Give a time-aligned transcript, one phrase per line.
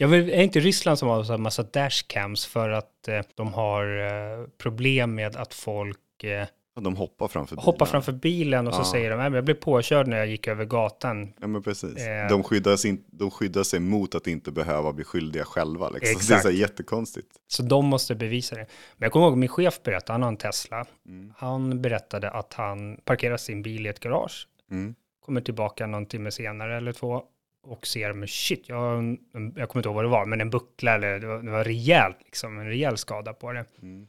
[0.00, 3.52] Jag vet, är inte Ryssland som har så här massa dashcams för att eh, de
[3.52, 6.46] har eh, problem med att folk eh,
[6.80, 7.64] de hoppar framför bilen.
[7.64, 8.84] hoppar framför bilen och så Ja.
[8.84, 11.32] säger de, "Nej, men jag blev påkörd när jag gick över gatan.
[11.40, 11.96] Ja, men precis.
[12.06, 12.28] Eh.
[12.28, 15.90] De, skyddar sig, de skyddar sig mot att inte behöva bli skyldiga själva.
[15.90, 16.00] Liksom.
[16.20, 16.42] Så Det är Exakt.
[16.42, 17.28] så jättekonstigt.
[17.48, 18.66] Så de måste bevisa det.
[18.96, 20.84] Men jag kommer ihåg min chef berättade, han har en Tesla.
[21.08, 21.32] Mm.
[21.36, 24.48] Han berättade att han parkerar sin bil i ett garage.
[24.70, 24.94] Mm.
[25.26, 27.22] Kommer tillbaka någon timme senare eller två
[27.68, 30.94] och ser, men shit, jag, jag kommer inte ihåg vad det var, men en buckla
[30.94, 33.64] eller det var, det var rejält, liksom, en rejäl skada på det.
[33.82, 34.06] Mm.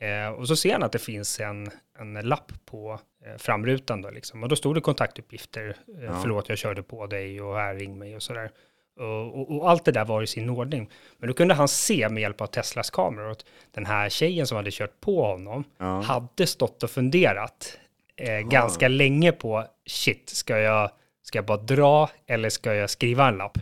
[0.00, 4.10] Eh, och så ser han att det finns en, en lapp på eh, framrutan då
[4.10, 4.42] liksom.
[4.42, 5.76] Och då stod det kontaktuppgifter.
[5.98, 6.18] Eh, Ja.
[6.22, 8.50] Förlåt, jag körde på dig och här ring mig och sådär.
[9.00, 10.90] Och, och, och allt det där var i sin ordning.
[11.18, 14.56] Men då kunde han se med hjälp av Teslas kameror att den här tjejen som
[14.56, 16.00] hade kört på honom Ja.
[16.00, 17.78] hade stått och funderat
[18.16, 20.90] eh, ganska länge på shit, ska jag,
[21.24, 23.58] ska jag bara dra eller ska jag skriva en lapp?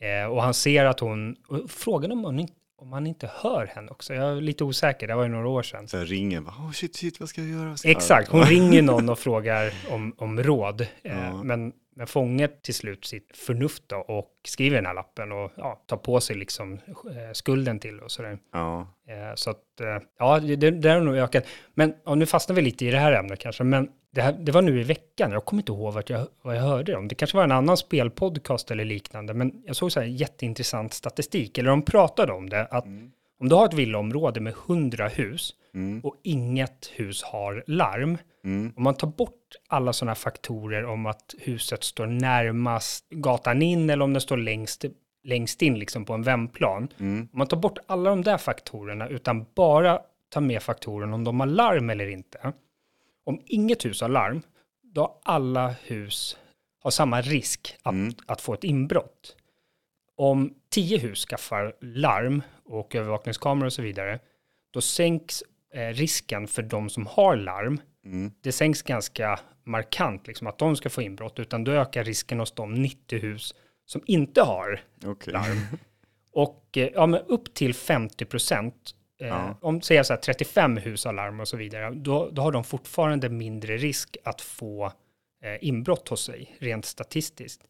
[0.00, 1.36] Eh, och han ser att hon,
[1.68, 2.52] frågan om hon inte
[2.82, 4.14] om han inte hör henne också.
[4.14, 5.88] Jag är lite osäker, det var ju några år sedan.
[5.88, 7.76] Så här ringer, oh, shit, shit, vad ska jag göra?
[7.84, 10.80] Exakt, hon ringer någon och frågar om, om råd.
[10.80, 11.42] Eh, Ja.
[11.42, 15.82] men, men fångar till slut sitt förnuft då och skriver den här lappen och ja,
[15.86, 18.38] tar på sig liksom eh, skulden till och sådär.
[18.52, 21.46] Ja, Eh, så att, eh, ja, det, det har nog ökat.
[21.74, 24.52] Men ja, nu fastnar vi lite i det här ämnet kanske, men det, här, det
[24.52, 25.32] var nu i veckan.
[25.32, 27.08] Jag kommer inte ihåg vad jag, vad jag hörde om.
[27.08, 31.58] Det kanske var en annan spelpodcast eller liknande, men jag såg så här jätteintressant statistik,
[31.58, 32.84] eller de pratade om det, att
[33.42, 38.72] om du har ett villaområde med 100 hus mm, och inget hus har larm, mm,
[38.76, 44.04] om man tar bort alla sådana faktorer om att huset står närmast gatan in eller
[44.04, 44.84] om det står längst,
[45.24, 46.88] längst in liksom på en vändplan.
[47.00, 51.24] mm, Om man tar bort alla de där faktorerna utan bara tar med faktoren om
[51.24, 52.52] de har larm eller inte.
[53.24, 54.42] Om inget hus har larm,
[54.82, 56.36] då har alla hus
[56.82, 58.14] har samma risk att, Mm.
[58.26, 59.36] att få ett inbrott.
[60.22, 64.18] Om tio hus skaffar larm och övervakningskameror och så vidare,
[64.70, 65.42] då sänks
[65.74, 67.80] eh, risken för de som har larm.
[68.04, 68.32] mm.
[68.40, 72.52] Det sänks ganska markant, liksom, att de ska få inbrott, utan då ökar risken hos
[72.52, 73.54] de 90 hus
[73.86, 75.32] som inte har Okej.
[75.32, 75.58] larm.
[76.32, 79.58] Och eh, ja, men upp till 50 procent, eh, Ja.
[79.60, 82.64] om säger så här 35 hus har larm och så vidare, då, då har de
[82.64, 84.92] fortfarande mindre risk att få
[85.42, 87.64] eh, inbrott hos sig, rent statistiskt.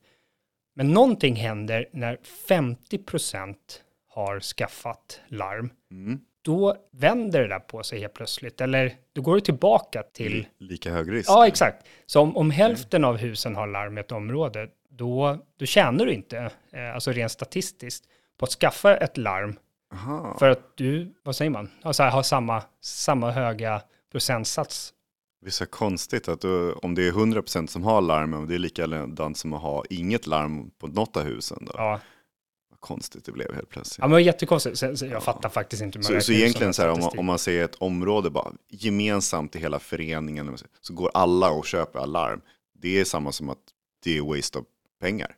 [0.75, 2.19] Men någonting händer när
[2.49, 5.71] 50 procent har skaffat larm.
[5.91, 6.21] Mm.
[6.43, 10.91] Då vänder det där på sig helt plötsligt, eller då går det tillbaka till Lika
[10.91, 11.29] hög risk.
[11.31, 11.87] Ja, exakt.
[12.07, 16.13] Så om, om hälften av husen har larm i ett område, då, då tjänar du
[16.13, 18.05] inte, eh, alltså rent statistiskt,
[18.39, 19.59] på att skaffa ett larm
[19.93, 20.37] Aha.
[20.39, 23.83] för att du, vad säger man, alltså, har samma, samma höga
[24.13, 24.95] procentsats.
[25.43, 28.55] Det är så konstigt att du, om det är 100% som har larm, och det
[28.55, 31.59] är likadant som att ha inget larm på något av husen.
[31.67, 31.73] Då.
[31.77, 32.01] Ja,
[32.71, 33.99] Vad konstigt det blev helt plötsligt.
[33.99, 34.79] ja men jättekonstigt.
[34.79, 37.39] Så, så jag fattar faktiskt inte Så, så egentligen så här, om, man, om man
[37.39, 42.41] ser ett område bara gemensamt i hela föreningen, så går alla och köper alarm.
[42.79, 43.59] Det är samma som att
[44.05, 44.65] det är waste of
[45.01, 45.37] pengar,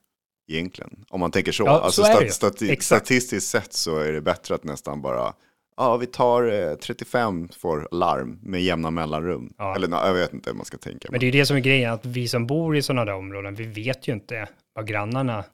[0.48, 1.04] egentligen.
[1.08, 1.64] Om man tänker så.
[1.64, 2.28] Ja, alltså så ju.
[2.28, 2.84] stati- Exakt.
[3.06, 5.34] statistiskt sett så är det bättre att nästan bara,
[5.76, 9.52] ja vi tar eh, 35 får larm med jämna mellanrum.
[9.58, 9.76] Ja.
[9.76, 11.08] Eller jag vet inte hur man ska tänka.
[11.10, 13.14] Men det är ju det som är grejen, att vi som bor i sådana där
[13.14, 15.44] områden, vi vet ju inte vad grannarna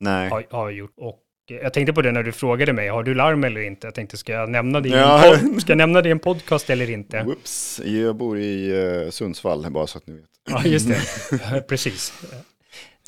[0.00, 0.30] nej.
[0.30, 0.92] har, har gjort.
[0.96, 1.18] Och
[1.50, 3.86] jag tänkte på det när du frågade mig, har du larm eller inte?
[3.86, 5.34] Jag tänkte, ska jag nämna det i, Ja.
[5.34, 7.22] en, pod- ska jag nämna det i en podcast eller inte?
[7.22, 8.70] Whoops, jag bor i
[9.04, 10.24] eh, Sundsvall, bara så att ni vet.
[10.50, 11.60] Ja, just det.
[11.68, 12.12] Precis.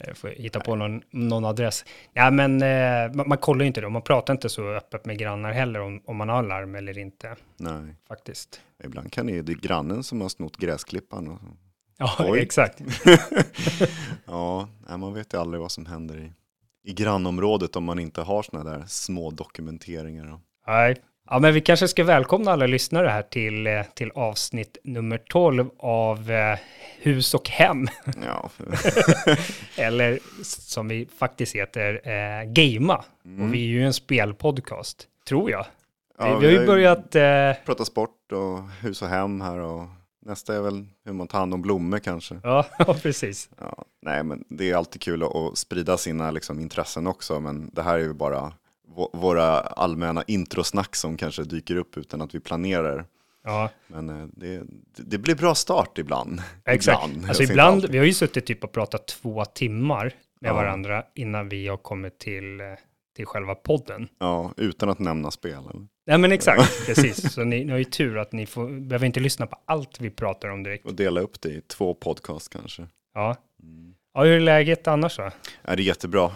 [0.07, 1.85] Jag får hitta på någon, någon adress.
[2.13, 3.89] Ja, men eh, man, man kollar ju inte det.
[3.89, 7.37] Man pratar inte så öppet med grannar heller om, om man har larm eller inte,
[7.57, 8.61] Nej, faktiskt.
[8.85, 11.29] ibland kan det ju, det är grannen som har snott gräsklippan.
[11.29, 11.39] Och,
[11.99, 12.41] Ja, Oj.
[12.41, 12.83] exakt.
[14.27, 16.33] ja, man vet ju aldrig vad som händer i,
[16.91, 20.41] i grannområdet om man inte har sådana där små dokumenteringar.
[20.67, 20.97] Nej.
[21.33, 25.71] Ja, men vi kanske ska välkomna alla lyssnare här till, eh, till avsnitt nummer 12
[25.79, 26.59] av eh,
[26.99, 27.87] Hus och hem.
[28.27, 28.51] ja,
[29.77, 33.05] Eller som vi faktiskt heter, eh, Gamea.
[33.41, 35.67] Och vi är ju en spelpodcast, tror jag.
[36.19, 37.15] Ja, vi, vi har ju börjat...
[37.15, 39.87] Eh, pratat sport och hus och hem här och
[40.27, 42.41] nästa är väl hur man tar hand om blommor kanske.
[42.43, 42.67] ja,
[43.03, 43.51] precis.
[43.61, 47.71] Ja, nej, men det är alltid kul att, att sprida sina liksom, intressen också, men
[47.73, 48.53] det här är ju bara
[49.13, 53.05] våra allmänna introsnack som kanske dyker upp utan att vi planerar.
[53.45, 54.63] Ja, Men eh, det,
[54.97, 56.43] det blir bra start ibland.
[56.65, 57.07] exakt.
[57.09, 57.29] Ibland.
[57.29, 60.05] Alltså ibland, vi har ju suttit typ och pratat två timmar
[60.41, 60.55] med Ja.
[60.55, 62.67] varandra innan vi har kommit till, eh,
[63.17, 64.09] till själva podden.
[64.19, 65.53] Ja, utan att nämna spel.
[65.71, 65.87] eller?
[66.07, 67.33] Nej men exakt, precis.
[67.33, 70.11] Så ni, ni har ju tur att ni får, behöver inte lyssna på allt vi
[70.11, 70.87] pratar om direkt.
[70.87, 72.87] Och dela upp det i två podcast kanske.
[73.15, 73.37] Ja.
[74.15, 75.23] Ja, hur är läget annars då?
[75.63, 76.31] Ja, det är jättebra.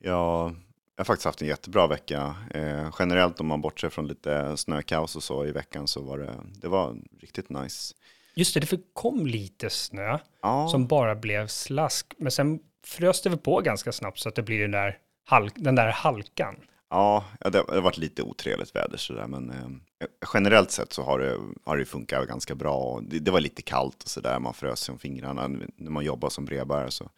[0.00, 0.54] Jag,
[1.00, 2.34] jag har faktiskt haft en jättebra vecka.
[2.54, 6.34] Eh, generellt om man bortser från lite snökaos och så i veckan så var det,
[6.60, 7.94] det var riktigt nice.
[8.34, 12.14] Just det, det kom lite snö Ja, som bara blev slask.
[12.18, 15.52] Men sen frös det väl på ganska snabbt så att det blir den där, halk,
[15.56, 16.56] den där halkan.
[16.90, 21.38] ja det har varit lite otrevligt väder sådär, men eh, generellt sett så har det,
[21.64, 23.00] har det funkat ganska bra.
[23.02, 26.44] Det, det var lite kallt och sådär, man frös om fingrarna när man jobbar som
[26.44, 26.90] brevbärare.
[26.90, 27.10] Så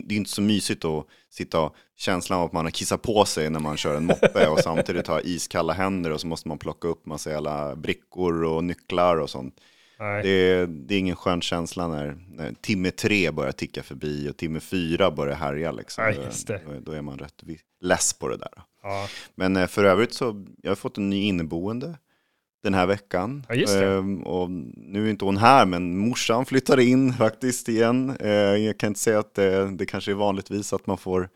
[0.00, 3.02] det, det är inte så mysigt att sitta och känslan av att man har kissat
[3.02, 6.48] på sig när man kör en moppe och samtidigt ha iskalla händer och så måste
[6.48, 9.60] man plocka upp massa jävla brickor och nycklar och sånt.
[9.98, 14.36] Det är, det är ingen skön känsla när, när timme tre börjar ticka förbi och
[14.36, 15.72] timme fyra börjar härja.
[15.72, 16.04] Liksom.
[16.04, 16.58] Ja.
[16.66, 17.42] Då, då är man rätt
[17.80, 18.62] less på det där.
[18.82, 19.08] Ja.
[19.34, 21.98] Men eh, för övrigt så jag har fått en ny inneboende
[22.64, 23.46] den här veckan.
[23.48, 23.82] Ja.
[23.82, 28.16] Ehm, och nu är inte hon här, men morsan flyttar in faktiskt igen.
[28.20, 31.28] Eh, jag kan inte säga att det, det kanske är vanligtvis att man får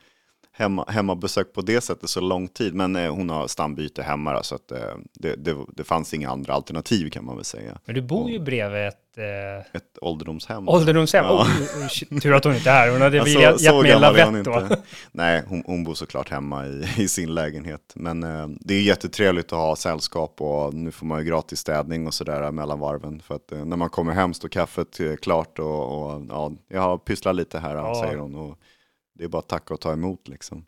[0.59, 2.75] hemma, hemmabesök på det sättet så lång tid.
[2.75, 4.79] Men eh, hon har stambyte hemma, då, så att, eh,
[5.15, 7.79] det, det, det fanns inga andra alternativ kan man väl säga.
[7.85, 10.69] Men du bor ju bredvid ett eh, Ett ålderdomshem.
[10.69, 11.25] ålderdomshem.
[11.25, 11.33] Ja.
[11.33, 12.91] Oh, oh, shit, tur att hon inte är här.
[12.93, 14.69] Hon hade Ja, väl så- gett så mig en lavett då.
[15.13, 17.93] Nej, hon, hon bor såklart hemma i, i sin lägenhet.
[17.95, 22.07] Men eh, det är jättetrevligt att ha sällskap och nu får man ju gratis städning
[22.07, 23.21] och sådär mellan varven.
[23.21, 26.81] För att eh, när man kommer hem står kaffet eh, klart och, och ja, jag
[26.81, 28.03] har pysslat lite här, Ja.
[28.05, 28.35] säger hon.
[28.35, 28.59] Och
[29.19, 30.65] det är bara att tacka och ta emot liksom.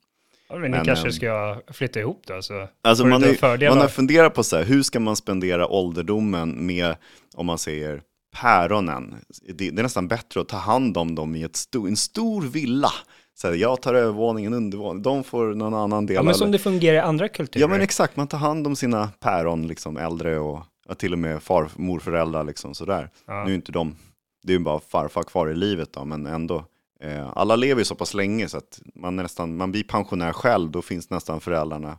[0.48, 2.42] Ja, men ni Men, kanske ehm, ska flytta ihop då?
[2.42, 6.66] Så Alltså man, är, man har funderat på så här, hur ska man spendera ålderdomen
[6.66, 6.96] med,
[7.34, 8.02] om man säger
[8.36, 9.14] päronen.
[9.48, 12.42] Det, det är nästan bättre att ta hand om dem i ett stor, en stor
[12.42, 12.92] villa.
[13.34, 16.14] Så här, jag tar övervåningen, undervåningen, de får någon annan del.
[16.14, 17.60] Ja, men som eller- det fungerar i andra kulturer.
[17.60, 21.18] ja men exakt, man tar hand om sina päron, liksom äldre och ja, till och
[21.18, 23.10] med farmorföräldrar liksom sådär.
[23.26, 23.44] Ja.
[23.44, 23.96] Nu är inte de,
[24.42, 26.64] det är ju bara farfar kvar i livet då, men ändå.
[27.02, 30.70] Eh, alla lever ju så pass länge så att man, nästan, man blir pensionär själv,
[30.70, 31.98] då finns nästan föräldrarna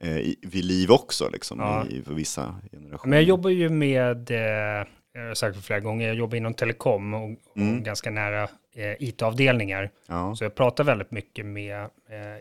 [0.00, 1.84] eh, vid liv också liksom, Ja.
[1.86, 3.10] i, för vissa generationer.
[3.10, 6.54] Men jag jobbar ju med, eh, jag har sagt det flera gånger, jag jobbar inom
[6.54, 7.82] telekom och, och Mm.
[7.82, 8.42] ganska nära
[8.76, 9.90] eh, IT-avdelningar.
[10.08, 10.34] Ja.
[10.36, 11.88] Så jag pratar väldigt mycket med eh,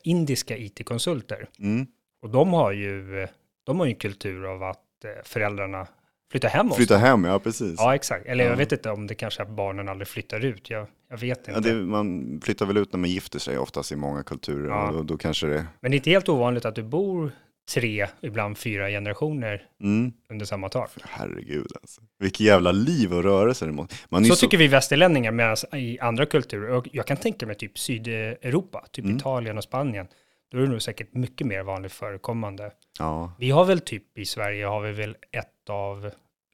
[0.03, 1.47] indiska IT-konsulter.
[1.59, 1.87] Mm.
[2.21, 3.27] Och de har ju,
[3.63, 5.87] de har ju en kultur av att eh, föräldrarna
[6.31, 7.03] flyttar hem hos Flytta dem.
[7.03, 7.75] hem, ja precis.
[7.77, 8.25] Ja, exakt.
[8.25, 8.49] Eller Ja.
[8.49, 10.69] jag vet inte om det kanske är att barnen aldrig flyttar ut.
[10.69, 11.51] Jag, jag vet inte.
[11.51, 14.69] Ja, det, man flyttar väl ut när man gifter sig oftast i många kulturer.
[14.69, 14.87] Ja.
[14.87, 15.65] Och då, då kanske det...
[15.79, 17.31] Men det är inte helt ovanligt att du bor
[17.73, 20.13] tre, ibland fyra generationer Mm.
[20.29, 20.91] under samma tak.
[21.03, 22.01] Herregud alltså.
[22.19, 23.95] Vilket jävla liv och rörelse det måste...
[24.09, 27.55] Man Så ju tycker vi västerlänningar, medan i andra kulturer, och jag kan tänka mig
[27.55, 29.17] typ Sydeuropa, typ Mm.
[29.17, 30.07] Italien och Spanien,
[30.51, 32.71] då är det nog säkert mycket mer vanligt förekommande.
[32.99, 36.11] Ja, Vi har väl typ i Sverige har vi väl ett av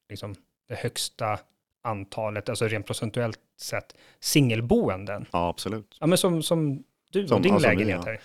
[0.08, 0.34] liksom,
[0.68, 1.38] det högsta
[1.82, 5.26] antalet, alltså rent procentuellt sett, singelboenden.
[5.32, 5.96] ja absolut.
[6.00, 6.82] Ja, men som, som
[7.12, 8.10] du Som- och din vi, lägenhet ja.
[8.12, 8.20] här.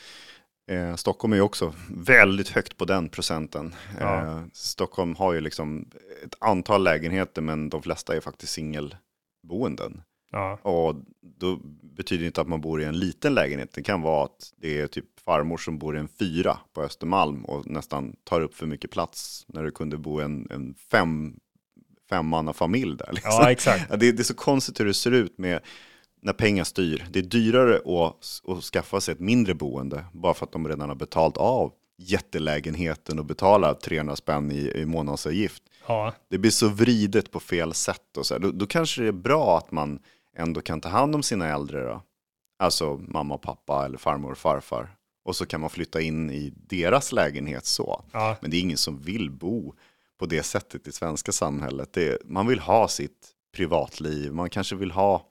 [0.89, 3.75] Eh, Stockholm är ju också väldigt högt på den procenten.
[3.99, 4.21] Ja.
[4.25, 5.89] Eh, Stockholm har ju liksom
[6.25, 10.01] ett antal lägenheter men de flesta är faktiskt singelboenden.
[10.31, 13.73] Ja, Och då betyder det inte att man bor i en liten lägenhet.
[13.73, 17.45] Det kan vara att det är typ farmor som bor i en fyra på Östermalm
[17.45, 21.39] och nästan tar upp för mycket plats när det kunde bo en, en fem,
[22.09, 23.11] femmannafamilj där.
[23.13, 23.31] Liksom.
[23.31, 23.89] ja exakt.
[23.89, 25.59] Det, det är så konstigt hur det ser ut med
[26.21, 27.05] när pengar styr.
[27.11, 30.89] Det är dyrare att, att skaffa sig ett mindre boende bara för att de redan
[30.89, 35.63] har betalt av jättelägenheten och betalar 300 spänn i, i månadsavgift.
[35.87, 38.37] Ja, Det blir så vridet på fel sätt och så.
[38.37, 39.99] Då, då kanske det är bra att man
[40.37, 42.01] ändå kan ta hand om sina äldre då.
[42.59, 44.95] Alltså mamma och pappa eller farmor och farfar.
[45.25, 48.03] Och så kan man flytta in i deras lägenhet så.
[48.11, 49.73] ja, Men det är ingen som vill bo
[50.19, 51.93] på det sättet i svenska samhället.
[51.93, 55.25] Det, man vill ha sitt privatliv, man kanske vill ha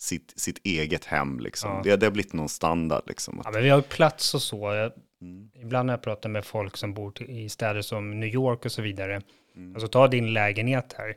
[0.00, 1.40] sitt, sitt eget hem.
[1.40, 1.70] Liksom.
[1.70, 1.80] Ja.
[1.84, 3.02] Det, det har blivit någon standard.
[3.06, 3.40] Liksom.
[3.44, 4.74] ja, men vi har ju plats och så.
[4.74, 5.50] Jag, Mm.
[5.62, 8.82] ibland när jag pratar med folk som bor i städer som New York och så
[8.82, 9.22] vidare.
[9.56, 9.74] Mm.
[9.74, 11.16] Alltså ta din lägenhet här.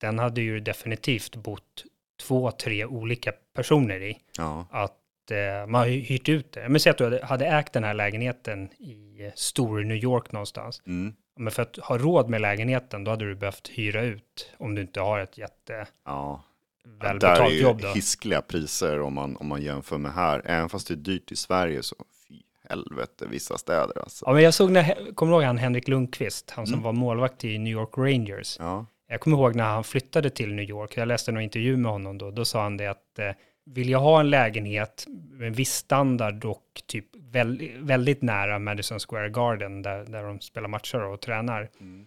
[0.00, 1.84] Den hade ju definitivt bott
[2.22, 4.18] två, tre olika personer i.
[4.38, 6.68] Ja, Att eh, man har hyrt ut det.
[6.68, 10.82] Men säg att du hade, ägt den här lägenheten i stor New York någonstans.
[10.86, 11.14] mm.
[11.40, 14.80] Men för att ha råd med lägenheten, då hade du behövt hyra ut om du
[14.82, 16.44] inte har ett jätte ja.
[16.84, 17.80] där är välbetalt ju jobb.
[17.80, 17.88] Då.
[17.88, 20.42] hiskliga priser om man, om man jämför med här.
[20.44, 21.96] Även fast det är dyrt i Sverige så
[22.28, 22.34] fy
[22.68, 24.24] helvete vissa städer alltså.
[24.26, 26.84] Ja, men jag såg när, kommer du ihåg han Henrik Lundqvist, han som Mm.
[26.84, 28.56] var målvakt i New York Rangers.
[28.58, 31.92] Ja, Jag kommer ihåg när han flyttade till New York, jag läste någon intervju med
[31.92, 33.30] honom då, då sa han det att eh,
[33.64, 38.98] vill jag ha en lägenhet med en viss standard och typ väldigt, väldigt nära Madison
[38.98, 42.06] Square Garden där, där de spelar matcher och tränar, Mm.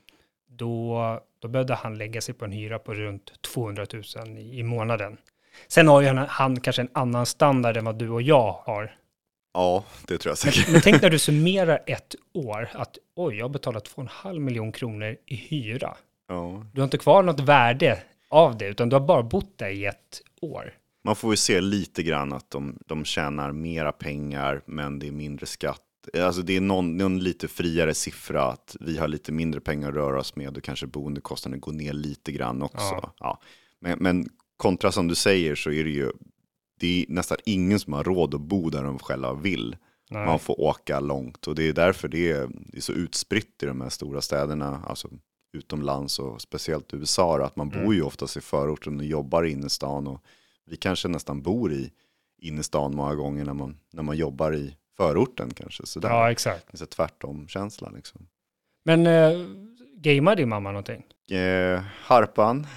[0.50, 3.86] då, då behövde han lägga sig på en hyra på runt 200
[4.26, 5.18] 000 i, i månaden.
[5.68, 8.96] Sen har ju han, han kanske en annan standard än vad du och jag har.
[9.54, 10.72] Ja, det tror jag säkert.
[10.72, 15.18] Men tänk när du summerar ett år, att oj, jag har betalat 2,5 miljon kronor
[15.26, 15.96] i hyra.
[16.28, 16.66] Ja.
[16.74, 19.86] Du har inte kvar något värde av det, utan du har bara bott där i
[19.86, 20.74] ett år.
[21.04, 25.12] Man får ju se lite grann att de, de tjänar mera pengar, men det är
[25.12, 25.82] mindre skatt.
[26.20, 29.96] Alltså det är någon, någon lite friare siffra, att vi har lite mindre pengar att
[29.96, 32.78] röra oss med och kanske boendekostnaden går ner lite grann också.
[32.78, 33.14] Ja.
[33.20, 33.40] Ja.
[33.80, 36.12] Men, men kontra som du säger så är det ju,
[36.80, 39.76] det är nästan ingen som har råd att bo där de själva vill.
[40.10, 40.26] Nej.
[40.26, 43.66] Man får åka långt och det är därför det är, det är så utspritt i
[43.66, 45.10] de här stora städerna, alltså
[45.54, 47.86] utomlands och speciellt USA, att man Mm.
[47.86, 50.24] bor ju oftast i förorten och jobbar i innerstan och
[50.66, 51.92] vi kanske nästan bor i
[52.42, 55.86] innerstan många gånger när man, när man jobbar i förorten kanske.
[55.86, 56.10] Så där.
[56.10, 56.68] Ja, exakt.
[56.72, 58.28] Det är tvärtom-känsla liksom.
[58.86, 59.32] Men eh,
[59.96, 61.04] gamar din mamma någonting?
[61.32, 62.68] Eh, harpan,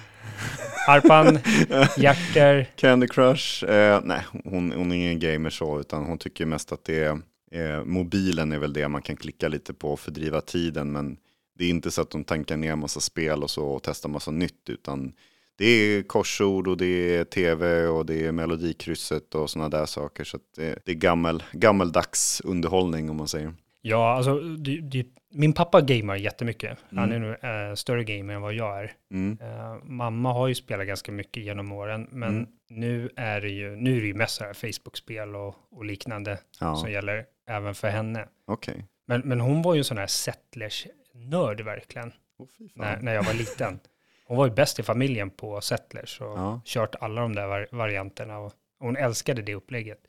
[0.87, 1.39] Harpan,
[1.97, 6.71] Jacker, Candy Crush, eh, nej hon, hon är ingen gamer så, utan hon tycker mest
[6.71, 10.41] att det är, eh, mobilen är väl det man kan klicka lite på och fördriva
[10.41, 11.17] tiden, men
[11.55, 14.31] det är inte så att de tankar ner massa spel och så och testar massa
[14.31, 15.13] nytt, utan
[15.57, 20.23] det är korsord och det är tv och det är melodikrysset och sådana där saker.
[20.23, 23.53] Så att det, det är gammel, gammeldags underhållning om man säger.
[23.81, 26.77] Ja, alltså det, det, min pappa gamar jättemycket.
[26.89, 27.21] Han är Mm.
[27.41, 28.91] nu eh, större gamer än vad jag är.
[29.11, 29.37] Mm.
[29.41, 32.47] Eh, mamma har ju spelat ganska mycket genom åren, men Mm.
[32.69, 36.91] nu är det ju, nu är det ju mest Facebook-spel och, och liknande Ja, som
[36.91, 38.27] gäller även för henne.
[38.47, 38.85] okej.
[39.07, 42.69] Men, men hon var ju en sån här Settlers-nörd verkligen, fan.
[42.75, 43.79] när, när jag var liten.
[44.27, 46.61] Hon var ju bäst i familjen på Settlers och Ja.
[46.65, 49.99] kört alla de där var varianterna och, och hon älskade det upplägget.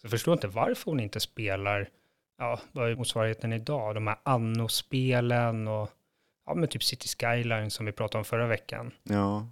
[0.00, 1.88] Så jag förstår inte varför hon inte spelar,
[2.38, 3.94] ja, vad är motsvarigheten idag?
[3.94, 5.90] De här Anno-spelen och
[6.46, 8.90] ja, men typ City Skyline som vi pratade om förra veckan.
[9.02, 9.48] Ja.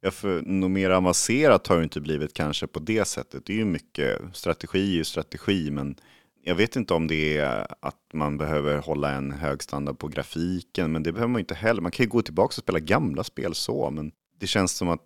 [0.00, 3.46] ja, för något mer avancerat har ju inte blivit kanske på det sättet.
[3.46, 5.96] Det är ju mycket, strategi ju strategi, men
[6.44, 10.92] jag vet inte om det är att man behöver hålla en hög standard på grafiken,
[10.92, 11.82] men det behöver man inte heller.
[11.82, 15.00] Man kan ju gå tillbaka och spela gamla spel så, men det känns som att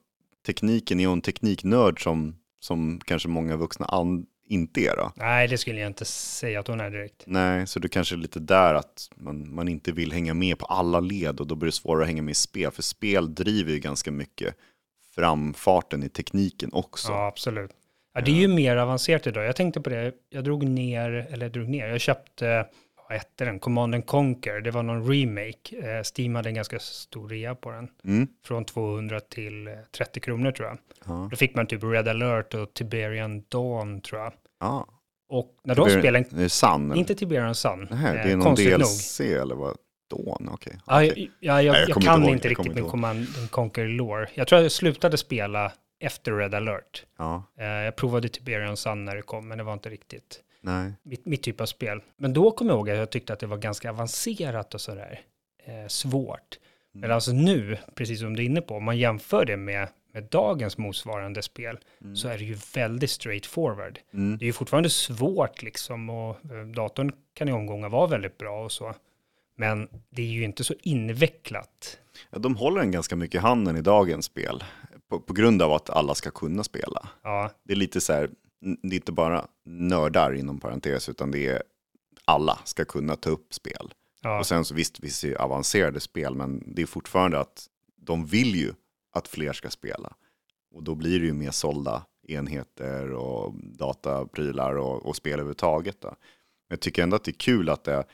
[0.47, 3.87] tekniken är en tekniknörd som, som kanske många vuxna
[4.49, 5.12] inte är då.
[5.16, 7.23] Nej, det skulle jag inte säga att hon är direkt.
[7.26, 10.66] Nej, så det kanske är lite där att man, man inte vill hänga med på
[10.66, 13.73] alla led och då blir det svårare att hänga med i spel, för spel driver
[13.73, 14.55] ju ganska mycket
[15.14, 17.12] framfarten i tekniken också.
[17.12, 17.71] Ja, absolut.
[18.17, 19.45] Ja, det är ju mer avancerat idag.
[19.45, 22.67] Jag tänkte på det, jag drog ner, eller drog ner, jag köpte,
[23.09, 25.77] vad hette den, Command and Conquer, det var någon remake.
[25.99, 28.29] Eh, Steam hade en ganska stor rea på den, Mm.
[28.47, 30.79] från 200 till eh, 30 kronor tror jag.
[31.07, 31.29] Ja.
[31.31, 34.33] Då fick man typ Red alert och Tiberian Dawn tror jag.
[34.61, 34.87] Ja.
[35.29, 36.97] Och när de Det blir- spelade, Det är eller?
[36.97, 38.81] inte Tiberian Sun, Nej, det är eh, någon konstigt nog.
[38.81, 39.77] DLC eller vad?
[40.11, 40.79] Dawn, okej.
[40.87, 41.31] Ja, jag, Okej.
[41.41, 42.91] ja, jag, Nej, jag jag, kan inte ihåg, inte jag riktigt med.
[42.91, 44.29] Command and Conquer Lore.
[44.35, 47.07] Jag tror jag slutade spela efter Red alert.
[47.19, 50.93] Ja, Eh, jag provade Tiberian Sun när det kom, men det var inte riktigt nej.
[51.03, 52.00] mitt, mitt typ av spel.
[52.17, 55.21] Men då kom jag ihåg att jag tyckte att det var ganska avancerat och sådär
[55.65, 56.59] eh, svårt.
[56.95, 57.00] Mm.
[57.00, 60.25] Men alltså nu, precis som du är inne på, om man jämför det med, med
[60.25, 62.17] dagens motsvarande spel, Mm.
[62.17, 63.99] så är det ju väldigt straightforward.
[64.15, 64.38] Mm.
[64.38, 68.65] Det är ju fortfarande svårt liksom och eh, datorn kan i omgångar vara väldigt bra
[68.65, 68.95] och så.
[69.57, 71.99] Men det är ju inte så invecklat.
[72.31, 74.65] Ja, de håller en ganska mycket i handen i dagens spel.
[75.09, 77.09] På, på grund av att alla ska kunna spela.
[77.23, 81.47] Ja, Det är lite så här, det är inte bara nördar inom parentes, utan det
[81.47, 81.63] är
[82.25, 83.95] alla ska kunna ta upp spel.
[84.23, 87.67] ja, Och sen så visst, visst är det avancerade spel, men det är fortfarande att
[87.97, 88.73] de vill ju
[89.13, 90.13] att fler ska spela.
[90.75, 96.01] Och då blir det ju mer sålda enheter och dataprylar och, och spel överhuvudtaget.
[96.01, 96.09] Då.
[96.09, 96.17] Men
[96.69, 98.05] jag tycker ändå att det är kul att, det,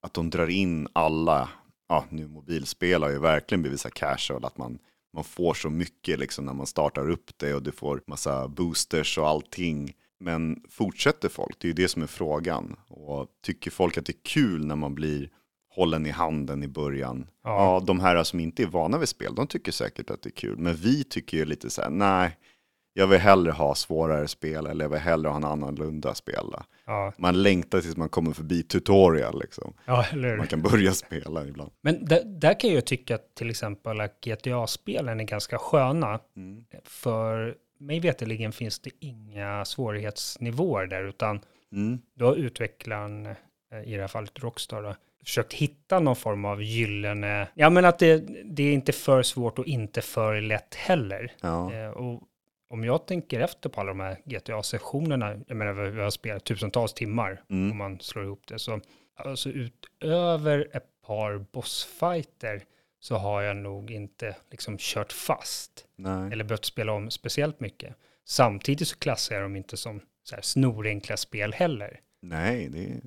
[0.00, 1.48] att de drar in alla,
[1.88, 4.78] ja nu mobilspel har ju verkligen blivit så casual, att man,
[5.14, 9.18] man får så mycket liksom när man startar upp det och du får massa boosters
[9.18, 9.92] och allting.
[10.20, 11.56] Men fortsätter folk?
[11.58, 12.76] Det är ju det som är frågan.
[12.88, 15.30] Och tycker folk att det är kul när man blir
[15.74, 17.26] hållen i handen i början?
[17.44, 17.50] Ja.
[17.50, 20.32] Ja, de här som inte är vana vid spel, de tycker säkert att det är
[20.32, 20.58] kul.
[20.58, 22.36] Men vi tycker ju lite så här, nej,
[22.98, 26.46] jag vill hellre ha svårare spel eller jag vill hellre ha en annorlunda spel.
[26.86, 29.72] ja, Man längtar tills man kommer förbi tutorial liksom.
[29.84, 30.04] ja?
[30.38, 31.70] Man kan börja spela ibland.
[31.80, 36.20] Men där, där kan jag tycka att till exempel att GTA-spelen är ganska sköna.
[36.36, 36.64] Mm.
[36.84, 41.40] För mig veterligen finns det inga svårighetsnivåer där, utan
[41.72, 41.98] Mm.
[42.14, 43.34] då har utvecklaren, eh,
[43.84, 47.98] i det här fallet Rockstar, då, försökt hitta någon form av gyllene, ja men att
[47.98, 51.32] det, det är inte för svårt och inte för lätt heller.
[51.40, 51.72] Ja.
[51.74, 52.22] Eh, och
[52.68, 56.94] om jag tänker efter på alla de här GTA-sessionerna, jag menar vi har spelat tusentals
[56.94, 57.70] timmar Mm.
[57.70, 58.80] om man slår ihop det, så
[59.16, 62.64] alltså utöver ett par bossfighter
[63.00, 66.32] så har jag nog inte liksom kört fast Nej.
[66.32, 67.96] eller behövt spela om speciellt mycket.
[68.24, 72.00] Samtidigt så klassar jag dem inte som så här snorenkla spel heller.
[72.22, 73.00] Nej, det är...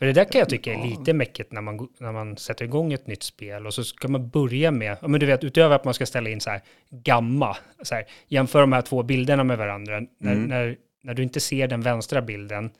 [0.00, 2.92] För det där kan jag tycka är lite mäckigt när man, när man sätter igång
[2.92, 5.84] ett nytt spel och så ska man börja med, ja, men du vet, utöver att
[5.84, 9.58] man ska ställa in så här gamma, så här, jämför de här två bilderna med
[9.58, 10.00] varandra.
[10.20, 10.44] När, Mm.
[10.44, 12.70] när, när du inte ser den vänstra bilden,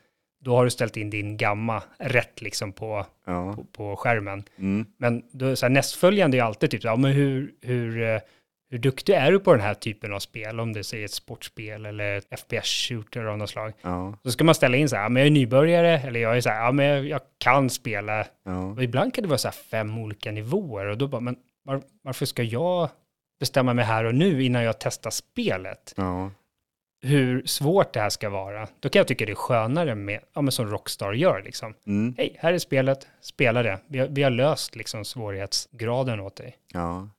[0.43, 3.53] då har du ställt in din gamma rätt liksom på, Ja.
[3.55, 4.43] på, på skärmen.
[4.59, 4.85] Mm.
[4.97, 8.19] Men då, så här, nästföljande är alltid typ, ja men hur, hur, eh,
[8.71, 10.59] hur duktig är du på den här typen av spel?
[10.59, 13.73] Om det är ett sportspel eller ett FPS-shooter av något slag.
[13.81, 14.13] Ja.
[14.23, 16.41] Så ska man ställa in så här, ja, men jag är nybörjare, eller jag är
[16.41, 18.25] så här, ja men jag, jag kan spela.
[18.43, 18.65] Ja.
[18.65, 21.81] Och ibland kan det vara så här fem olika nivåer och då bara, men var,
[22.01, 22.89] varför ska jag
[23.39, 25.93] bestämma mig här och nu innan jag testar spelet?
[25.97, 26.31] Ja.
[27.01, 28.67] Hur svårt det här ska vara.
[28.79, 31.73] Då kan jag tycka det är skönare med, ja men som Rockstar gör liksom.
[31.87, 32.15] Mm.
[32.17, 33.79] Hej, här är spelet, spela det.
[33.87, 36.57] Vi har, vi har löst liksom svårighetsgraden åt dig.
[36.73, 37.09] ja.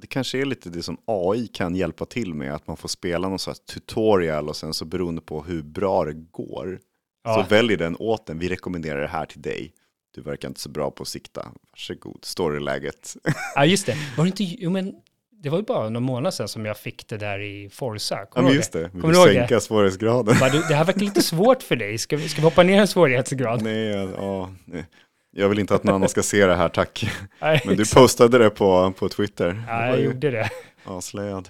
[0.00, 3.28] Det kanske är lite det som AI kan hjälpa till med, att man får spela
[3.28, 6.78] någon sorts tutorial och sen så beroende på hur bra det går
[7.24, 7.34] Ja.
[7.34, 8.38] så väljer den åt den.
[8.38, 9.72] Vi rekommenderar det här till dig.
[10.14, 11.48] Du verkar inte så bra på att sikta.
[11.72, 13.16] Varsågod, storyläget.
[13.54, 13.96] Ja, just det.
[14.16, 14.94] Var det inte, jo men
[15.42, 18.14] det var ju bara några månader sedan som jag fick det där i Forza.
[18.18, 19.34] Ja, Kommer ihåg just det, vi vill ihåg det?
[19.34, 20.36] sänka svårighetsgraden.
[20.40, 21.98] Bara, det här verkar lite svårt för dig.
[21.98, 23.62] Ska vi, ska vi hoppa ner en svårighetsgrad?
[23.62, 24.86] Nej, ja, nej.
[25.34, 27.10] Jag vill inte att någon annan ska se det här, tack.
[27.40, 29.62] Nej, Men du postade det på, på Twitter.
[29.68, 30.50] Ja, jag gjorde det.
[30.84, 31.48] avslöjad.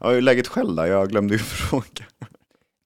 [0.00, 0.86] Ja, hur är läget själv då?
[0.86, 2.04] Jag glömde ju fråga.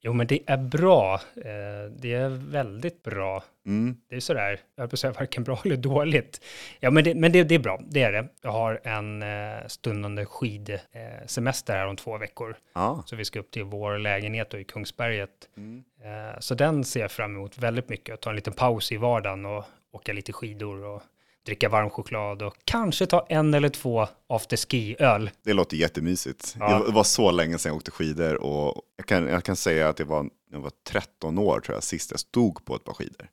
[0.06, 1.14] Jo, men det är bra.
[1.36, 3.44] Eh, Det är väldigt bra.
[3.66, 3.96] Mm.
[4.10, 6.40] Det är sådär, jag höll på att säga varken bra eller dåligt.
[6.80, 7.80] Ja, men det, men det, det är bra.
[7.88, 8.28] Det är det.
[8.42, 12.56] Jag har en eh, stundande skidsemester här om två veckor.
[12.74, 13.02] Ja.
[13.06, 15.30] Så vi ska upp till vår lägenhet i Kungsberget.
[15.56, 15.84] Mm.
[16.04, 18.14] Eh, Så den ser jag fram emot väldigt mycket.
[18.14, 19.64] Att ta en liten paus i vardagen och
[19.94, 21.02] åka lite skidor och
[21.46, 25.30] dricka varm choklad och kanske ta en eller två afterski-öl.
[25.42, 26.56] Det låter jättemysigt.
[26.58, 26.82] Ja.
[26.86, 29.96] Det var- så länge sedan jag åkte skidor och jag kan, jag kan säga att
[29.96, 33.28] det var, jag var 13 år tror jag sist jag stod på ett par skidor.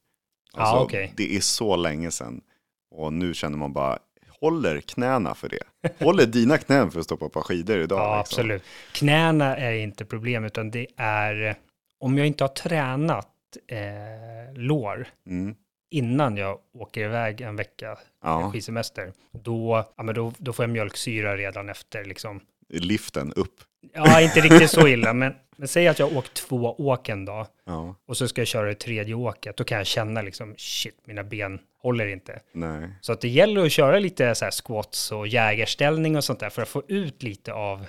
[0.53, 1.13] Alltså, Ja, okej.
[1.18, 2.41] Det är så länge sedan
[2.96, 4.00] och nu känner man bara,
[4.41, 5.63] håller knäna för det?
[6.06, 8.00] Håller dina knän för att stå på ett par skidor idag?
[8.00, 8.19] Ja, liksom?
[8.19, 8.63] absolut.
[8.93, 11.56] Knäna är inte problem, utan det är
[12.00, 13.28] om jag inte har tränat
[13.67, 13.78] eh,
[14.56, 15.56] lår Mm.
[15.91, 20.69] Innan jag åker iväg en vecka Ja, skidsemester, då, ja, men då, då får jag
[20.69, 22.06] mjölksyra redan efter.
[22.06, 22.39] Liksom.
[22.69, 23.54] liften upp.
[23.93, 27.25] Ja, inte riktigt så illa, men, men säg att jag har åkt två åk en
[27.25, 30.56] dag Ja, och så ska jag köra det tredje åket, då kan jag känna liksom,
[30.58, 32.39] shit, mina ben håller inte.
[32.51, 32.89] nej.
[33.01, 36.49] Så att det gäller att köra lite så här squats och jägarställning och sånt där
[36.49, 37.86] för att få ut lite av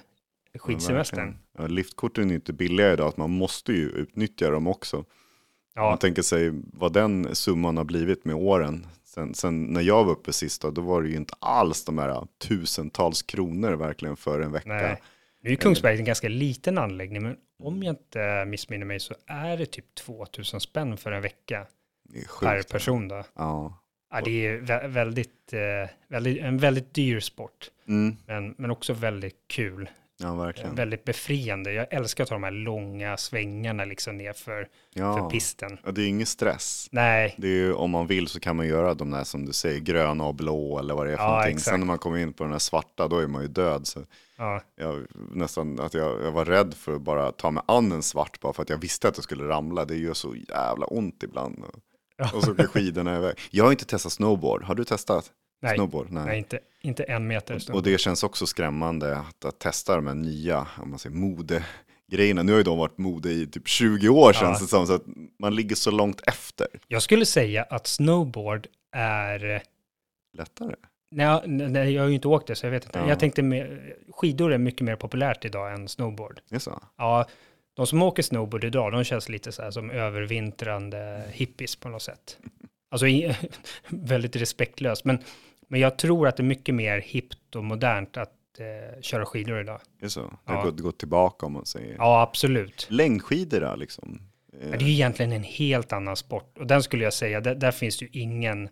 [0.59, 1.19] skidsemestern.
[1.19, 1.39] verkligen.
[1.59, 5.05] Ja, liftkorten är inte billiga idag, att man måste ju utnyttja dem också.
[5.75, 8.87] Ja, Man tänker sig vad den summan har blivit med åren.
[9.05, 11.99] Sen, sen när jag var uppe sist då, då var det ju inte alls de
[11.99, 14.69] här tusentals kronor verkligen för en vecka.
[14.69, 15.03] nej.
[15.45, 19.57] Nu är Kungsberg en ganska liten anläggning, men om jag inte missminner mig så är
[19.57, 21.67] det typ 2000 spänn för en vecka
[22.41, 23.09] per person.
[23.09, 23.25] Då.
[23.37, 23.79] Ja.
[24.11, 28.17] Ja, det är vä- väldigt, eh, väldigt, en väldigt dyr sport, Mm.
[28.27, 29.91] men, men också väldigt kul.
[30.23, 30.75] Ja, verkligen.
[30.75, 31.73] Väldigt befriande.
[31.73, 35.31] Jag älskar att ta de här långa svängarna liksom ner för, för Ja.
[35.31, 35.79] pisten.
[35.85, 36.89] ja, det är ingen stress.
[36.93, 39.53] Nej, Det är ju, om man vill så kan man göra de där som du
[39.53, 41.53] säger, gröna och blå eller vad det är för Ja, någonting.
[41.53, 41.71] exakt.
[41.71, 43.87] Sen när man kommer in på den här svarta, då är man ju död.
[43.87, 44.01] Så
[44.39, 48.03] ja, jag, nästan att jag, jag var rädd för att bara ta mig an en
[48.03, 49.85] svart bara för att jag visste att jag skulle ramla.
[49.85, 51.65] Det gör så jävla ont ibland.
[52.35, 53.35] Och så åker skidorna iväg.
[53.51, 54.63] Jag har inte testat snowboard.
[54.63, 55.31] Har du testat
[55.63, 56.11] nej, snowboard?
[56.11, 57.63] nej inte, inte en meter.
[57.69, 61.17] Och, och det känns också skrämmande att, att testa de här nya, om man säger
[61.17, 62.43] modegrejerna.
[62.43, 64.65] Nu har ju de varit mode i typ 20 år känns Ja.
[64.65, 65.05] det som, så att
[65.39, 66.67] man ligger så långt efter.
[66.89, 69.63] Jag skulle säga att snowboard är
[70.39, 70.75] Lättare.
[71.11, 72.99] Nej, nej, jag har ju inte åkt det, så jag vet inte.
[72.99, 73.09] Ja.
[73.09, 76.41] Jag tänkte mer, skidor är mycket mer populärt idag än snowboard.
[76.49, 76.83] Det är så?
[76.97, 77.27] Ja,
[77.75, 82.03] de som åker snowboard idag, de känns lite så här som övervintrande hippies på något
[82.03, 82.39] sätt.
[82.91, 83.07] Alltså
[83.89, 85.19] väldigt respektlöst, men,
[85.73, 89.61] men jag tror att det är mycket mer hippt och modernt att eh, köra skidor
[89.61, 89.81] idag.
[90.01, 90.21] Det är så?
[90.21, 90.53] Det Ja.
[90.55, 91.95] har gått, gått tillbaka om man säger.
[91.99, 92.87] Ja, absolut.
[92.91, 94.21] Längdskidor då, liksom?
[94.53, 97.41] Eh, Men det är ju egentligen en helt annan sport och den skulle jag säga,
[97.41, 98.69] där, där finns det ju ingen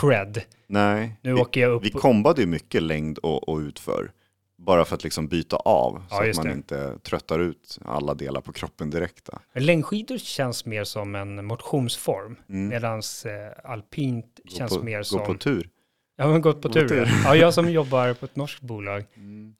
[0.00, 0.42] cred.
[0.66, 4.12] Nej, Nu vi, åker jag upp vi kombade ju mycket längd och, och utför.
[4.56, 6.52] Bara för att liksom byta av, Ja, så att man det.
[6.52, 9.28] inte tröttar ut alla delar på kroppen direkt.
[9.54, 12.68] Längdskidor känns mer som en motionsform, Mm.
[12.68, 15.26] medan eh, alpint Gå känns på, mer Gå som...
[15.26, 15.68] på tur.
[16.16, 16.88] Ja, men gått på tur.
[16.88, 17.08] tur.
[17.24, 19.04] Ja, jag som jobbar på ett norskt bolag.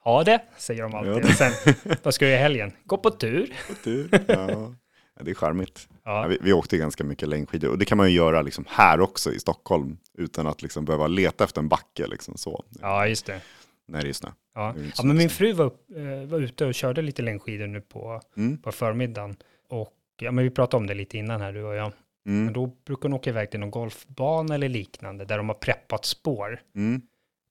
[0.04, 1.24] Ja, det säger de alltid.
[1.24, 2.72] Ja, Sen, vad ska du göra i helgen?
[2.84, 3.52] Gå på tur.
[3.68, 4.08] På tur.
[4.28, 4.74] Ja.
[5.20, 5.88] Det är charmigt.
[6.04, 9.00] Ja, vi, vi åkte ganska mycket längdskidor och det kan man ju göra liksom här
[9.00, 12.06] också i Stockholm utan att liksom behöva leta efter en backe.
[12.06, 13.40] Liksom så, ja just det.
[13.88, 14.28] när det är snö.
[14.54, 14.74] Ja.
[14.96, 18.20] Ja, men min fru var, upp, eh, var ute och körde lite längdskidor nu på,
[18.36, 18.58] Mm.
[18.62, 19.36] på förmiddagen.
[19.70, 21.92] Och ja, men vi pratade om det lite innan här, du och jag.
[22.26, 22.44] Mm.
[22.44, 26.04] Men då brukar hon åka iväg till någon golfbana eller liknande där de har preppat
[26.04, 26.60] spår.
[26.76, 27.02] Mm.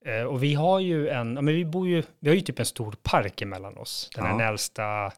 [0.05, 2.59] Eh, och vi har ju en, ja, men vi bor ju, vi har ju typ
[2.59, 4.09] en stor park emellan oss.
[4.15, 4.37] Den här Ja.
[4.37, 5.11] Nälsta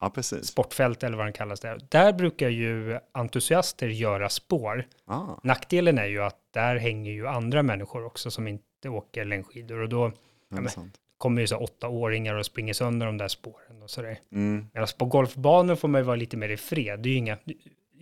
[0.00, 0.46] Ja, precis.
[0.46, 1.78] sportfält eller vad den kallas där.
[1.88, 4.86] Där brukar ju entusiaster göra spår.
[5.04, 5.22] Ah.
[5.42, 9.88] Nackdelen är ju att där hänger ju andra människor också som inte åker längdskidor och
[9.88, 10.12] då
[10.48, 14.18] Ja, men- kommer ju så åttaåringar och springer sönder de där spåren och sådär.
[14.32, 14.66] Mm.
[14.74, 17.00] Medan på golfbanor får man ju vara lite mer i fred.
[17.00, 17.38] Det är ju inga,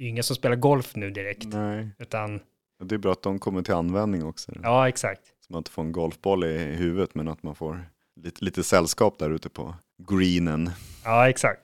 [0.01, 2.41] är ju inga som spelar golf nu direkt, Nej, utan
[2.85, 4.53] det är bra att de kommer till användning också.
[4.63, 5.21] ja, exakt.
[5.41, 7.85] Så man inte får en golfboll i huvudet men att man får
[8.21, 9.75] lite, lite sällskap där ute på
[10.09, 10.71] greenen.
[11.05, 11.61] Ja, exakt.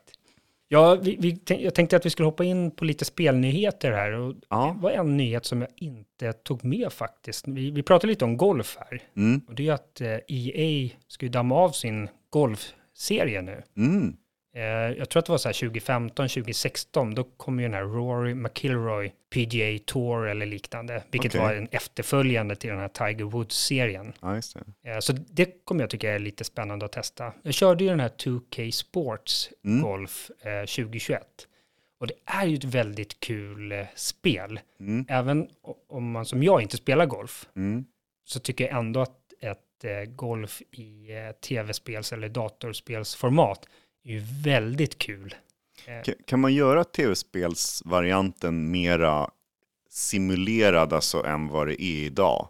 [0.68, 4.12] Ja, vi, vi, tänk- jag tänkte att vi skulle hoppa in på lite spelnyheter här.
[4.12, 4.72] Och Ja.
[4.76, 7.48] Det var en nyhet som jag inte tog med faktiskt.
[7.48, 9.02] Vi, vi pratade lite om golf här.
[9.16, 9.40] Mm.
[9.48, 13.62] Och det är att eh, EA ska ju damma av sin golfserie nu.
[13.76, 14.16] Mm.
[14.56, 14.62] Eh,
[14.98, 17.14] jag tror att det var så här 2015, 2016.
[17.14, 21.02] Då kom ju den här Rory McIlroy PGA Tour eller liknande.
[21.10, 21.40] Vilket Okej.
[21.40, 24.12] var en efterföljande till den här Tiger Woods-serien.
[24.20, 24.40] Ja,
[24.82, 24.90] det.
[24.90, 27.32] Eh, Så det kommer jag tycka är lite spännande att testa.
[27.42, 29.82] Jag körde ju den här 2K Sports Mm.
[29.82, 31.22] Golf eh, 2021.
[32.00, 34.60] Och det är ju ett väldigt kul eh, spel.
[34.80, 35.04] Mm.
[35.08, 35.48] Även
[35.88, 37.84] om man som jag inte spelar golf Mm.
[38.24, 43.68] så tycker jag ändå att ett eh, golf i eh, tv-spels eller datorspelsformat
[44.06, 45.34] är ju väldigt kul.
[45.86, 49.30] Eh, Ka- Kan man göra tv-spelsvarianten mera
[49.90, 52.48] simulerad alltså än vad det är idag?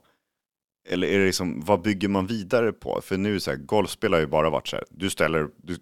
[0.88, 3.00] Eller är det liksom, vad bygger man vidare på?
[3.02, 5.76] För nu så här, golfspel har ju bara varit så här, du ställer, du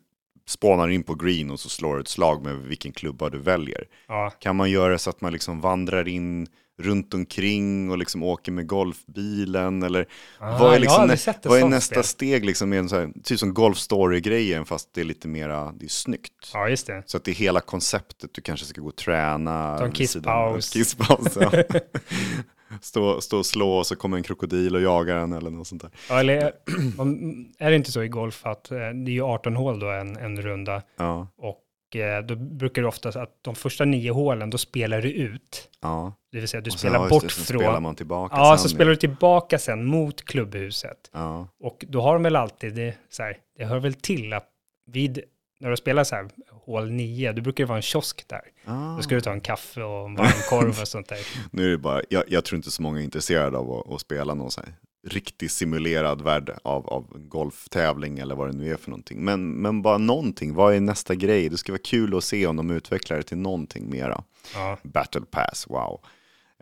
[0.47, 3.85] spånar in på green och så slår du ett slag med vilken klubba du väljer.
[4.09, 6.47] ja, Kan man göra så att man liksom vandrar in
[6.79, 9.83] runt omkring och liksom åker med golfbilen?
[9.83, 10.07] Eller
[10.39, 12.05] Ah, vad är, liksom, ett vad är nästa spel.
[12.05, 12.45] steg?
[12.45, 15.85] Liksom, med en så här, typ som Golf Story-grejen fast det är lite mera, det
[15.87, 16.51] är snyggt.
[16.53, 17.03] ja, just det.
[17.07, 19.79] Så att det är hela konceptet, du kanske ska gå och träna.
[19.79, 20.71] Ta en kisspaus.
[20.73, 21.51] Kisspaus, ja.
[22.81, 25.83] stå, stå och slå och så kommer en krokodil och jagar en eller något sånt
[25.83, 25.91] där.
[26.09, 26.37] Ja, eller
[27.59, 30.17] är det inte så i golf att eh, det är ju 18 hål då en,
[30.17, 31.59] en runda Ja, och
[31.97, 35.69] eh, då brukar det ofta att de första nio hålen då spelar du ut.
[35.81, 36.13] ja.
[36.33, 37.59] Det vill säga du sen, spelar ja, bort det, från...
[37.59, 41.11] spelar man tillbaka ja, sen, så spelar du tillbaka sen mot klubbhuset.
[41.13, 44.49] Ja, Och då har de väl alltid, det, så här, det hör väl till att
[44.87, 45.21] vid,
[45.61, 48.43] när du spelar så här, hål 9, då brukar det vara en kiosk där.
[48.65, 48.97] ah.
[48.97, 51.19] Då ska du ta en kaffe och en varmkorv och sånt där.
[51.51, 54.01] Nu är det bara, jag, jag tror inte så många är intresserade av att, att
[54.01, 54.75] spela någon så här
[55.07, 59.25] riktigt simulerad värld av, av en golftävling eller vad det nu är för någonting.
[59.25, 61.49] Men, men bara någonting, vad är nästa grej?
[61.49, 64.25] Det ska vara kul att se om de utvecklar det till någonting mera.
[64.55, 64.79] Ja.
[64.83, 66.01] Battle Pass, wow.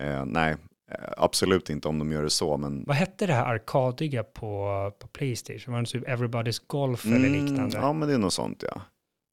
[0.00, 0.56] Eh, nej,
[0.90, 2.84] eh, absolut inte om de gör det så, men...
[2.86, 5.74] Vad hette det här arkadiga på, på Playstation?
[5.74, 7.60] Var det typ Everybody's Golf eller liknande?
[7.60, 8.80] Mm, ja, men det är något sånt ja.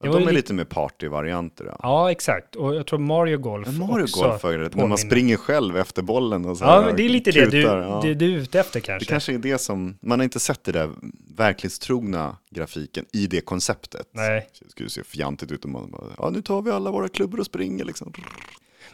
[0.03, 1.65] Ja de ju är li- lite mer partyvarianter.
[1.65, 1.77] Ja.
[1.83, 2.55] Ja, exakt.
[2.55, 4.21] Och jag tror Mario Golf Men Mario också.
[4.21, 7.09] Golf är det, när man springer själv efter bollen och så Ja, men det är
[7.09, 7.99] lite det du, kutar, ja.
[8.03, 9.09] det du är ute efter Det kanske.
[9.09, 10.89] kanske är det som, man har inte sett det där
[11.37, 14.07] verklighetstrogna grafiken i det konceptet.
[14.11, 17.07] Nej, Det skulle se fjantigt ut om man bara, ja nu tar vi alla våra
[17.09, 18.13] klubbor och springer liksom.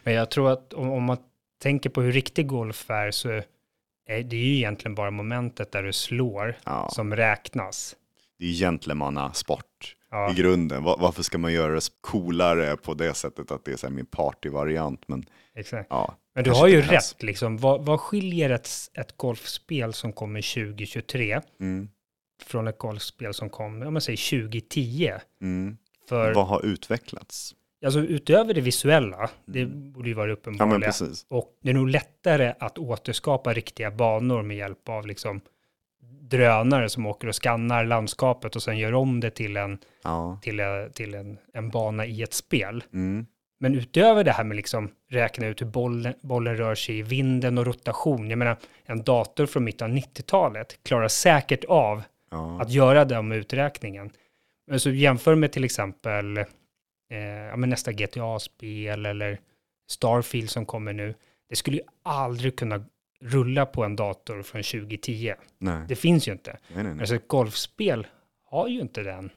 [0.03, 1.17] men jag tror att om, om man
[1.61, 3.43] tänker på hur riktig golf är så är
[4.23, 7.95] det är ju egentligen bara momentet där du slår Ja, som räknas.
[8.39, 10.83] det är gentlemannasport Ja, i grunden.
[10.83, 13.93] Va- Varför ska man göra det coolare på det sättet att det är så här
[13.93, 15.01] min partyvariant?
[15.07, 15.87] Men exakt.
[15.89, 17.57] ja, Men du har ju rätt, liksom.
[17.57, 21.89] Vad, vad skiljer ett, ett golfspel som kommer 2023 Mm,
[22.43, 25.11] från ett golfspel som kom, om man säger 2010?
[25.41, 25.77] mm.
[26.09, 27.55] För Vad har utvecklats?
[27.85, 30.81] alltså, utöver det visuella, det borde ju vara Mm.
[30.81, 35.41] Ja och det är nog lättare att återskapa riktiga banor med hjälp av liksom
[36.29, 40.39] drönare som åker och skannar landskapet och sen gör om det till en, Ja.
[40.43, 42.83] till, en- till en, en bana i ett spel.
[42.93, 43.25] Mm.
[43.59, 47.57] Men utöver det här med liksom räkna ut hur bollen, bollen rör sig i vinden
[47.57, 52.61] och rotation, jag menar en dator från mitten av 90-talet klarar säkert av Ja.
[52.61, 54.09] att göra den uträkningen.
[54.67, 56.45] Men så jämför med till exempel eh,
[57.49, 59.39] ja, nästa GTA-spel eller
[59.91, 61.13] Starfield som kommer nu.
[61.49, 62.85] Det skulle ju aldrig kunna
[63.21, 65.33] rulla på en dator från 2010.
[65.57, 65.85] Nej.
[65.87, 66.57] Det finns ju inte.
[66.73, 66.99] nej, nej, nej.
[66.99, 68.07] Alltså ett golfspel
[68.45, 69.29] har ju inte den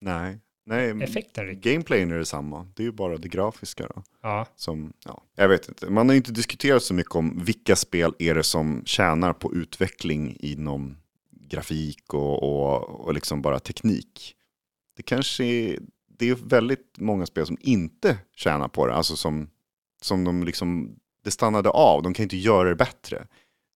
[0.00, 0.38] nej.
[0.66, 1.02] nej.
[1.02, 1.72] effekten riktigt.
[1.72, 2.66] Gameplayen är detsamma.
[2.74, 4.02] Det är ju bara det grafiska då.
[4.22, 5.90] Ja, Som, ja, jag vet inte.
[5.90, 9.54] Man har ju inte diskuterat så mycket om vilka spel är det som tjänar på
[9.54, 10.96] utveckling inom
[11.30, 14.36] grafik och, och, och liksom bara teknik.
[14.96, 15.78] Det kanske är,
[16.18, 18.94] det är väldigt många spel som inte tjänar på det.
[18.94, 19.50] Alltså som,
[20.02, 22.02] som de liksom, det stannade av.
[22.02, 23.26] De kan inte göra det bättre.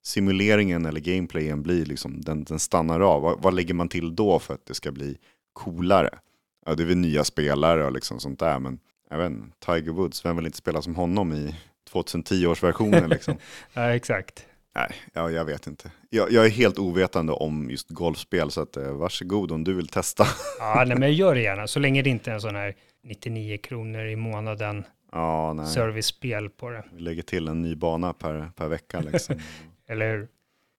[0.05, 3.23] Simuleringen eller gameplayen blir liksom, den, den stannar av.
[3.23, 5.19] Vad, vad lägger man till då för att det ska bli
[5.53, 6.19] coolare?
[6.67, 8.59] Ja, det är väl nya spelare och liksom sånt där.
[8.59, 8.79] Men
[9.11, 11.55] jag vet inte, Tiger Woods, vem vill inte spela som honom i,
[11.93, 13.37] 2010-årsversionen liksom.
[13.75, 14.47] ja, exakt.
[14.75, 15.91] Nej, ja, jag vet inte.
[16.11, 19.89] Jag, jag, är helt ovetande om just golfspel, så att, eh, varsågod om du vill
[19.89, 20.27] testa.
[20.59, 22.75] ja, nej, men jag gör det gärna, så länge det inte är en sån här
[23.05, 24.85] 99 kronor i månaden
[25.17, 26.85] ja, servicespel på det.
[26.93, 29.39] Vi lägger till en ny bana per, per vecka liksom.
[29.87, 30.29] Eller hur?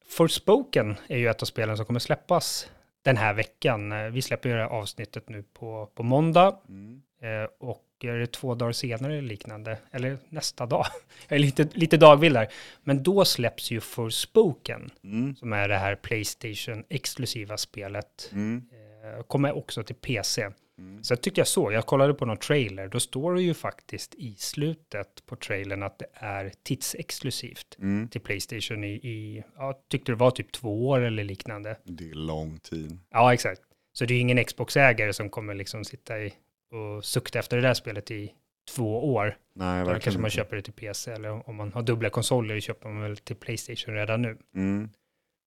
[0.10, 2.71] Forspoken är ju ett av spelen som kommer släppas
[3.02, 4.12] den här veckan.
[4.13, 6.56] Vi släpper ju det här avsnittet nu på, på måndag.
[6.69, 7.02] Mm.
[7.21, 10.86] Eh, och är det två dagar senare eller liknande, eller nästa dag,
[11.28, 12.47] jag är lite, lite dagvill där,
[12.84, 15.36] men då släpps ju Forspoken, mm.
[15.36, 18.63] som är det här Playstation-exklusiva spelet, mm.
[18.71, 20.50] eh, kommer också till PC.
[20.79, 21.03] Mm.
[21.03, 24.15] Så jag tyckte jag såg, jag kollade på någon trailer, då står det ju faktiskt
[24.15, 28.07] i slutet på trailern att det är tidsexklusivt mm.
[28.07, 31.77] till Playstation i, i, ja, tyckte det var typ två år eller liknande.
[31.83, 32.99] Det är lång tid.
[33.11, 33.61] Ja, exakt.
[33.93, 36.33] Så det är ingen Xbox-ägare som kommer liksom sitta i
[36.71, 38.33] och sukta efter det där spelet i
[38.75, 39.37] två år.
[39.55, 42.59] Nej, verkligen Då kanske man köper det till PC eller om man har dubbla konsoler
[42.59, 44.37] köper man väl till Playstation redan nu.
[44.55, 44.89] Mm.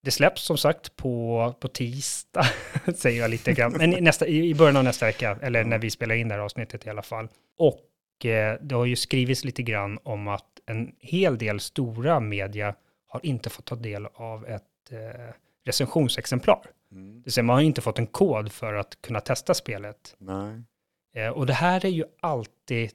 [0.03, 2.45] Det släpps som sagt på, på tisdag,
[2.97, 6.15] säger jag lite grann, men nästa, i, början av nästa vecka, eller när vi spelar
[6.15, 7.29] in det här avsnittet i alla fall.
[7.59, 12.75] Och eh, det har ju skrivits lite grann om att en hel del stora media
[13.07, 15.35] har inte fått ta del av ett eh,
[15.65, 16.67] recensionsexemplar.
[16.93, 17.15] Mm.
[17.15, 20.17] Det vill säga man har inte fått en kod för att kunna testa spelet.
[21.15, 22.93] Eh, och det här är ju alltid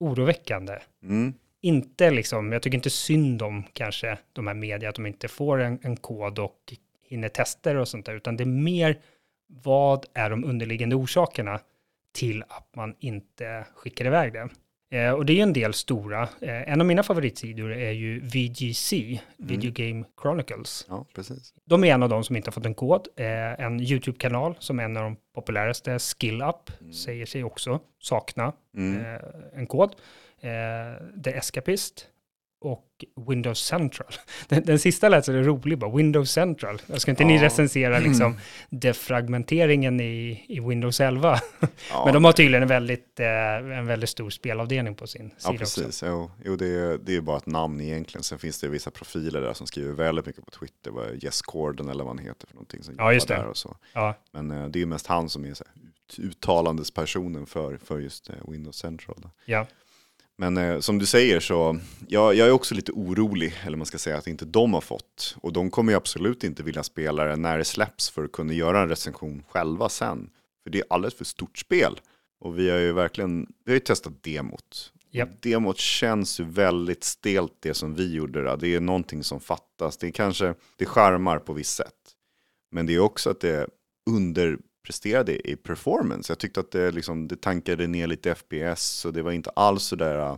[0.00, 0.78] oroväckande.
[1.02, 1.34] Mm.
[1.64, 5.60] Inte liksom, jag tycker inte synd om kanske de här media, att de inte får
[5.60, 6.74] en, en kod och
[7.08, 8.98] hinner tester och sånt där, utan det är mer
[9.46, 11.60] vad är de underliggande orsakerna
[12.12, 14.48] till att man inte skickar iväg det.
[14.98, 16.22] Eh, och det är en del stora.
[16.22, 19.18] Eh, en av mina favoritsidor är ju VGC, mm.
[19.36, 20.86] Video Game Chronicles.
[20.88, 21.54] Ja, precis.
[21.64, 23.08] De är en av de som inte har fått en kod.
[23.16, 26.92] Eh, en YouTube-kanal som är en av de populäraste, SkillUp, mm.
[26.92, 29.04] säger sig också sakna mm.
[29.04, 29.20] Eh,
[29.54, 29.94] en kod.
[30.44, 32.08] Eh, The Escapist
[32.64, 34.08] och Windows Central.
[34.48, 36.82] Den, den sista lät så rolig bara, Windows Central.
[36.86, 37.26] Jag ska inte ja.
[37.26, 38.36] ni recensera liksom
[38.70, 41.40] defragmenteringen i, i Windows 11?
[41.90, 42.04] Ja.
[42.04, 43.28] Men de har tydligen en väldigt, eh,
[43.78, 45.86] en väldigt stor spelavdelning på sin ja, sida precis.
[45.86, 46.06] också.
[46.06, 48.22] Jo, jo det, är, det är bara ett namn egentligen.
[48.22, 50.90] Sen finns det vissa profiler där som skriver väldigt mycket på Twitter.
[50.90, 52.82] Vad Jess Corden eller vad han heter för någonting.
[52.82, 53.34] Som ja, just det.
[53.34, 53.76] Där och så.
[53.92, 54.14] Ja.
[54.32, 58.34] Men eh, det är mest han som är så här, uttalandespersonen för, för just eh,
[58.48, 59.28] Windows Central.
[59.44, 59.66] Ja.
[60.36, 63.98] Men eh, som du säger så, jag, jag är också lite orolig, eller man ska
[63.98, 65.36] säga att inte de har fått.
[65.40, 68.52] Och de kommer ju absolut inte vilja spela det när det släpps för att kunna
[68.52, 70.30] göra en recension själva sen.
[70.62, 72.00] För det är alldeles för stort spel.
[72.40, 74.92] Och vi har ju verkligen, vi har ju testat demot.
[75.12, 75.42] Yep.
[75.42, 78.42] Demot känns ju väldigt stelt det som vi gjorde.
[78.42, 78.56] Då.
[78.56, 79.96] Det är någonting som fattas.
[79.96, 81.94] Det är kanske, det skärmar på visst sätt.
[82.70, 83.68] Men det är också att det
[84.10, 86.30] under presterade i performance.
[86.30, 89.82] Jag tyckte att det, liksom, det tankade ner lite FPS och det var inte alls
[89.82, 90.36] så där, uh,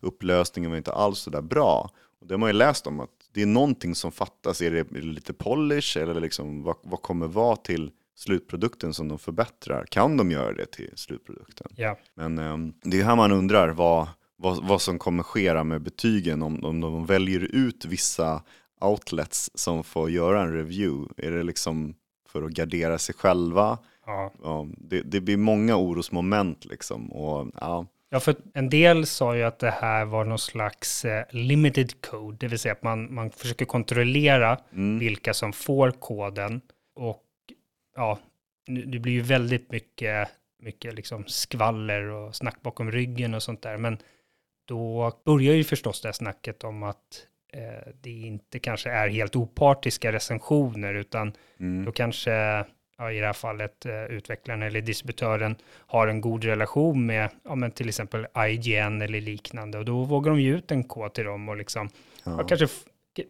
[0.00, 1.90] upplösningen var inte alls så där bra.
[2.20, 4.62] Och det har man ju läst om att det är någonting som fattas.
[4.62, 9.84] Är det, lite polish eller liksom, vad, vad kommer vara till slutprodukten som de förbättrar?
[9.84, 11.66] Kan de göra det till slutprodukten?
[11.76, 11.98] Ja.
[12.14, 16.42] Men um, det är här man undrar vad, vad, vad som kommer ske med betygen
[16.42, 18.42] om, om de väljer ut vissa
[18.80, 21.26] outlets som får göra en review.
[21.26, 21.94] Är det liksom
[22.40, 23.78] för att gardera sig själva.
[24.06, 24.32] Ja.
[24.42, 27.12] Ja, det, det, blir många orosmoment liksom.
[27.12, 27.86] Och, ja.
[28.10, 32.36] ja, för en del sa ju att det här var någon slags eh, limited code,
[32.40, 34.98] det vill säga att man, man försöker kontrollera mm.
[34.98, 36.60] vilka som får koden.
[36.94, 37.22] Och
[37.96, 38.18] ja,
[38.66, 40.28] det blir ju väldigt mycket,
[40.62, 43.76] mycket liksom skvaller och snack bakom ryggen och sånt där.
[43.76, 43.98] Men
[44.68, 49.36] då börjar ju förstås det här snacket om att eh, det inte kanske är helt
[49.36, 51.84] opartiska recensioner, utan mm.
[51.84, 52.30] då kanske,
[52.98, 57.54] ja, i det här fallet, eh, utvecklaren eller distributören har en god relation med, ja,
[57.54, 61.24] men till exempel IGN eller liknande, och då vågar de ge ut en kod till
[61.24, 61.88] dem och liksom,
[62.24, 62.46] ja.
[62.48, 62.68] kanske,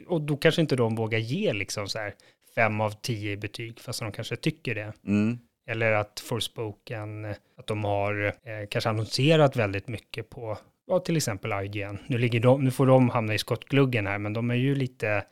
[0.06, 2.14] och då kanske inte de vågar ge liksom så här
[2.54, 4.92] fem av tio i betyg, fast de kanske tycker det.
[5.06, 5.38] Mm.
[5.68, 7.24] Eller att Forspoken,
[7.56, 11.98] att de har eh, kanske annonserat väldigt mycket på ja, till exempel IGN.
[12.06, 15.24] Nu, ligger de, nu får de hamna i skottgluggen här, men de är ju lite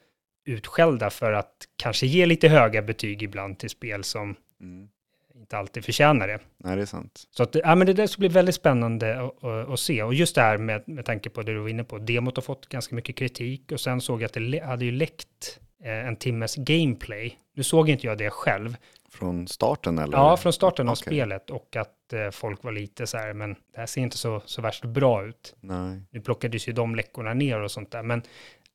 [0.46, 4.88] utskällda för att kanske ge lite höga betyg ibland till spel som mm.
[5.34, 6.38] inte alltid förtjänar det.
[6.58, 7.24] Nej, det är sant.
[7.30, 10.02] Så att, ja, men det där ska bli väldigt spännande att, att, att se.
[10.02, 12.42] Och just det här med, med tanke på det du var inne på, demot har
[12.42, 16.16] fått ganska mycket kritik och sen såg jag att det hade ju läckt eh, en
[16.16, 17.38] timmes gameplay.
[17.56, 18.76] Nu såg inte jag det själv,
[19.14, 20.18] från starten eller?
[20.18, 21.02] Ja, från starten av okay.
[21.02, 24.62] spelet och att folk var lite så här, men det här ser inte så, så
[24.62, 25.54] värst bra ut.
[25.60, 26.02] Nej.
[26.10, 28.22] Nu plockades ju de läckorna ner och sånt där, men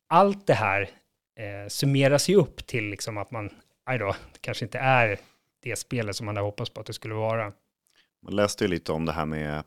[0.08, 0.82] allt det här
[1.40, 3.50] eh, summeras ju upp till liksom att man,
[3.86, 5.20] aj då, det kanske inte är
[5.64, 7.52] det spelet som man hade hoppats på att det skulle vara.
[8.26, 9.64] Man läste ju lite om det här med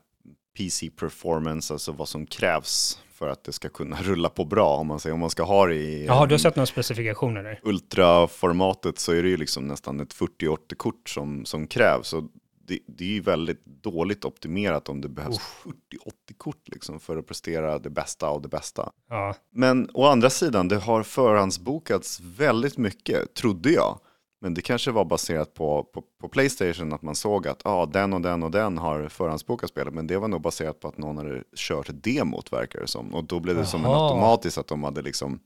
[0.57, 4.77] PC performance, alltså vad som krävs för att det ska kunna rulla på bra.
[4.77, 7.43] Om man, säger, om man ska ha det i Jaha, du har sett några specifikationer
[7.43, 7.59] där?
[7.63, 12.13] ultraformatet så är det ju liksom nästan ett 4080-kort som, som krävs.
[12.13, 12.23] Och
[12.67, 17.79] det, det är ju väldigt dåligt optimerat om det behövs 4080-kort liksom för att prestera
[17.79, 18.91] det bästa av det bästa.
[19.09, 23.99] Ja, Men å andra sidan, det har förhandsbokats väldigt mycket, trodde jag.
[24.41, 28.13] Men det kanske var baserat på, på, på Playstation, att man såg att ah, den
[28.13, 29.93] och den och den har förhandsbokat spelet.
[29.93, 33.13] Men det var nog baserat på att någon hade kört demot, verkar det som.
[33.13, 34.09] Och då blev det som en Jaha.
[34.09, 35.39] automatiskt att de hade liksom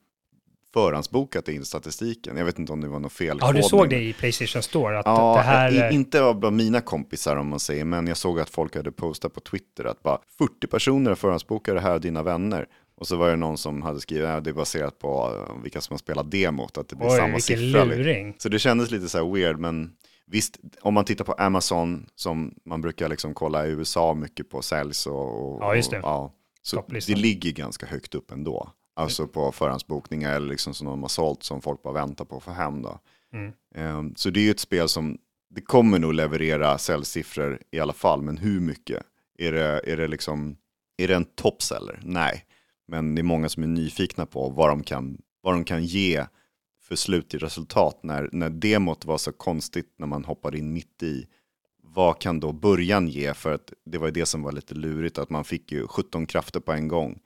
[0.78, 2.38] förhandsbokat det in i statistiken.
[2.38, 3.38] Jag vet inte om det var något fel.
[3.42, 5.00] ja du såg det i Playstation Store?
[5.00, 5.92] Att Ja, det här...
[5.92, 9.40] inte av mina kompisar om man säger, men jag såg att folk hade postat på
[9.40, 12.66] Twitter att bara 40 personer har förhandsbokat det här av dina vänner.
[13.00, 15.82] Och så var det någon som hade skrivit att det är baserat på eh, vilka
[15.82, 17.84] som har spelat demot, att det blir Oj, samma siffra.
[17.84, 17.90] liksom.
[17.90, 18.36] luring.
[18.38, 19.92] Så det kändes lite så här weird, men
[20.28, 24.62] visst, om man tittar på Amazon, som man brukar liksom kolla i USA mycket på
[24.62, 25.98] säljs och, och Ja, just det.
[25.98, 28.72] Och, ja, så det ligger ganska högt upp ändå.
[28.98, 32.44] Alltså på förhandsbokningar eller liksom som de har sålt som folk bara väntar på att
[32.44, 33.00] få hem då.
[33.34, 33.54] Mm.
[33.76, 35.18] Ehm, Så det är ju ett spel som,
[35.50, 39.04] det kommer nog leverera säljsiffror i alla fall, men hur mycket?
[39.40, 40.58] Är det, är det liksom,
[40.98, 42.00] är det en toppseller?
[42.04, 42.46] Nej,
[42.88, 46.26] men det är många som är nyfikna på vad de kan, vad de kan ge
[46.82, 51.28] för slutligt resultat när, när demot var så konstigt när man hoppade in mitt i.
[51.84, 53.34] Vad kan då början ge?
[53.34, 56.26] För att det var ju det som var lite lurigt, att man fick ju 17
[56.26, 57.20] krafter på en gång.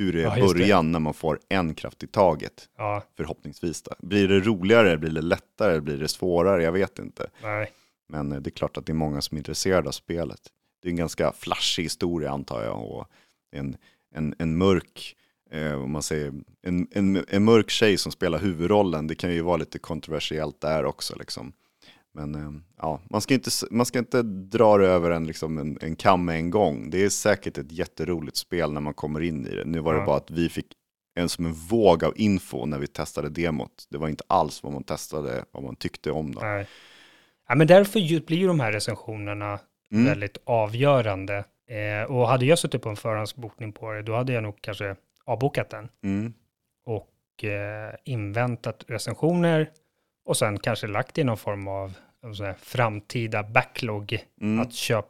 [0.00, 0.58] Hur är Ja, just det.
[0.60, 2.68] början när man får en kraft i taget?
[2.76, 3.82] Ja, Förhoppningsvis.
[3.82, 3.92] Då.
[3.98, 6.62] Blir det roligare, blir det lättare, blir det svårare?
[6.62, 7.26] Jag vet inte.
[7.42, 7.72] nej.
[8.08, 10.40] Men eh, det är klart att det är många som är intresserade av spelet.
[10.82, 12.90] Det är en ganska flashig historia antar jag.
[12.90, 13.06] Och
[13.52, 13.76] en,
[14.14, 15.16] en, en mörk,
[15.50, 16.32] eh, man säger,
[16.62, 19.06] en, en, en mörk tjej som spelar huvudrollen.
[19.06, 21.16] Det kan ju vara lite kontroversiellt där också.
[21.18, 21.52] Liksom.
[22.14, 25.96] Men eh, ja, man ska inte, man ska inte dra över en, liksom en, en
[25.96, 26.90] kam med en gång.
[26.90, 29.64] Det är säkert ett jätteroligt spel när man kommer in i det.
[29.64, 30.06] Nu var det Ja.
[30.06, 30.66] bara att vi fick
[31.14, 33.86] en som en våg av info när vi testade demot.
[33.90, 36.40] Det var inte alls vad man testade, vad man tyckte om det.
[36.42, 36.66] nej.
[37.48, 39.58] Ja, men därför blir ju de här recensionerna
[39.92, 40.04] Mm.
[40.04, 41.44] väldigt avgörande.
[41.70, 44.96] Eh, och hade jag suttit på en förhandsbokning på det, då hade jag nog kanske
[45.24, 46.32] avbokat den Mm.
[46.86, 49.70] och eh, inväntat recensioner
[50.30, 51.94] och sen kanske lagt i någon form av
[52.38, 54.60] här framtida backlog Mm.
[54.60, 55.06] att köp,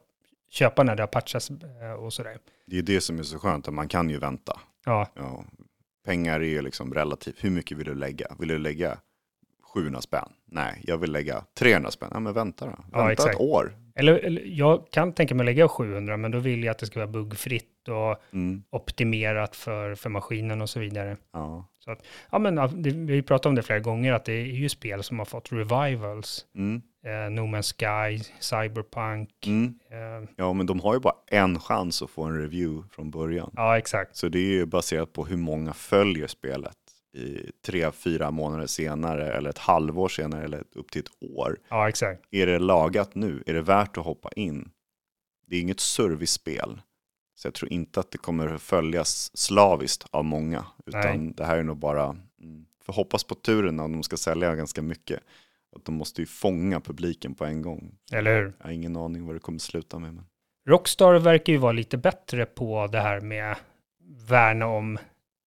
[0.50, 2.38] köpa när det har patchats eh, och sådär.
[2.66, 4.60] Det är det som är så skönt, att man kan ju vänta.
[4.84, 5.44] Ja, Ja,
[6.04, 7.44] pengar är ju liksom relativt.
[7.44, 8.26] Hur mycket vill du lägga?
[8.38, 8.98] Vill du lägga
[9.74, 10.28] 700 spänn?
[10.46, 12.10] Nej, jag vill lägga 300 spänn.
[12.12, 12.72] Ja, men vänta då.
[12.92, 13.34] Ja, Vänta exakt.
[13.34, 13.76] ett år.
[13.94, 16.86] eller, eller jag kan tänka mig att lägga 700, men då vill jag att det
[16.86, 18.62] ska vara buggfritt och Mm.
[18.70, 21.16] optimerat för, för maskinen och så vidare.
[21.32, 21.64] Ja.
[22.30, 24.44] Ja, men ja, det, vi har ju pratat om det flera gånger, att det är
[24.44, 26.46] ju spel som har fått revivals.
[26.54, 26.82] Mm.
[27.04, 29.46] Eh, no Man's Sky, Cyberpunk.
[29.46, 29.78] Mm.
[29.90, 33.52] Eh, ja, men de har ju bara en chans att få en review från början.
[33.56, 34.16] ja, exakt.
[34.16, 36.76] Så det är ju baserat på hur många följer spelet
[37.16, 41.56] i tre, fyra månader senare eller ett halvår senare eller upp till ett år.
[41.68, 42.22] Ja, exakt.
[42.30, 43.42] Är det lagat nu?
[43.46, 44.70] Är det värt att hoppa in?
[45.46, 46.80] Det är inget servicespel.
[47.40, 50.66] Så jag tror inte att det kommer följas slaviskt av många.
[50.86, 54.54] Utan det här är nog bara, mm, för hoppas på turen om de ska sälja
[54.54, 55.20] ganska mycket.
[55.76, 57.94] Att de måste ju fånga publiken på en gång.
[58.12, 58.52] Eller hur?
[58.58, 60.14] Jag har ingen aning vad det kommer sluta med.
[60.14, 60.24] Men...
[60.68, 63.56] Rockstar verkar ju vara lite bättre på det här med
[64.28, 64.98] värna om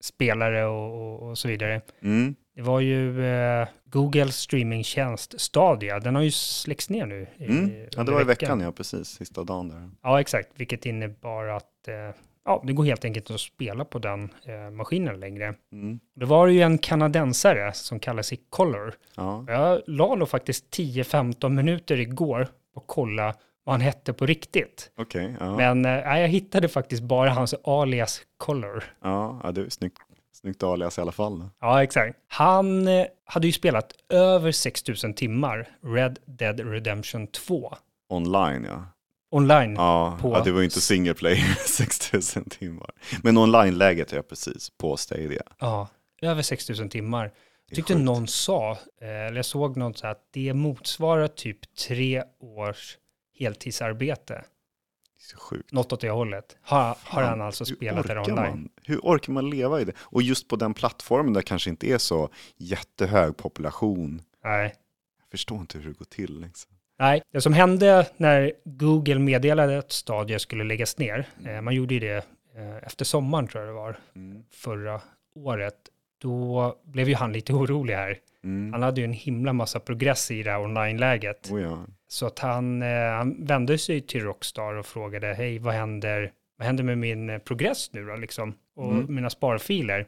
[0.01, 1.81] spelare och, och, och så vidare.
[2.01, 2.35] Mm.
[2.55, 7.27] Det var ju eh, Googles streamingtjänst Stadia, den har ju släckts ner nu.
[7.37, 7.71] i- Mm.
[7.95, 9.89] Ja, det var i veckan, ja precis, sista dagen där.
[10.03, 14.29] Ja, exakt, vilket innebar att eh, ja, det går helt enkelt att spela på den
[14.45, 15.53] eh, maskinen längre.
[15.71, 15.99] Mm.
[16.15, 18.93] Det var ju en kanadensare som kallar sig Color.
[19.15, 19.45] Ja.
[19.47, 24.91] Jag la nog faktiskt 10-15 minuter igår och kolla vad han hette på riktigt.
[24.97, 25.55] Okej, ja.
[25.57, 28.83] Men nej, jag hittade faktiskt bara hans alias Color.
[29.01, 29.97] Ja, ja, det är snyggt,
[30.43, 31.49] snyggt alias i alla fall.
[31.61, 32.17] Ja, exakt.
[32.27, 37.75] Han eh, hade ju spelat över 6000 timmar Red Dead Redemption 2
[38.09, 38.85] Online ja.
[39.29, 39.73] online.
[39.73, 42.89] Ja, På- ja det var ju inte single player 6000 timmar.
[43.23, 45.43] Men online-läget jag precis på Stadia.
[45.59, 45.87] Ja,
[46.21, 47.23] över 6000 timmar.
[47.25, 47.31] Det
[47.69, 48.05] Jag tyckte sjukt.
[48.05, 48.71] någon sa,
[49.01, 52.97] eh, eller jag såg något så här, att det motsvarar typ tre års
[53.39, 54.43] heltidsarbete.
[55.23, 55.71] Så sjukt.
[55.71, 56.57] Något åt det hållet.
[56.61, 58.49] Har, har han alltså spelat det orkar online?
[58.49, 58.69] Man?
[58.83, 59.93] Hur orkar man leva i det?
[59.99, 64.21] Och just på den plattformen där kanske inte är så jättehög population.
[64.43, 64.73] Nej.
[65.19, 66.41] Jag förstår inte hur det går till.
[66.41, 66.71] Liksom.
[66.99, 71.93] Nej, det som hände när Google meddelade att Stadia skulle läggas ner, eh, man gjorde
[71.93, 72.15] ju det
[72.55, 74.43] eh, efter sommaren tror jag det var, Mm.
[74.51, 75.01] förra
[75.35, 75.75] året,
[76.21, 78.17] då blev ju han lite orolig här.
[78.43, 78.73] Mm.
[78.73, 81.51] Han hade ju en himla massa progress i det här online-läget.
[81.51, 81.85] Oh, ja.
[82.13, 86.65] Så att han, eh, han vände sig till Rockstar och frågade, hej, vad händer, vad
[86.65, 88.53] händer med min eh, progress nu då, liksom?
[88.75, 89.15] Och Mm.
[89.15, 90.07] mina sparfiler?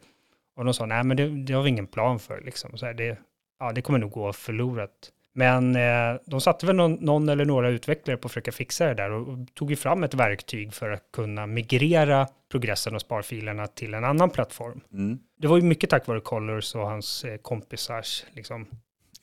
[0.55, 2.77] Och de sa, nej men det, det har vi ingen plan för, liksom.
[2.77, 3.17] Så här, det,
[3.59, 4.91] ja, det kommer nog gå förlorat.
[5.33, 8.93] Men eh, de satte väl någon, någon eller några utvecklare på att försöka fixa det
[8.93, 13.67] där och, och tog ju fram ett verktyg för att kunna migrera progressen och sparfilerna
[13.67, 14.81] till en annan plattform.
[14.93, 15.19] Mm.
[15.37, 18.65] Det var ju mycket tack vare Colors och hans eh, kompisars liksom,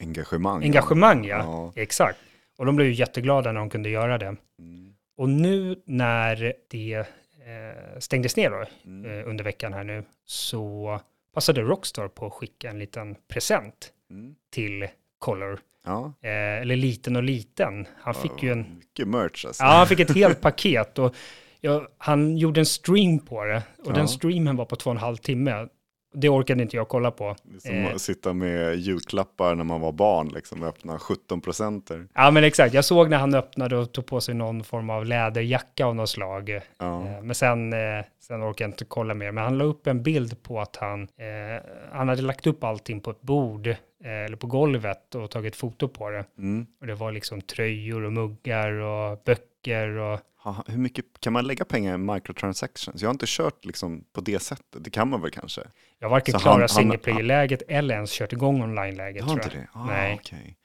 [0.01, 0.62] Engagemang.
[0.64, 1.37] engagemang, ja.
[1.39, 1.72] Ja.
[1.83, 2.18] Exakt.
[2.59, 4.37] Och de blev ju jätteglada när de kunde göra det.
[4.59, 4.95] Mm.
[5.17, 9.11] Och nu när det eh, stängdes ner då, Mm.
[9.21, 11.01] eh, under veckan här nu, så
[11.35, 14.35] passade Rockstar på att skicka en liten present Mm.
[14.53, 14.89] till
[15.19, 15.59] Color.
[15.85, 16.13] Ja.
[16.23, 17.87] Eh, eller liten och liten.
[18.01, 19.63] Han fick ju en, Mycket merch alltså.
[19.65, 21.15] ja, han fick ett helt paket och
[21.61, 23.63] ja, han gjorde en stream på det.
[23.79, 23.93] Och Ja.
[23.93, 25.69] den streamen var på två och en halv timme.
[26.15, 27.37] Det orkade inte jag kolla på.
[27.59, 27.95] Som Eh.
[27.95, 32.07] att sitta med julklappar när man var barn, liksom, och öppna 17 procenter.
[32.15, 32.75] Ja, men exakt.
[32.75, 36.09] Jag såg när han öppnade och tog på sig någon form av läderjacka av något
[36.11, 36.61] slag.
[36.79, 37.07] Ja.
[37.07, 39.33] Eh, Men sen, eh, sen orkade jag inte kolla mer.
[39.33, 43.01] Men han la upp en bild på att han, eh, han hade lagt upp allting
[43.01, 43.77] på ett bord eh,
[44.25, 46.25] eller på golvet och tagit foto på det.
[46.39, 46.67] Mm.
[46.81, 51.47] Och det var liksom tröjor och muggar och böcker och Ha, hur mycket kan man
[51.47, 53.03] lägga pengar i microtransactions?
[53.03, 54.85] Jag har inte kört liksom på det sättet.
[54.85, 55.61] Det kan man väl kanske?
[55.99, 59.25] jag har varken klarat single player-läget eller ens kört igång online-läget.
[59.25, 59.69] Har inte det?
[59.73, 60.15] Ah, Nej.
[60.21, 60.57] okej.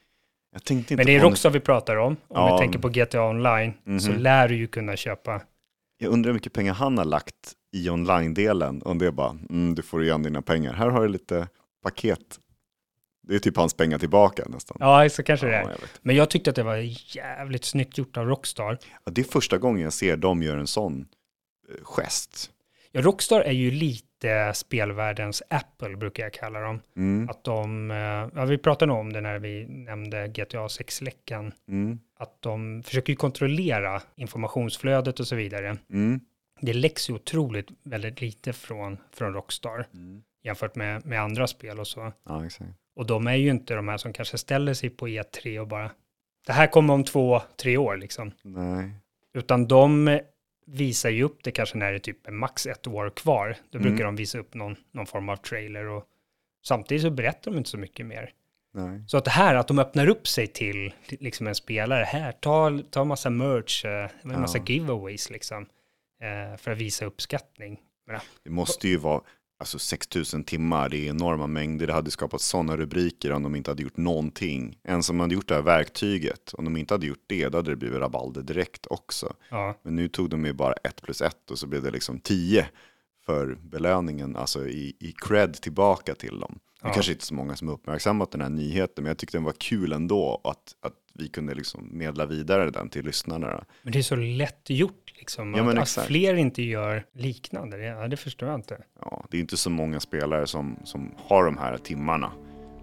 [0.53, 2.11] Jag tänkte inte Men det är Rockstar vi pratar om.
[2.13, 2.55] Om Ja.
[2.55, 4.19] vi tänker på GTA Online så Mhm.
[4.21, 5.41] lär du ju kunna köpa.
[5.97, 7.35] Jag undrar hur mycket pengar han har lagt
[7.75, 8.81] i online-delen.
[8.85, 10.73] Om det är bara, mm, du får igen dina pengar.
[10.73, 11.47] Här har du lite
[11.83, 12.39] paket.
[13.27, 14.77] Det är typ hans pengar tillbaka nästan.
[14.79, 15.61] Ja, så kanske det Ja, är.
[15.61, 15.99] jag vet.
[16.01, 16.77] Men jag tyckte att det var
[17.15, 18.77] jävligt snyggt gjort av Rockstar.
[19.05, 21.07] Ja, det är första gången jag ser dem göra en sån
[21.69, 22.51] eh, gest.
[22.91, 26.81] Ja, Rockstar är ju lite spelvärldens Apple, brukar jag kalla dem.
[26.95, 27.97] Mm, Att de, eh,
[28.39, 33.15] ja, vi pratade nog om det när vi nämnde GTA 6-läckan, mm, att de försöker
[33.15, 35.77] kontrollera informationsflödet och så vidare.
[35.93, 36.19] mm,
[36.61, 40.21] Det läcks ju otroligt väldigt lite från, från Rockstar mm.
[40.43, 42.11] jämfört med, med andra spel och så.
[42.25, 42.71] Ja, exakt.
[42.97, 45.91] Och de är ju inte de här som kanske ställer sig på E3 och bara,
[46.45, 48.31] det här kommer om två, tre år liksom.
[48.43, 48.89] Nej.
[49.33, 50.19] Utan de
[50.65, 53.55] visar ju upp det kanske när det typ är max ett år kvar.
[53.69, 53.89] Då Mm.
[53.89, 56.03] brukar de visa upp någon, någon form av trailer och
[56.65, 58.31] samtidigt så berättar de inte så mycket mer.
[58.73, 59.03] Nej.
[59.07, 62.79] Så att det här att de öppnar upp sig till liksom en spelare, här, ta,
[62.89, 64.63] ta massa merch, eh, en massa Ja.
[64.67, 65.63] giveaways liksom,
[66.21, 67.79] eh, för att visa uppskattning.
[68.43, 69.21] Det måste ju vara
[69.57, 71.87] alltså 6000 timmar, det är enorma mängder.
[71.87, 74.79] Det hade skapat sådana rubriker om de inte hade gjort någonting.
[74.83, 77.71] En som hade gjort det här verktyget, om de inte hade gjort det, då hade
[77.71, 79.33] det blivit rabalder direkt också.
[79.49, 82.19] ja, Men nu tog de ju bara ett plus ett och så blev det liksom
[82.19, 82.67] 10
[83.27, 86.59] för belöningen, alltså i, i cred tillbaka till dem.
[86.81, 86.93] Det Ja.
[86.93, 89.93] kanske inte så många som uppmärksammat den här nyheten, men jag tyckte den var kul
[89.93, 93.65] ändå att, att vi kunde liksom medla vidare den till lyssnarna.
[93.83, 95.53] men det är så lätt gjort liksom.
[95.53, 98.77] Ja, att, att fler inte gör liknande, det, ja, det förstår jag inte.
[99.01, 102.31] Ja, det är inte så många spelare som, som har de här timmarna.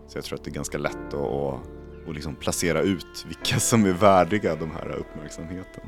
[0.08, 1.60] Så jag tror att det är ganska lätt att, att,
[2.08, 5.82] att liksom placera ut vilka som är värdiga de här uppmärksamheten.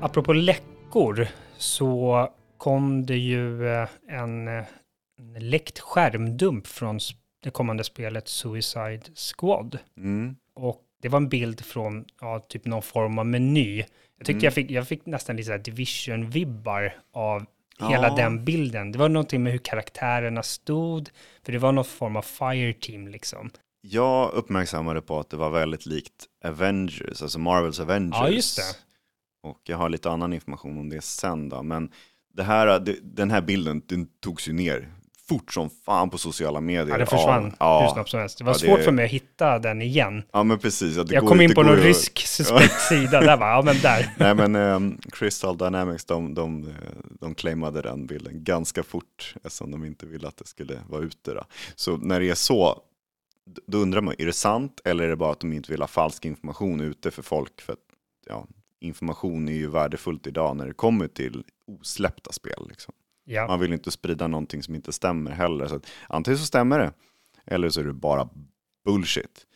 [0.00, 1.28] Apropå läckor
[1.58, 2.28] så
[2.58, 4.64] kom det ju eh, en, eh,
[5.18, 6.98] en läckt skärmdump från
[7.42, 9.78] det kommande spelet Suicide Squad.
[9.96, 10.36] Mm.
[10.54, 13.76] Och det var en bild från ja, typ någon form av meny.
[13.78, 13.86] Jag
[14.26, 14.44] tyckte Mm.
[14.44, 17.44] jag, fick, jag fick nästan lite Division-vibbar av
[17.90, 18.16] hela Ja.
[18.16, 18.92] den bilden.
[18.92, 21.10] Det var någonting med hur karaktärerna stod,
[21.44, 23.50] för det var någon form av fireteam liksom.
[23.80, 28.16] Jag uppmärksammade på att det var väldigt likt Avengers, alltså Marvels Avengers.
[28.20, 28.62] Ja, just det.
[29.46, 31.62] Och jag har lite annan information om det sen då.
[31.62, 31.90] Men
[32.34, 34.88] det här, det, den här bilden den togs ju ner
[35.28, 36.88] fort som fan på sociala medier.
[36.94, 38.38] Ja, det försvann hur ja, snabbt som helst.
[38.38, 40.22] Det var Ja, det- svårt för mig att hitta den igen.
[40.32, 40.96] ja, men precis.
[40.96, 43.62] Ja, det Jag går kom in det på någon rysk suspekt sida, där var ja
[43.64, 44.14] men där.
[44.18, 46.74] Nej men um, Crystal Dynamics de, de,
[47.20, 51.34] de claimade den bilden ganska fort eftersom de inte ville att det skulle vara ute.
[51.34, 51.44] Då.
[51.76, 52.80] Så när det är så,
[53.66, 55.88] då undrar man, är det sant eller är det bara att de inte vill ha
[55.88, 57.60] falsk information ute för folk?
[57.60, 57.78] För att,
[58.26, 58.46] ja,
[58.86, 62.66] information är ju värdefullt idag när det kommer till osläppta spel.
[62.68, 62.94] Liksom.
[63.24, 63.46] Ja.
[63.46, 65.66] Man vill inte sprida någonting som inte stämmer heller.
[65.66, 66.92] Så att, antingen så stämmer det
[67.44, 68.28] eller så är det bara
[68.84, 69.46] bullshit.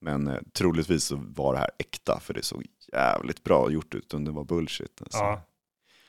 [0.00, 4.14] Men eh, troligtvis så var det här äkta för det såg jävligt bra gjort ut
[4.14, 5.00] om det var bullshit.
[5.02, 5.18] Alltså.
[5.18, 5.30] Ja.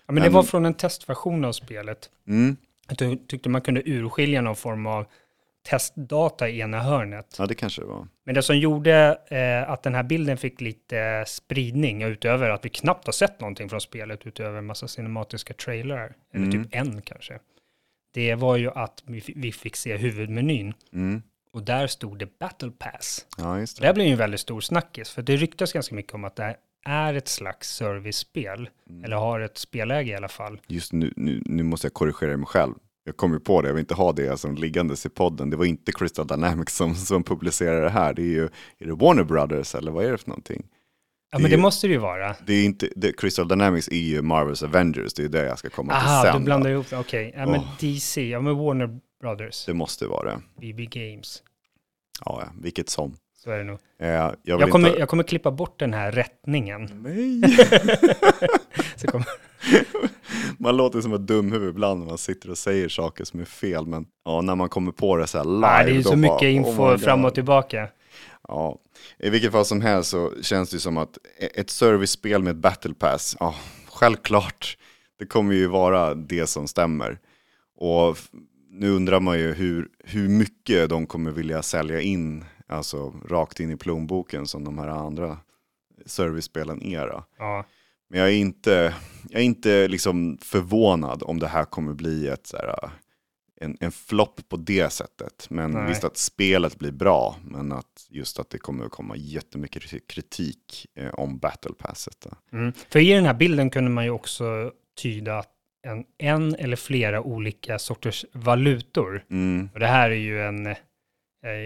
[0.05, 2.09] ja, men det Men- var från en testversion av spelet.
[2.27, 2.57] Mm,
[2.87, 5.05] Jag ty- tyckte man kunde urskilja någon form av
[5.69, 7.35] testdata i ena hörnet.
[7.39, 8.07] Ja, det kanske det var.
[8.25, 12.69] Men det som gjorde eh, att den här bilden fick lite spridning, utöver att vi
[12.69, 16.63] knappt har sett någonting från spelet, utöver en massa cinematiska trailrar, eller Mm.
[16.63, 17.39] typ en kanske,
[18.13, 20.73] det var ju att vi, vi fick se huvudmenyn.
[20.93, 21.21] Mm.
[21.53, 23.25] Och där stod det Battle Pass.
[23.37, 23.93] Ja, just Det det.
[23.93, 26.55] blev ju en väldigt stor snackis, för det ryktas ganska mycket om att det
[26.85, 29.03] är ett slags servicespel, Mm.
[29.03, 30.59] eller har ett spelläge i alla fall.
[30.67, 32.73] Just nu, nu, nu måste jag korrigera mig själv.
[33.03, 35.49] Jag kom ju på det, jag vill inte ha det som liggandes i podden.
[35.49, 38.13] Det var inte Crystal Dynamics som, som publicerade det här.
[38.13, 38.43] Det är ju
[38.79, 40.65] är det Warner Brothers eller vad är det för någonting?
[41.31, 42.35] Ja, Det men det ju- måste det ju vara.
[42.47, 45.69] Det är inte, det, Crystal Dynamics är ju Marvels Avengers, det är det jag ska
[45.69, 46.33] komma till Aha, sen.
[46.33, 46.45] du då.
[46.45, 46.97] blandar ihop det.
[46.97, 47.67] Okej, ja, men Åh.
[47.79, 50.41] DC, ja men Warner Brothers, Det måste vara det.
[50.61, 51.43] BB Games.
[52.25, 53.15] Ja, ja, vilket som.
[53.43, 53.79] Så är det nog.
[54.01, 54.99] Eh, jag, Jag kommer, inte...
[54.99, 56.89] jag kommer klippa bort den här rättningen.
[57.03, 57.41] Nej!
[58.95, 59.27] Så kommer,
[60.57, 63.85] man låter som ett dumhuvud ibland när man sitter och säger saker som är fel,
[63.85, 65.59] men ja, när man kommer på det så här live.
[65.59, 67.01] nej, det är ju så mycket oh info God.
[67.01, 67.89] fram och tillbaka.
[68.47, 68.79] Ja,
[69.17, 71.17] i vilket fall som helst så känns det som att
[71.55, 73.55] ett servicespel med battle pass, ja,
[73.87, 74.77] självklart,
[75.19, 77.19] det kommer ju vara det som stämmer.
[77.75, 78.17] Och
[78.69, 83.71] nu undrar man ju hur, hur mycket de kommer vilja sälja in, alltså rakt in
[83.71, 85.37] i plånboken som de här andra
[86.05, 87.23] servicespelen är.
[87.37, 87.65] Ja,
[88.09, 88.93] Men jag är inte,
[89.29, 92.89] jag är inte liksom förvånad om det här kommer bli ett, så här,
[93.61, 95.47] en, en flopp på det sättet.
[95.49, 95.87] Men Nej.
[95.87, 100.85] visst att spelet blir bra, men att just att det kommer att komma jättemycket kritik
[100.95, 102.17] eh, om Battle Passet.
[102.23, 102.57] Då.
[102.57, 102.73] mm.
[102.89, 105.49] För i den här bilden kunde man ju också tyda att
[105.87, 109.25] en, en eller flera olika sorters valutor.
[109.29, 110.75] Mm, Och det här är ju en, eh,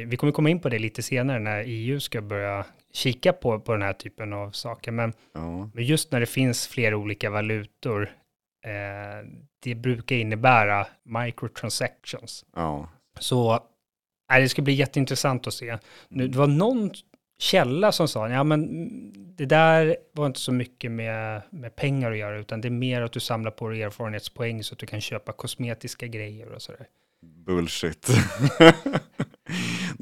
[0.08, 3.72] vi kommer komma in på det lite senare när EU ska börja kika på, på
[3.72, 4.91] den här typen av saker.
[4.91, 8.04] Men, ja, men just när det finns flera olika valutor,
[8.66, 9.28] eh,
[9.60, 12.46] det brukar innebära microtransactions.
[12.56, 12.89] ja,
[13.20, 13.60] Så
[14.30, 15.78] nej, det ska bli jätteintressant att se.
[16.10, 16.91] Nu, det var någon
[17.39, 22.12] källa som sa, ja men mm, det där var inte så mycket med, med pengar
[22.12, 24.86] att göra, utan det är mer att du samlar på dig erfarenhetspoäng så att du
[24.86, 26.88] kan köpa kosmetiska grejer och sådär.
[27.22, 28.08] bullshit.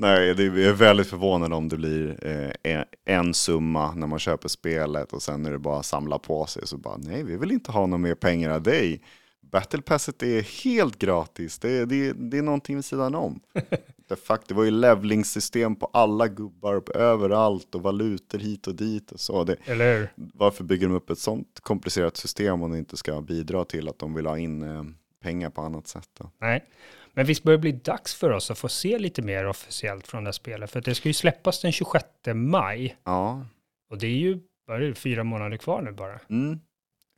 [0.02, 2.28] Nej, det är väldigt förvånad om det blir
[2.64, 6.46] eh, en, summa när man köper spelet och sen är det bara att samla på
[6.46, 6.68] sig.
[6.68, 9.02] Så bara, nej, vi vill inte ha några mer pengar av dig.
[9.42, 11.60] Battle Passet är helt gratis.
[11.60, 13.40] Det, det, det är någonting vid sidan om.
[14.10, 19.12] The fuck, det var ju levlingssystem på alla gubbar överallt och valutor hit och dit
[19.12, 19.44] och så.
[19.44, 23.66] Det, Eller varför bygger de upp ett sånt komplicerat system om det inte ska bidra
[23.66, 24.84] till att de vill ha in eh,
[25.24, 26.10] pengar på annat sätt?
[26.20, 26.30] Då?
[26.40, 26.66] Nej.
[27.14, 30.24] Men visst börjar det bli dags för oss att få se lite mer officiellt från
[30.24, 32.06] det här spelet, för det ska ju släppas den 26
[32.36, 32.98] maj.
[33.04, 33.46] Ja,
[33.90, 36.20] Och det är ju, det, fyra månader kvar nu bara.
[36.30, 36.60] Mm.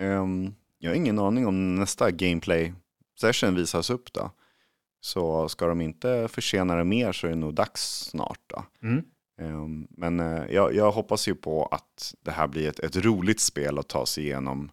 [0.02, 2.74] Ehm, jag har ingen aning om nästa gameplay
[3.20, 4.32] session visas upp då.
[5.02, 8.66] Så ska de inte försena det mer så är det nog dags snart då.
[8.84, 9.04] Mm.
[9.42, 13.40] Ehm, men eh, jag, jag hoppas ju på att det här blir ett, ett roligt
[13.40, 14.72] spel att ta sig igenom.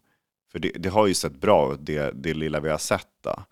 [0.53, 3.45] För det, det har ju sett bra ut, det, det lilla vi har sett då.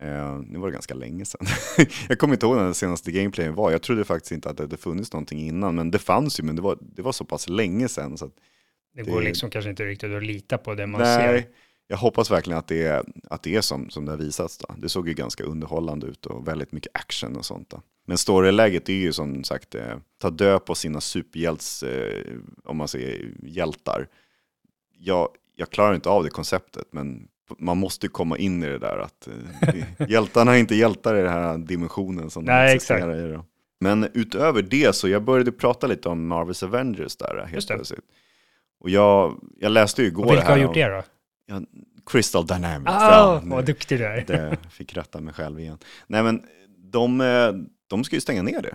[0.00, 1.46] Ehm, nu var det ganska länge sedan.
[2.08, 3.70] jag kommer inte ihåg när den senaste gameplayen var.
[3.70, 5.74] Jag trodde faktiskt inte att det hade funnits någonting innan.
[5.74, 8.18] Men det fanns ju, men det var, det var så pass länge sedan.
[8.18, 11.48] Så Det, Det- går liksom kanske inte riktigt att lita på det man Nej, ser.
[11.86, 14.58] jag hoppas verkligen att det är, att det är som, som det har visats.
[14.58, 14.74] Då.
[14.78, 17.70] Det såg ju ganska underhållande ut och väldigt mycket action och sånt.
[17.70, 17.82] Då.
[18.06, 22.24] Men storyläget är ju som sagt, eh, ta död på sina superhjälts, eh,
[22.64, 24.08] om man säger hjältar.
[24.98, 27.28] Jag, jag klarar inte av det konceptet, men
[27.58, 31.22] man måste ju komma in i det där att eh, hjältarna är inte hjältar i
[31.22, 33.32] den här dimensionen som Nej, de existerar i.
[33.32, 33.44] Då.
[33.80, 37.74] Men utöver det så, jag började prata lite om Marvels Avengers där helt det.
[37.74, 38.04] plötsligt.
[38.80, 41.02] Och jag, jag läste ju igår Och vilka här har gjort det då?
[41.46, 41.60] Ja,
[42.06, 42.92] Crystal Dynamics.
[42.92, 44.24] Ah, ja, vad duktig du är.
[44.26, 45.78] det fick rätta mig själv igen.
[46.06, 46.42] Nej men
[46.76, 47.52] de, eh,
[47.86, 48.74] de ska ju stänga ner det.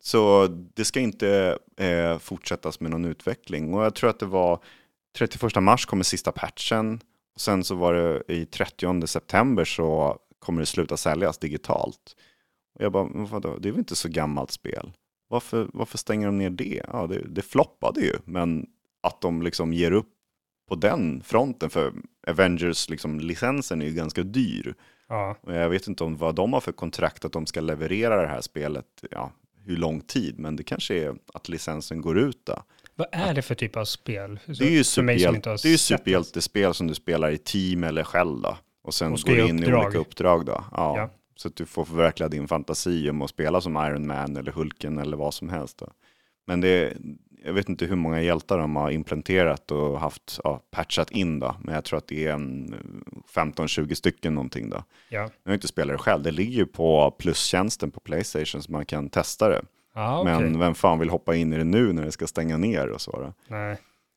[0.00, 3.74] Så det ska inte eh, fortsättas med någon utveckling.
[3.74, 4.58] Och jag tror att det var
[5.16, 7.00] 31 mars kommer sista patchen.
[7.36, 12.16] Sen så var det i 30 september så kommer det sluta säljas digitalt.
[12.74, 14.92] Och jag bara, vadå, det är väl inte så gammalt spel?
[15.28, 16.82] Varför, varför stänger de ner det?
[16.92, 18.66] Ja, det, det floppade ju, men
[19.02, 20.10] att de liksom ger upp
[20.68, 21.92] på den fronten, för
[22.26, 24.74] Avengers liksom, licensen är ju ganska dyr.
[25.08, 28.22] Ja, Och jag vet inte om vad de har för kontrakt att de ska leverera
[28.22, 29.32] det här spelet, ja,
[29.64, 32.62] hur lång tid, men det kanske är att licensen går ut då.
[32.96, 34.38] Vad är det för typ av spel?
[34.46, 38.40] Det är ju, superhjäl- det är ju superhjältespel som du spelar i team eller själv
[38.40, 38.56] då.
[38.84, 39.84] Och sen Och går du in i uppdrag.
[39.84, 40.52] olika uppdrag då.
[40.72, 41.10] Ja, Ja.
[41.36, 44.98] Så att du får förverkliga din fantasi om att spela som Iron Man eller Hulken
[44.98, 45.78] eller vad som helst.
[45.78, 45.86] Då.
[46.46, 46.96] Men det,
[47.44, 51.56] jag vet inte hur många hjältar de har implementerat och haft, ja, patchat in då,
[51.60, 52.74] men jag tror att det är en
[53.34, 54.76] 15-20 stycken någonting då.
[55.08, 55.20] Ja.
[55.42, 58.86] Jag har inte spelat det själv, det ligger ju på plustjänsten på Playstation så man
[58.86, 59.62] kan testa det.
[59.94, 60.34] Ja, okej.
[60.34, 63.00] Men vem fan vill hoppa in i det nu när det ska stänga ner och
[63.00, 63.32] så?
[63.48, 63.76] Nej.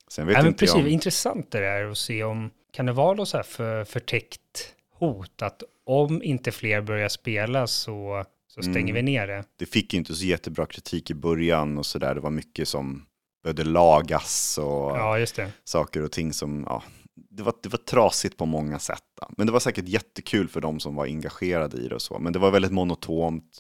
[0.09, 0.85] Sen vet Nej, men inte precis, jag.
[0.85, 4.73] om- intressant det där att se om, kan det vara något så här för, förtäckt
[4.99, 8.95] hot att om inte fler börjar spela så, så stänger Mm.
[8.95, 9.43] vi ner det.
[9.59, 12.15] Det fick ju inte så jättebra kritik i början och så där.
[12.15, 13.05] Det var mycket som
[13.43, 15.25] behövde lagas och Ja,
[15.63, 16.83] saker och ting som, ja,
[17.29, 19.03] det var, det var trasigt på många sätt.
[19.37, 22.19] Men det var säkert jättekul för de som var engagerade i det och så.
[22.19, 23.59] Men det var väldigt monotont.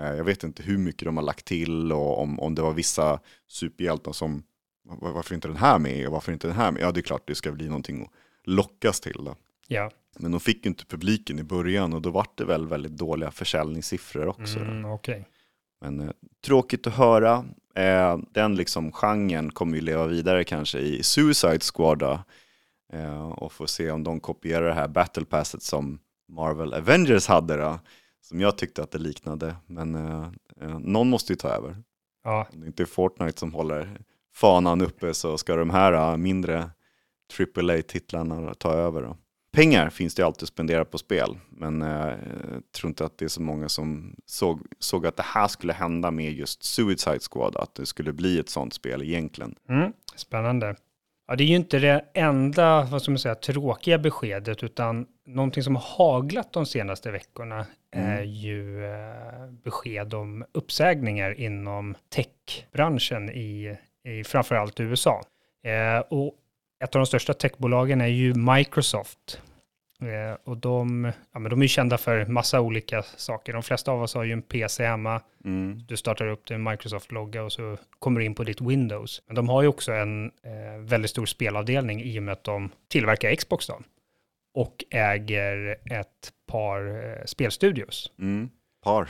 [0.00, 2.72] Eh, Jag vet inte hur mycket de har lagt till och om, om det var
[2.72, 4.42] vissa superhjältar som,
[4.84, 6.82] "Va- varför inte den här med och varför inte den här med?
[6.82, 8.10] Ja, det är klart det ska bli någonting att
[8.44, 9.24] lockas till.
[9.24, 9.36] Då.
[9.68, 12.96] Ja, Men de fick ju inte publiken i början och då var det väl väldigt
[12.96, 14.58] dåliga försäljningssiffror också.
[14.58, 15.28] mm, okej.
[15.80, 16.10] Men eh,
[16.44, 17.44] tråkigt att höra.
[17.74, 22.20] Eh, den liksom genren kommer ju leva vidare kanske i Suicide Squad då.
[22.92, 27.56] Eh, och få se om de kopierar det här Battle Passet som Marvel Avengers hade
[27.56, 27.78] då.
[28.24, 29.56] Som jag tyckte att det liknade.
[29.66, 30.28] Men eh,
[30.60, 31.76] eh, någon måste ju ta över.
[32.24, 34.00] Ja, Om det inte är Fortnite som håller
[34.34, 36.70] fanan uppe så ska de här eh, mindre
[37.56, 39.02] AAA-titlarna ta över.
[39.02, 39.16] Då.
[39.52, 41.88] Pengar finns det ju alltid att spendera på spel, men eh,
[42.52, 45.72] jag tror inte att det är så många som såg, såg att det här skulle
[45.72, 49.54] hända med just Suicide Squad, att det skulle bli ett sånt spel egentligen.
[49.68, 50.76] mm, spännande.
[51.26, 55.62] Ja, det är ju inte det enda, vad ska man säga, tråkiga beskedet, utan någonting
[55.62, 58.30] som har haglat de senaste veckorna är Mm.
[58.30, 65.22] ju eh, besked om uppsägningar inom techbranschen i, i framförallt USA.
[65.64, 66.34] Eh, och
[66.84, 69.40] ett av de största techbolagen är ju Microsoft.
[70.04, 73.52] Eh, och de, ja, men de är kända för massa olika saker.
[73.52, 75.20] De flesta av oss har ju en PC hemma.
[75.44, 75.78] Mm.
[75.88, 79.22] Du startar upp din Microsoft-logga och så kommer du in på ditt Windows.
[79.26, 82.70] Men de har ju också en eh, väldigt stor spelavdelning i och med att de
[82.88, 83.80] tillverkar Xbox då.
[84.54, 88.12] Och äger ett par eh, spelstudios.
[88.18, 88.48] Mm.
[88.84, 89.08] Par.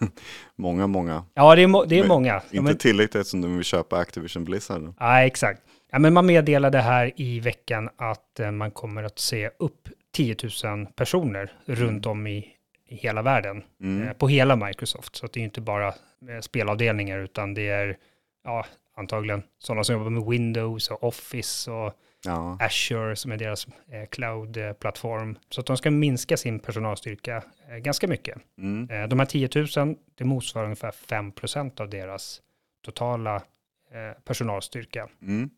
[0.56, 1.24] många, många.
[1.34, 2.28] Ja, det är, må- det är Men många.
[2.28, 4.82] Ja, Inte men, tillräckligt som de vill köpa Activision Blizzard.
[4.82, 4.94] då.
[4.98, 5.62] ja, exakt.
[5.90, 10.36] Ja, men man meddelade här i veckan att eh, man kommer att se upp 10
[10.64, 12.48] 000 personer runt om i,
[12.88, 13.62] i hela världen.
[13.80, 14.08] Mm.
[14.08, 15.16] eh, på hela Microsoft.
[15.16, 17.96] Så det är inte bara eh, spelavdelningar, utan det är
[18.44, 21.92] ja, antagligen sådana som jobbar med Windows och Office och
[22.24, 22.58] Ja.
[22.60, 25.38] Azure som är deras eh, cloud-plattform.
[25.50, 28.38] Så att de ska minska sin personalstyrka eh, ganska mycket.
[28.58, 28.90] Mm.
[28.90, 32.42] Eh, de här 10 000, det motsvarar ungefär 5% av deras
[32.84, 35.08] totala eh, personalstyrka.
[35.22, 35.50] Mm.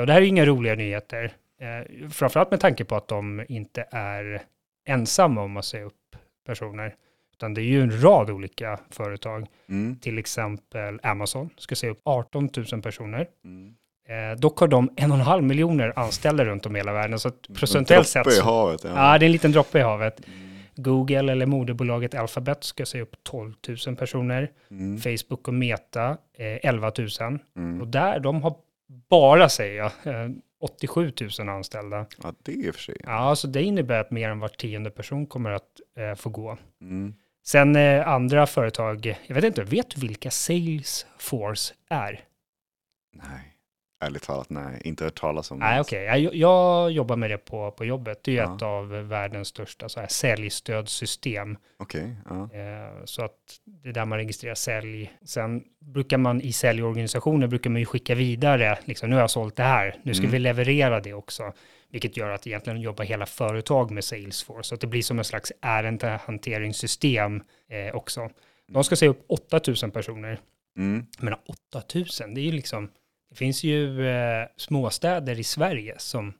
[0.00, 1.32] Och det här är inga roliga nyheter.
[1.60, 4.42] Eh, framförallt med tanke på att de inte är
[4.88, 6.94] ensamma om att säga upp personer.
[7.32, 9.46] Utan det är ju en rad olika företag.
[9.68, 9.96] Mm.
[9.96, 13.26] Till exempel Amazon ska säga upp 18 000 personer.
[13.44, 13.74] Mm.
[14.08, 17.18] Eh, dock har de en och en halv miljoner anställda runt om i hela världen.
[17.18, 18.24] Så att procentuellt En sett...
[18.24, 18.84] droppe i havet.
[18.84, 20.20] Ja, det är en liten droppe i havet.
[20.76, 23.54] Google eller moderbolaget Alphabet ska säga upp 12
[23.86, 24.50] 000 personer.
[24.70, 24.98] Mm.
[24.98, 27.38] Facebook och Meta eh, 11 000.
[27.56, 27.80] Mm.
[27.80, 28.54] Och där, de har
[29.10, 30.30] bara, säger jag, eh,
[30.60, 32.06] 87 000 anställda.
[32.22, 32.96] Ja, det är i och för sig.
[33.04, 36.58] Ja, så det innebär att mer än var tionde person kommer att eh, få gå.
[36.80, 37.14] Mm.
[37.46, 42.24] Sen eh, andra företag, jag vet inte, vet du vilka Salesforce är?
[43.12, 43.49] Nej,
[44.00, 44.80] ärligt talat nej.
[44.84, 46.04] Inte hört talas om Nej, okej.
[46.04, 48.20] Jag, jag jobbar med det på, på jobbet.
[48.24, 48.56] Det är Ja.
[48.56, 51.56] ett av världens största så här, säljstödsystem.
[51.78, 52.42] Okej, ja.
[52.52, 55.12] Eh, så att det är där man registrerar sälj.
[55.24, 59.56] Sen brukar man i säljorganisationer brukar man ju skicka vidare, liksom, nu har jag sålt
[59.56, 60.32] det här, nu ska Mm.
[60.32, 61.52] vi leverera det också.
[61.92, 64.62] Vilket gör att egentligen jobbar hela företag med Salesforce.
[64.68, 68.30] Så att det blir som en slags ärendehanteringssystem eh, också.
[68.68, 70.40] De ska säga upp 8000 personer.
[70.78, 71.06] Mm.
[71.16, 71.40] Jag menar
[71.72, 72.90] 8000, det är ju liksom,
[73.30, 76.32] det finns ju eh, småstäder i Sverige som,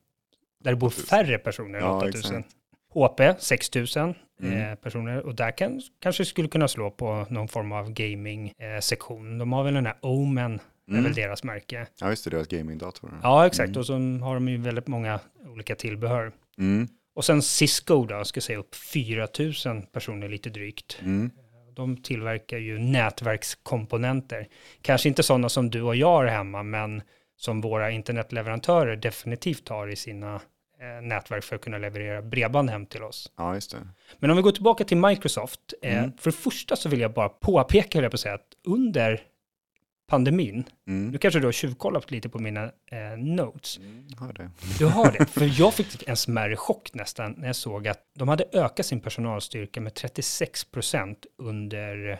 [0.65, 1.07] där det bor 8000.
[1.07, 2.37] färre personer än Ja, 8000.
[2.37, 2.57] exakt.
[2.95, 4.71] HP 6000 Mm.
[4.71, 9.39] eh, personer och där kan, kanske skulle kunna slå på någon form av gaming-sektion.
[9.39, 10.55] De har väl den här Omen,
[10.89, 11.05] är Mm.
[11.05, 11.87] väl deras märke.
[12.01, 13.15] Ja, just det, deras gamingdatorer.
[13.23, 13.69] Ja, exakt.
[13.69, 13.79] Mm.
[13.81, 13.93] Och så
[14.25, 16.33] har de ju väldigt många olika tillbehör.
[16.59, 16.89] Mm.
[17.15, 20.99] Och sen Cisco då, ska säga upp 4000 personer lite drygt.
[21.75, 24.49] De tillverkar ju nätverkskomponenter.
[24.83, 27.03] Kanske inte sådana som du och jag har hemma, men
[27.37, 32.87] som våra internetleverantörer definitivt har i sina eh, nätverk för att kunna leverera bredband hem
[32.87, 33.33] till oss.
[33.37, 33.79] Ja, just det.
[34.19, 35.61] Men om vi går tillbaka till Microsoft.
[35.83, 36.13] Eh, Mm.
[36.19, 39.21] För det första så vill jag bara påpeka, jag på att säga, att under
[40.11, 41.09] pandemin, Mm.
[41.11, 43.79] nu kanske du har tjuvkollat lite på mina eh, notes.
[43.79, 44.51] Mm, har det.
[44.79, 48.29] Du har det, för jag fick en smärre chock nästan när jag såg att de
[48.29, 52.19] hade ökat sin personalstyrka med 36 procent under eh,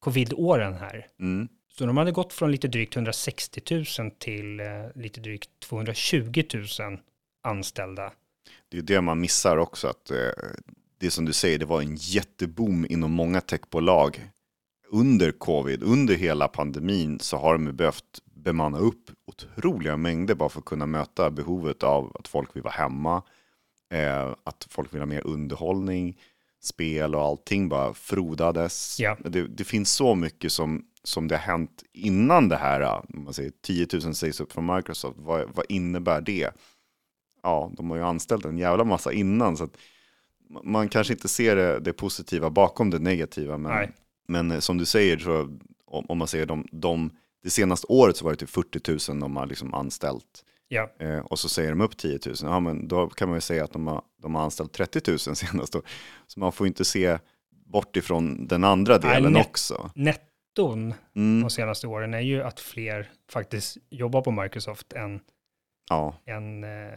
[0.00, 1.06] covid-åren här.
[1.20, 1.48] Mm.
[1.68, 3.60] Så de hade gått från lite drygt 160
[3.98, 6.42] 000 till eh, lite drygt 220
[6.80, 6.98] 000
[7.42, 8.12] anställda.
[8.68, 10.16] Det är det man missar också, att eh,
[11.00, 14.20] det som du säger, det var en jätteboom inom många techbolag.
[14.94, 20.58] Under covid, under hela pandemin, så har de behövt bemanna upp otroliga mängder bara för
[20.58, 23.22] att kunna möta behovet av att folk vill vara hemma,
[23.90, 26.18] eh, att folk vill ha mer underhållning,
[26.60, 29.00] spel och allting bara frodades.
[29.00, 29.16] Ja.
[29.24, 32.80] Det, det finns så mycket som, som det har hänt innan det här,
[33.14, 36.50] om man säger 10 000 sägs upp från Microsoft, vad, vad innebär det?
[37.42, 39.76] Ja, de har ju anställt en jävla massa innan, så att
[40.64, 43.92] man kanske inte ser det, det positiva bakom det negativa, men, Nej.
[44.32, 47.10] Men eh, som du säger, så, om, man ser de, de,
[47.42, 50.44] det senaste året så var det typ 40 000 de har liksom anställt.
[50.68, 53.40] Ja, Eh, och så säger de upp 10 000, ja men då kan man ju
[53.40, 55.72] säga att de har, de har anställt 30 000 senast.
[56.26, 57.18] Så man får inte se
[57.66, 59.90] bort ifrån den andra Nej, delen net- också.
[59.94, 65.20] netton Mm, de senaste åren är ju att fler faktiskt jobbar på Microsoft än,
[65.90, 66.90] ja, än eh,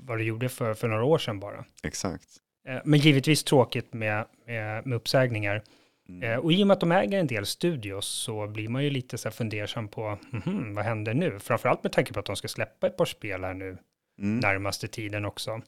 [0.00, 1.64] vad det gjorde för, för några år sedan bara.
[1.82, 2.28] exakt.
[2.68, 5.62] Eh, men givetvis tråkigt med, med, med uppsägningar.
[6.08, 6.22] Mm.
[6.32, 8.90] Eh, och i och med att de äger en del studios så blir man ju
[8.90, 11.38] lite så här fundersam på mhm, vad händer nu?
[11.38, 13.78] Framförallt med tanke på att de ska släppa ett par spel här nu
[14.18, 14.38] Mm.
[14.40, 15.60] närmaste tiden också.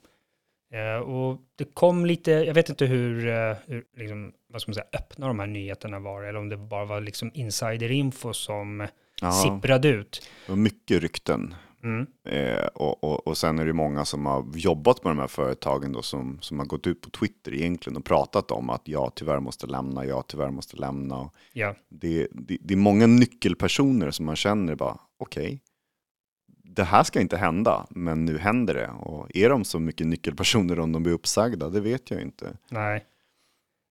[0.72, 4.74] Eh, och det kom lite, jag vet inte hur, eh, hur liksom, vad ska man
[4.74, 8.86] säga, öppna de här nyheterna var, eller om det bara var liksom insiderinfo som
[9.20, 10.28] Ja, sipprade ut.
[10.46, 11.54] det var mycket rykten.
[11.82, 12.06] Mm.
[12.24, 15.92] Eh, och, och, och sen är det många som har jobbat med de här företagen
[15.92, 19.40] då, som, som har gått ut på Twitter egentligen och pratat om att jag tyvärr
[19.40, 21.30] måste lämna, jag tyvärr måste lämna.
[21.52, 25.60] Ja, det, det, det är många nyckelpersoner som man känner bara, okej,
[26.64, 28.88] det här ska inte hända, men nu händer det.
[28.88, 31.68] Och är de så mycket nyckelpersoner om de blir uppsagda?
[31.68, 32.56] Det vet jag inte.
[32.68, 33.04] nej.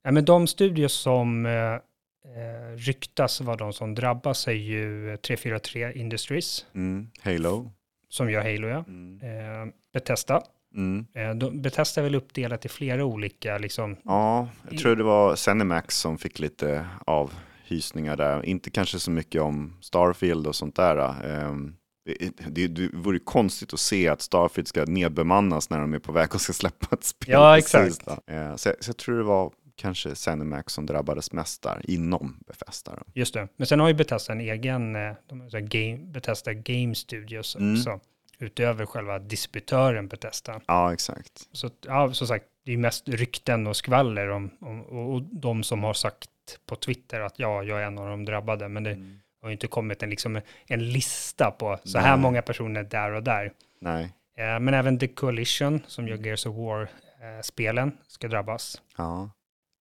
[0.03, 5.91] Ja, men de studios som eh, eh, ryktas vara de som drabbas är ju 343
[5.93, 7.07] Industries, Mm.
[7.21, 7.71] Halo.
[8.09, 8.83] Som gör Halo, ja.
[8.87, 9.19] Mm.
[9.21, 10.41] Eh, Bethesda.
[10.75, 11.05] Mm.
[11.13, 15.35] Eh, de, Bethesda är väl uppdelat i flera olika, liksom, Ja, jag tror det var
[15.35, 18.45] Zenimax som fick lite avhysningar där.
[18.45, 20.97] Inte kanske så mycket om Starfield och sånt där.
[21.25, 25.99] Ehm, Det, det, det vore konstigt att se att Starfield ska nedbemannas när de är
[25.99, 27.31] på väg och ska släppa ett spel.
[27.33, 28.07] Ja, exakt.
[28.27, 32.95] Eh, Så, så jag tror det var kanske Zenimax som drabbades mest där, inom Bethesda.
[32.95, 33.03] Då.
[33.13, 33.47] Just det.
[33.57, 37.73] Men sen har ju Bethesda en egen, eh, de har game, Bethesda Game Studios Mm.
[37.79, 37.99] också,
[38.39, 40.61] utöver själva distributören Bethesda.
[40.65, 41.47] Ja, exakt.
[41.51, 45.63] Så ja, som sagt, det är mest rykten och skvaller om, om och, och de
[45.63, 46.29] som har sagt
[46.65, 49.19] på Twitter att ja, jag är en av de drabbade, men det Mm.
[49.41, 52.19] har ju inte kommit en, liksom, en lista på så här Nej.
[52.21, 53.53] många personer där och där.
[53.81, 58.81] Nej, Eh, men även The Coalition, som gör Gears of War-spelen, ska drabbas.
[58.97, 59.29] ja,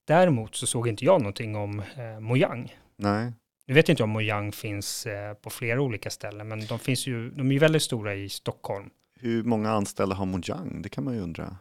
[0.07, 2.75] Däremot så såg inte jag någonting om eh, Mojang.
[2.97, 3.33] nej.
[3.69, 7.07] Nu vet jag inte om Mojang finns eh, på flera olika ställen, men de finns
[7.07, 8.91] ju, de är ju väldigt stora i Stockholm.
[9.21, 10.83] Hur många anställda har Mojang?
[10.83, 11.57] Det kan man ju undra.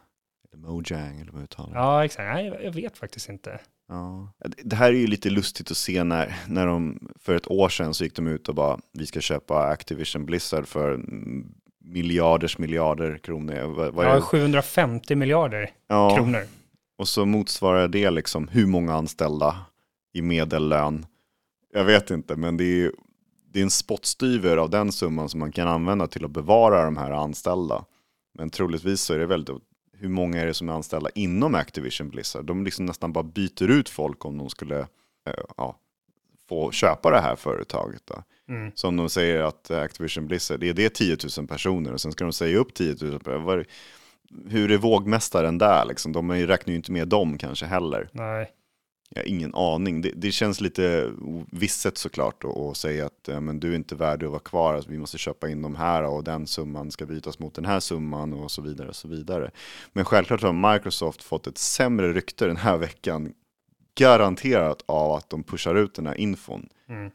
[0.48, 1.74] Eller Mojang, eller vad uttalar?
[1.74, 2.34] Ja, exakt.
[2.34, 3.58] Nej, jag- vet faktiskt inte.
[3.88, 4.32] Ja.
[4.64, 7.94] Det här är ju lite lustigt att se när, när de för ett år sedan
[7.94, 11.00] så gick de ut och bara vi ska köpa Activision Blizzard för
[11.84, 13.62] miljarders miljarder kronor.
[13.76, 14.20] Vad, vad Ja, det?
[14.20, 16.42] 750 miljarder Ja, kronor.
[16.98, 19.56] Och så motsvarar det liksom hur många anställda
[20.12, 21.06] i medellön.
[21.72, 22.92] Jag vet inte, men det är,
[23.52, 26.96] det är en spottstyver av den summan som man kan använda till att bevara de
[26.96, 27.84] här anställda.
[28.34, 29.56] Men troligtvis så är det väldigt,
[29.92, 32.44] hur många är det som är anställda inom Activision Blizzard?
[32.44, 34.78] De liksom nästan bara byter ut folk om de skulle
[35.26, 35.78] eh, ja,
[36.48, 38.02] få köpa det här företaget.
[38.04, 38.22] Då.
[38.48, 38.72] Mm.
[38.74, 42.24] Som de säger att Activision Blizzard, det är det 10 000 personer och sen ska
[42.24, 43.66] de säga upp 10 000 personer.
[44.48, 46.12] Hur är vågmästaren där liksom?
[46.12, 48.08] De räknar ju inte med dem kanske heller.
[48.12, 48.52] Nej,
[49.10, 50.00] Jag har ingen aning.
[50.02, 51.12] Det, det känns lite
[51.52, 54.90] visset såklart att säga att eh, men du är inte värd att vara kvar, alltså,
[54.90, 58.32] vi måste köpa in de här och den summan ska bytas mot den här summan
[58.32, 58.88] och så vidare.
[58.88, 59.50] och så vidare.
[59.92, 63.32] Men självklart har Microsoft fått ett sämre rykte den här veckan
[63.94, 66.68] garanterat av att de pushar ut den här infon.
[66.88, 67.10] mm.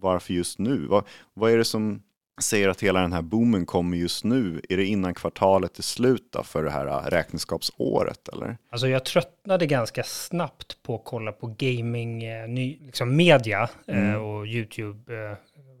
[0.00, 0.86] Varför just nu?
[0.86, 1.04] Vad,
[1.34, 2.02] vad är det som
[2.40, 4.60] säger att hela den här boomen kommer just nu?
[4.68, 8.56] Är det innan kvartalet är slut då för det här äh, räkenskapsåret eller?
[8.70, 13.98] Alltså jag tröttnade ganska snabbt på att kolla på gaming, eh, ny, liksom media eh,
[14.10, 14.22] Mm.
[14.22, 15.32] och YouTube, eh,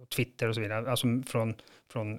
[0.02, 0.90] och Twitter och så vidare.
[0.90, 1.54] Alltså från,
[1.92, 2.18] från eh,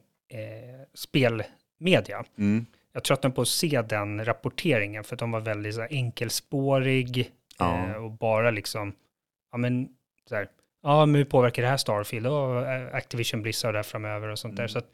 [0.93, 2.23] spelmedia.
[2.38, 2.65] Mm.
[2.93, 7.31] Jag tröttnade på att se den rapporteringen för att de var väldigt så här, enkelspårig
[7.59, 7.86] Ja.
[7.89, 8.93] eh, och bara liksom,
[9.51, 9.88] ja men
[10.29, 10.47] så här,
[10.86, 14.55] ja men hur påverkar det här Starfield och eh, Activision Blizzard där framöver och sånt
[14.55, 14.63] där.
[14.63, 14.69] Mm.
[14.69, 14.88] Så att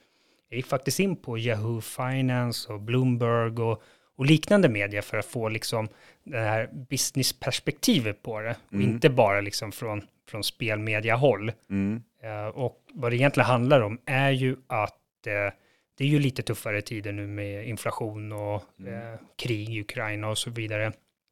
[0.49, 3.83] jag gick faktiskt in på Yahoo Finance och Bloomberg och,
[4.17, 5.87] och liknande media för att få liksom
[6.23, 8.89] det här businessperspektivet på det och Mm.
[8.89, 11.51] inte bara liksom från, från spelmedia-håll.
[11.69, 12.03] Mm.
[12.23, 15.53] Eh, och vad det egentligen handlar om är ju att eh,
[15.97, 19.17] det är ju lite tuffare tider nu med inflation och mm.
[19.35, 20.91] krig i Ukraina och så vidare.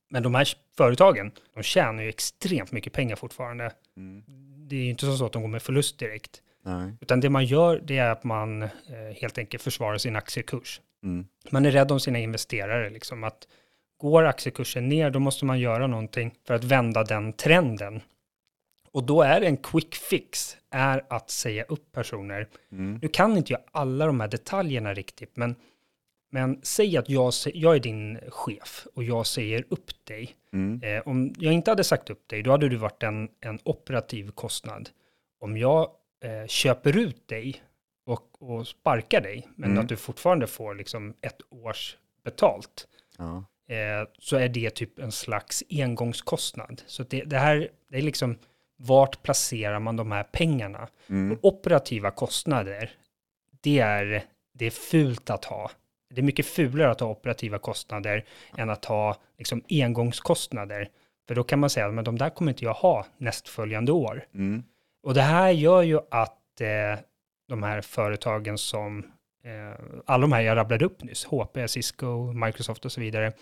[0.10, 0.48] Men de här
[0.78, 3.72] företagen, de tjänar ju extremt mycket pengar fortfarande.
[3.98, 4.24] Mm.
[4.70, 6.42] Det är ju inte så att de går med förlust direkt.
[6.64, 6.94] Nej.
[7.02, 8.70] Utan det man gör, det är att man eh,
[9.16, 10.82] helt enkelt försvarar sin aktiekurs.
[11.04, 11.26] Mm.
[11.50, 13.48] Man är rädd om sina investerare, liksom att
[13.98, 18.02] går aktiekursen ner, då måste man göra någonting för att vända den trenden.
[18.92, 22.48] Och då är en quick fix, är att säga upp personer.
[22.72, 23.00] Mm.
[23.02, 25.56] Nu kan inte jag alla de här detaljerna riktigt, men,
[26.30, 30.36] men säg att jag, jag är din chef och jag säger upp dig.
[30.54, 30.82] Mm.
[30.84, 34.32] Eh, om jag inte hade sagt upp dig, då hade du varit en, en operativ
[34.32, 34.90] kostnad.
[35.40, 35.90] Om jag
[36.24, 37.64] eh, köper ut dig
[38.06, 39.84] och, och sparkar dig, men mm.
[39.84, 43.44] att du fortfarande får liksom ett års betalt, ja.
[43.76, 46.82] eh, så är det typ en slags engångskostnad.
[46.86, 48.38] Så det, det här, det är liksom,
[48.78, 50.88] vart placerar man de här pengarna?
[51.10, 51.38] Mm.
[51.42, 52.92] operativa kostnader,
[53.62, 54.24] det är,
[54.54, 55.72] det är fult att ha.
[56.10, 58.26] Det är mycket fulare att ha operativa kostnader
[58.58, 60.90] än att ha liksom, engångskostnader.
[61.28, 64.26] För då kan man säga, men de där kommer inte jag ha nästföljande år.
[64.34, 64.64] Mm.
[65.04, 67.00] Och det här gör ju att eh,
[67.48, 69.00] de här företagen som,
[69.44, 73.34] eh, alla de här jag rabblade upp nyss, HP, Cisco, Microsoft och så vidare,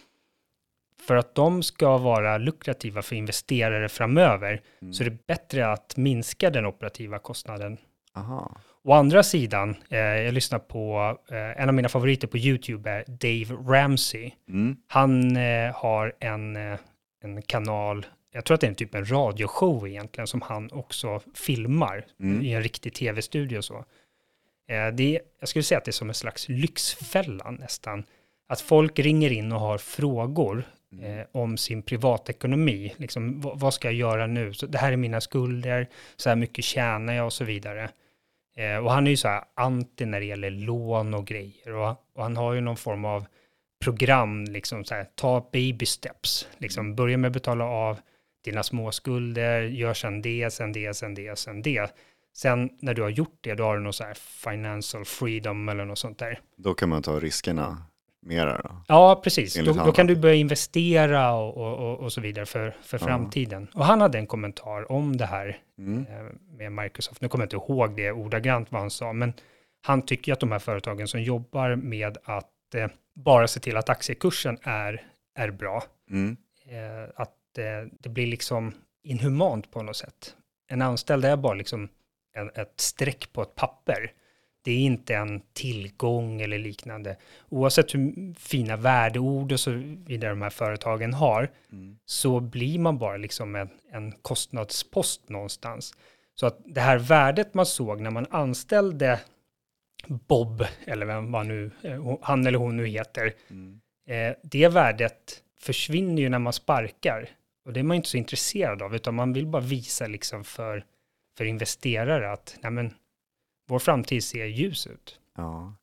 [1.08, 4.94] för att de ska vara lukrativa för investerare framöver mm.
[4.94, 7.78] så är det bättre att minska den operativa kostnaden.
[8.14, 8.58] Aha.
[8.88, 13.04] Å andra sidan, eh, jag lyssnar på, eh, en av mina favoriter på YouTube är
[13.08, 14.32] Dave Ramsey.
[14.50, 14.78] Mm.
[14.88, 16.80] Han eh, har en, eh,
[17.24, 21.22] en kanal jag tror att det är en typ en radioshow egentligen som han också
[21.34, 22.42] filmar mm.
[22.42, 23.86] i en riktig tv-studio så.
[24.70, 28.04] Eh, det, jag skulle säga att det är som en slags lyxfällan nästan.
[28.48, 31.20] Att folk ringer in och har frågor mm.
[31.20, 32.94] eh, om sin privatekonomi.
[32.98, 34.54] Liksom, vad ska jag göra nu?
[34.54, 37.90] Så det här är mina skulder, så här mycket tjänar jag och så vidare.
[38.58, 41.74] Eh, och han är ju så här anti när det gäller lån och grejer.
[41.74, 43.26] Och, och han har ju någon form av
[43.84, 46.48] program, liksom så här, ta baby steps.
[46.58, 46.96] Liksom, mm.
[46.96, 48.00] börja med att betala av
[48.46, 51.92] dina småskulder, gör sen det, sen det, sen det, sen det.
[52.38, 55.86] Sen när du har gjort det, då har du något så här financial freedom eller
[55.86, 56.40] något sånt där.
[56.56, 57.78] Då kan man ta riskerna
[58.22, 58.82] mera då?
[58.88, 59.56] Ja, precis.
[59.66, 63.68] Då, då, kan du börja investera och, och, och, så vidare för, för framtiden.
[63.74, 63.80] Ja.
[63.80, 66.06] Och han hade en kommentar om det här mm.
[66.06, 67.22] Eh, med Microsoft.
[67.22, 69.34] Nu kommer jag inte ihåg det ordagrant vad han sa, men
[69.82, 73.90] han tycker att de här företagen som jobbar med att eh, bara se till att
[73.90, 75.04] aktiekursen är,
[75.36, 76.38] är bra, mm.
[76.66, 80.36] eh, att det, det blir liksom inhumant på något sätt.
[80.68, 81.90] En anställd är bara liksom
[82.34, 84.12] en, ett streck på ett papper.
[84.68, 87.16] Det är inte en tillgång eller liknande.
[87.50, 89.72] Oavsett hur fina värdeord och så
[90.06, 91.98] vidare de här företagen har, mm.
[92.06, 95.94] så blir man bara liksom en, en kostnadspost någonstans.
[96.36, 99.20] Så att det här värdet man såg när man anställde
[100.08, 103.80] Bob, eller vem man nu, eh, han eller hon nu heter, mm.
[104.08, 107.30] eh, det värdet försvinner ju när man sparkar.
[107.66, 110.86] Och det är man inte så intresserad av, utan man vill bara visa liksom för,
[111.38, 112.94] för investerare att nej men,
[113.68, 115.20] vår framtid ser ljus ut.
[115.36, 115.76] Ja,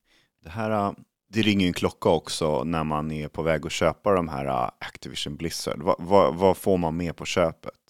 [0.43, 0.93] det här äh,
[1.28, 4.70] det ringer en klocka också när man är på väg att köpa de här äh,
[4.78, 5.82] Activision Blizzard.
[5.82, 7.80] Va, va, vad får man med på köpet?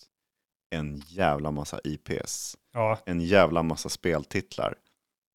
[0.71, 2.57] En jävla massa IPs.
[2.73, 2.99] Ja.
[3.07, 4.75] En jävla massa speltitlar.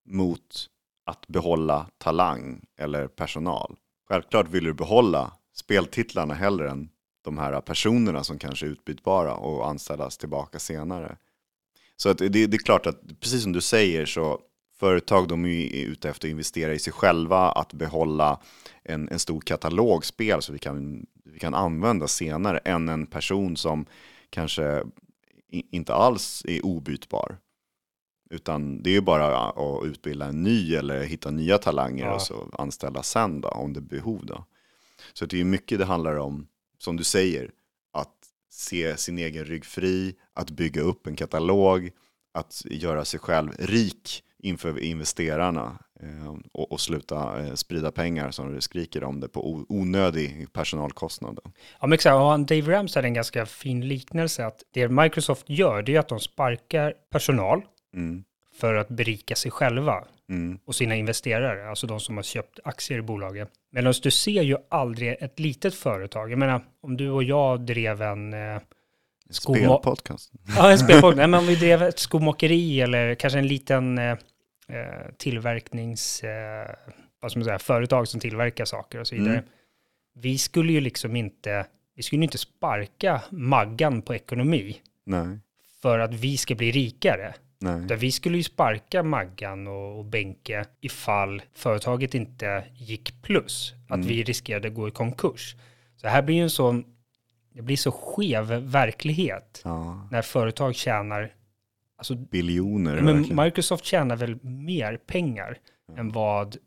[0.05, 0.69] Mot
[1.05, 3.75] att behålla talang eller personal.
[4.07, 6.89] Självklart vill du behålla speltitlarna hellre än
[7.23, 11.17] de här personerna som kanske är utbytbara och anställas tillbaka senare.
[11.95, 14.41] Så det, det, är klart att, precis som du säger, så
[14.79, 18.39] företag de är ute efter att investera i sig själva, att behålla
[18.83, 23.57] en, en stor katalog spel så vi kan, vi kan använda senare, än en person
[23.57, 23.85] som
[24.29, 24.83] kanske
[25.51, 27.37] inte alls är obytbar.
[28.29, 32.13] Utan det är bara att utbilda en ny eller hitta nya talanger ja.
[32.13, 34.25] och så anställa sen då, om det är behov.
[34.25, 34.45] Då.
[35.13, 37.51] Så det är mycket det handlar om som du säger,
[37.93, 38.15] att
[38.49, 41.91] se sin egen rygg fri, att bygga upp en katalog,
[42.33, 48.53] att göra sig själv rik inför investerarna eh, och, och, sluta eh, sprida pengar som
[48.55, 51.39] du skriker om det på onödig personalkostnad.
[51.43, 51.51] Ja,
[51.87, 52.13] men exakt.
[52.13, 56.07] Och Dave Rams hade en ganska fin liknelse att det Microsoft gör, det är att
[56.07, 57.61] de sparkar personal
[57.95, 58.23] mm.
[58.59, 60.59] för att berika sig själva mm.
[60.65, 63.49] och sina investerare, alltså de som har köpt aktier i bolaget.
[63.71, 66.31] Medan du ser ju aldrig ett litet företag.
[66.31, 68.33] Jag menar, om du och jag drev en...
[69.29, 70.31] Spelpodcast.
[70.57, 71.17] Ja, en spelpodcast.
[71.17, 74.11] Nej, men om vi drev ett skomakeri eller kanske en liten eh,
[74.67, 76.23] eh, tillverknings...
[76.23, 76.69] Eh,
[77.21, 79.33] vad ska man säga, företag som tillverkar saker och så vidare.
[79.33, 79.45] Mm.
[80.15, 81.65] Vi skulle ju liksom inte...
[81.95, 84.77] Vi skulle inte sparka Maggan på ekonomi.
[85.05, 85.39] Nej.
[85.81, 87.33] För att vi ska bli rikare.
[87.59, 87.81] Nej.
[87.81, 93.73] Där vi skulle ju sparka Maggan och, och Benke ifall företaget inte gick plus.
[93.87, 94.07] Att Mm.
[94.07, 95.55] vi riskerade att gå i konkurs.
[96.01, 96.83] Så här blir ju en sån,
[97.59, 101.33] det blir så skev verklighet Ja, när företag tjänar,
[101.97, 102.95] alltså biljoner.
[103.01, 103.43] men verkligen.
[103.45, 105.57] Microsoft tjänar väl mer pengar
[105.97, 106.57] än vad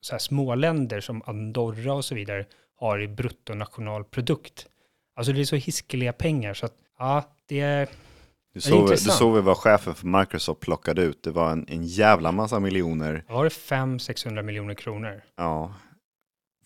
[0.00, 2.46] så här små länder som Andorra och så vidare
[2.76, 4.66] har i bruttonationalprodukt.
[5.16, 7.88] Alltså det är så hiskeliga pengar så att ja, det är,
[8.54, 11.22] Du såg, du såg väl vad chefen för Microsoft plockade ut?
[11.22, 13.24] Det var en, en jävla massa miljoner.
[13.28, 15.22] var det 500-600 miljoner kronor?
[15.36, 15.74] Ja,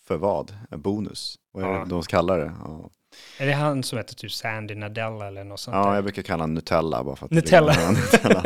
[0.06, 0.54] för vad?
[0.70, 1.36] En bonus?
[1.52, 1.84] Vad är Ja.
[1.84, 2.52] det de kallar det?
[2.64, 2.90] Ja.
[3.38, 5.94] Är det han som heter typ Sandy Nadella eller något sånt Ja, där?
[5.94, 7.74] jag brukar kalla honom Nutella bara för att Nutella.
[7.74, 8.44] Ja, Nutella.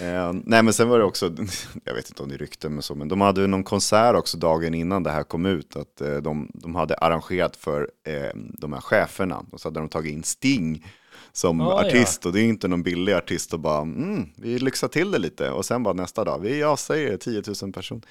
[0.28, 1.26] eh, nej, men sen var det också,
[1.84, 4.36] jag vet inte om det är rykten men så, men de hade någon konsert också
[4.36, 8.72] dagen innan det här kom ut, att eh, de, de hade arrangerat för eh, de
[8.72, 10.86] här cheferna, och så hade de tagit in Sting
[11.32, 11.84] som ja.
[11.86, 15.18] artist, och det är inte någon billig artist och bara, mm, vi lyxar till det
[15.18, 18.02] lite, och sen bara nästa dag, vi avsäger det, 10 000 personer.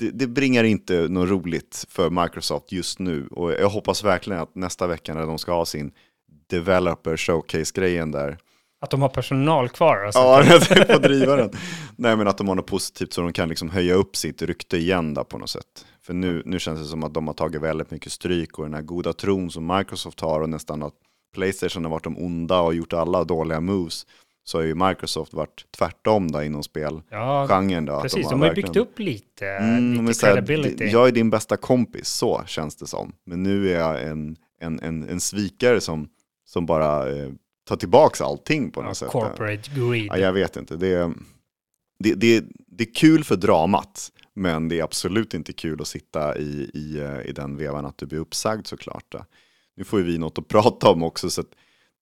[0.00, 4.54] Det, det bringar inte något roligt för Microsoft just nu, och jag hoppas verkligen att
[4.54, 5.92] nästa vecka när de ska ha sin
[6.50, 8.38] developer showcase-grejen där.
[8.80, 10.04] Att de har personal kvar?
[10.04, 10.20] Alltså.
[10.20, 11.50] Ja, jag tänkte på driva den.
[11.96, 14.76] Nej, men att de har något positivt så de kan liksom höja upp sitt rykte
[14.76, 15.86] igen där på något sätt.
[16.02, 18.74] För nu, nu känns det som att de har tagit väldigt mycket stryk och den
[18.74, 20.94] här goda tron som Microsoft har och nästan att
[21.34, 24.06] Playstation har varit de onda och gjort alla dåliga moves.
[24.50, 27.04] Så har ju Microsoft varit tvärtom där inom spelgenren.
[27.10, 28.24] Ja, då, precis.
[28.24, 30.84] har De har ju verkligen- byggt upp lite, Mm, lite så här, credibility.
[30.84, 33.12] jag är din bästa kompis, så känns det som.
[33.26, 36.08] Men nu är jag en, en, en, en svikare som,
[36.44, 37.30] som bara eh,
[37.68, 39.08] tar tillbaka allting på något Ja, sätt.
[39.08, 40.06] corporate greed.
[40.06, 40.76] Ja, jag vet inte.
[40.76, 41.12] Det är,
[41.98, 46.38] det, det, det är kul för dramat, men det är absolut inte kul att sitta
[46.38, 49.14] i, i, eh, i den vevan att du blir uppsagd såklart.
[49.76, 51.50] Nu får ju vi något att prata om också, så att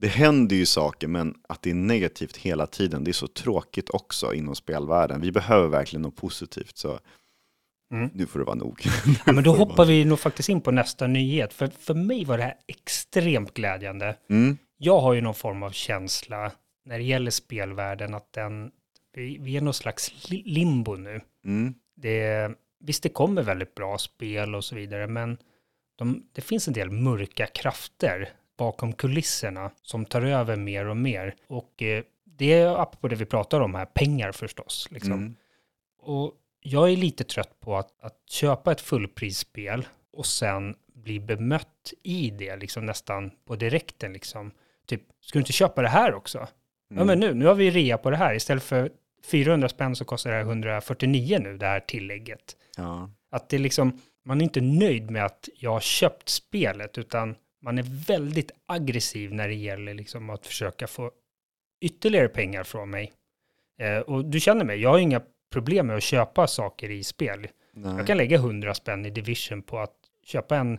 [0.01, 3.91] det händer ju saker, men att det är negativt hela tiden, det är så tråkigt
[3.91, 5.21] också inom spelvärlden.
[5.21, 6.99] Vi behöver verkligen något positivt, så
[7.93, 8.11] Mm.
[8.15, 8.81] nu får det vara nog.
[9.27, 11.53] Ja, men då hoppar vi nog faktiskt in på nästa nyhet.
[11.55, 14.17] För, för mig var det här extremt glädjande.
[14.31, 16.53] Mm, Jag har ju någon form av känsla
[16.85, 18.71] när det gäller spelvärlden att den,
[19.15, 21.21] vi, vi är någon slags li- limbo nu.
[21.45, 22.51] mm, Det,
[22.85, 25.39] visst, det kommer väldigt bra spel och så vidare, men
[25.99, 28.29] de, det finns en del mörka krafter
[28.59, 31.35] bakom kulisserna som tar över mer och mer.
[31.47, 34.89] Och eh, det är apropå det vi pratar om här, pengar förstås.
[34.91, 35.13] Liksom.
[35.13, 35.37] mm,
[35.99, 41.93] Och jag är lite trött på att, att köpa ett fullprisspel och sen bli bemött
[42.03, 44.13] i det, liksom nästan på direkten.
[44.13, 44.51] Liksom.
[44.87, 46.39] Typ, ska du inte köpa det här också?
[46.89, 47.07] Ja, mm.
[47.07, 48.35] men nu, nu har vi rea på det här.
[48.35, 48.91] Istället för
[49.31, 52.57] 400 spänn så kostar det här 149 nu, det här tillägget.
[52.77, 53.11] ja.
[53.31, 57.79] Att det liksom, man är inte nöjd med att jag har köpt spelet, utan man
[57.79, 61.11] är väldigt aggressiv när det gäller liksom att försöka få
[61.81, 63.13] ytterligare pengar från mig.
[63.81, 67.47] Eh, och du känner mig, jag har inga problem med att köpa saker i spel.
[67.73, 67.97] Nej.
[67.97, 69.95] Jag kan lägga 100 spänn i Division på att
[70.25, 70.79] köpa en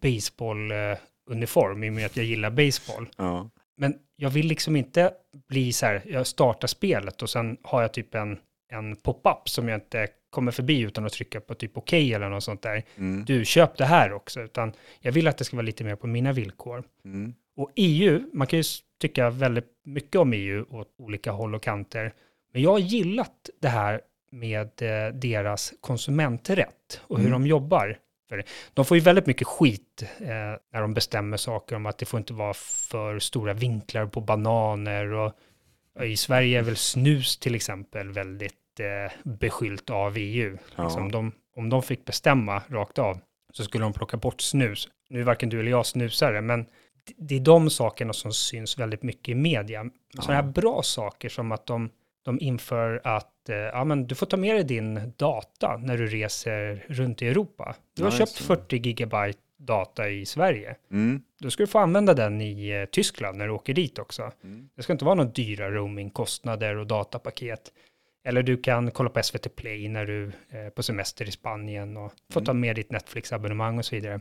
[0.00, 3.08] baseball-uniform i och med att jag gillar baseball.
[3.16, 3.50] Ja.
[3.76, 5.12] Men jag vill liksom inte
[5.48, 8.38] bli så här, jag startar spelet och sen har jag typ en,
[8.72, 12.44] en pop-up som jag inte kommer förbi utan att trycka på typ okej eller något
[12.44, 12.82] sånt där.
[12.96, 14.40] Mm, Du, köp det här också.
[14.42, 16.84] Utan jag vill att det ska vara lite mer på mina villkor.
[17.04, 18.62] mm, Och EU, man kan ju
[19.00, 22.12] tycka väldigt mycket om EU åt olika håll och kanter.
[22.52, 27.42] Men jag har gillat det här med eh, deras konsumenträtt och hur Mm.
[27.42, 27.98] de jobbar.
[28.28, 28.44] För.
[28.74, 30.26] De får ju väldigt mycket skit eh,
[30.72, 35.12] när de bestämmer saker om att det får inte vara för stora vinklar på bananer.
[35.12, 35.32] Och,
[35.98, 38.54] och I Sverige är väl snus till exempel väldigt
[39.24, 40.58] beskyllt av EU.
[40.76, 40.84] Ja.
[40.84, 43.18] Liksom de, om de fick bestämma rakt av
[43.52, 44.88] så skulle de plocka bort snus.
[45.08, 46.64] Nu är varken du eller jag snusare, men
[47.06, 49.84] det- det är de sakerna som syns väldigt mycket i media.
[50.18, 51.90] Sådana här bra saker som att de,
[52.24, 56.06] de inför att eh, ja, men du får ta med dig din data när du
[56.06, 57.74] reser runt i Europa.
[57.96, 58.18] Du har Nice.
[58.26, 60.76] köpt 40 gigabyte data i Sverige.
[60.90, 64.32] mm, Då ska du få använda den i eh, Tyskland när du åker dit också.
[64.44, 64.68] Mm.
[64.76, 67.72] Det ska inte vara några dyra roamingkostnader och datapaket.
[68.24, 72.12] Eller du kan kolla på SVT Play när du är på semester i Spanien och
[72.32, 74.20] få ta med ditt Netflix-abonnemang och så vidare.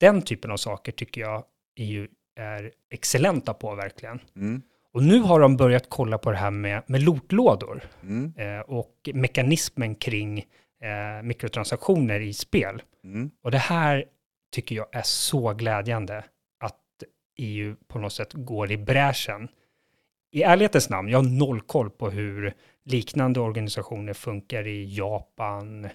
[0.00, 1.44] Den typen av saker tycker jag
[1.76, 2.06] EU
[2.36, 4.20] är excellenta på verkligen.
[4.36, 4.62] mm,
[4.92, 9.08] Och nu har de börjat kolla på det här med, med lotlådor mm, eh, och
[9.14, 10.38] mekanismen kring
[10.82, 12.82] eh, mikrotransaktioner i spel.
[13.04, 13.30] mm.
[13.42, 14.04] Och det här
[14.52, 16.24] tycker jag är så glädjande
[16.60, 16.76] att
[17.36, 19.48] EU på något sätt går i bräschen.
[20.32, 22.54] I ärlighetens namn, jag har noll koll på hur
[22.84, 25.90] liknande organisationer funkar i Japan, eh,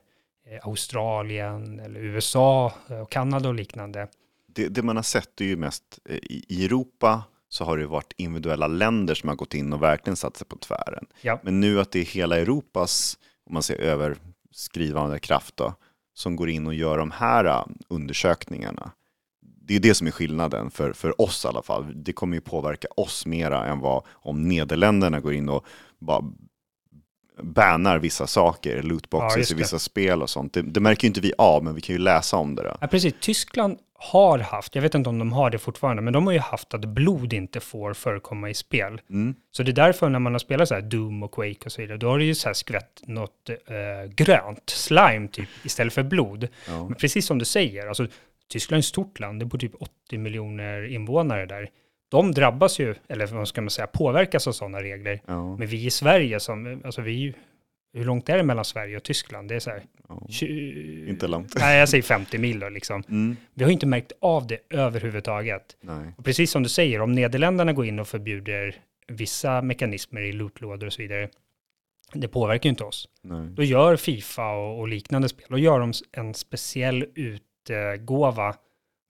[0.61, 4.07] Australien eller USA eh, och Kanada och liknande.
[4.47, 8.13] det, det man har sett är ju mest eh, i Europa så har det varit
[8.17, 11.05] individuella länder som har gått in och verkligen satt sig på tvären.
[11.21, 11.39] Ja.
[11.43, 15.73] Men nu att det är hela Europas, om man säger överskrivande kraft då,
[16.13, 18.91] som går in och gör de här undersökningarna.
[19.41, 22.03] Det är det som är skillnaden för, för oss i alla fall.
[22.03, 25.65] Det kommer ju påverka oss mera än vad om Nederländerna går in och
[25.99, 26.33] bara
[27.37, 30.53] bannar vissa saker, Ja, lootboxes just i vissa spel och sånt.
[30.53, 32.63] Det, det märker ju inte vi av, men vi kan ju läsa om det.
[32.63, 32.77] Då.
[32.81, 33.13] Ja, precis.
[33.19, 36.39] Tyskland har haft, jag vet inte om de har det fortfarande, men de har ju
[36.39, 39.01] haft att blod inte får förekomma i spel.
[39.09, 39.35] Mm.
[39.51, 41.81] Så det är därför när man har spelat så här Doom och Quake och så
[41.81, 46.03] vidare, då har det ju så här skvätt något eh, grönt, slime typ, istället för
[46.03, 46.47] blod.
[46.67, 46.83] Ja.
[46.83, 48.07] Men precis som du säger, alltså
[48.47, 51.69] Tyskland är ett stort land, det bor typ 80 miljoner invånare där.
[52.09, 55.21] De drabbas ju, eller vad ska man säga, påverkas av sådana regler.
[55.25, 55.57] Ja.
[55.57, 57.33] Men vi i Sverige, som, alltså vi
[57.93, 59.49] hur långt är det mellan Sverige och Tyskland?
[59.49, 60.21] Det är så här, Ja.
[60.29, 61.55] tju- Inte långt.
[61.59, 63.03] Nej, jag säger 50 mil då liksom.
[63.09, 63.37] Mm.
[63.53, 65.77] Vi har inte märkt av det överhuvudtaget.
[65.81, 66.13] Nej.
[66.17, 68.75] Och precis som du säger, om Nederländerna går in och förbjuder
[69.07, 71.29] vissa mekanismer i lootlådor och så vidare,
[72.13, 73.09] det påverkar ju inte oss.
[73.21, 73.47] Nej.
[73.47, 78.55] Då gör Fifa och, och liknande spel, då gör de en speciell utgåva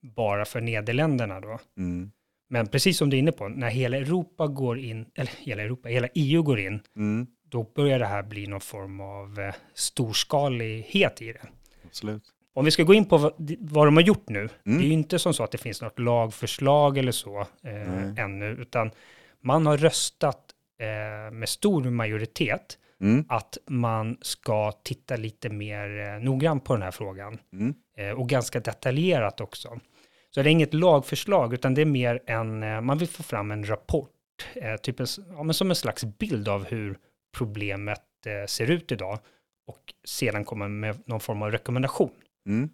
[0.01, 1.59] bara för Nederländerna då.
[1.77, 2.11] Mm.
[2.49, 5.89] Men precis som du är inne på, när hela Europa går in, eller hela Europa,
[5.89, 7.27] hela EU går in, Mm.
[7.49, 11.41] då börjar det här bli någon form av eh, storskalighet i det.
[11.85, 12.23] Absolut.
[12.53, 14.77] Om vi ska gå in på vad, vad de har gjort nu, Mm.
[14.77, 18.45] det är ju inte som så att det finns något lagförslag eller så eh, ännu,
[18.61, 18.91] utan
[19.41, 20.41] man har röstat
[20.79, 23.25] eh, med stor majoritet Mm.
[23.29, 27.73] att man ska titta lite mer eh, noggrant på den här frågan Mm.
[27.97, 29.79] eh, och ganska detaljerat också.
[30.35, 33.51] Så det är inget lagförslag, utan det är mer en, eh, man vill få fram
[33.51, 34.09] en rapport,
[34.55, 36.97] eh, typ en, ja, men som en slags bild av hur
[37.37, 39.19] problemet eh, ser ut idag
[39.67, 42.09] och sedan komma med någon form av rekommendation.
[42.47, 42.69] Mm.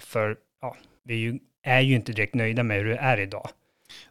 [0.00, 3.48] För ja, vi är ju, är ju inte direkt nöjda med hur det är idag.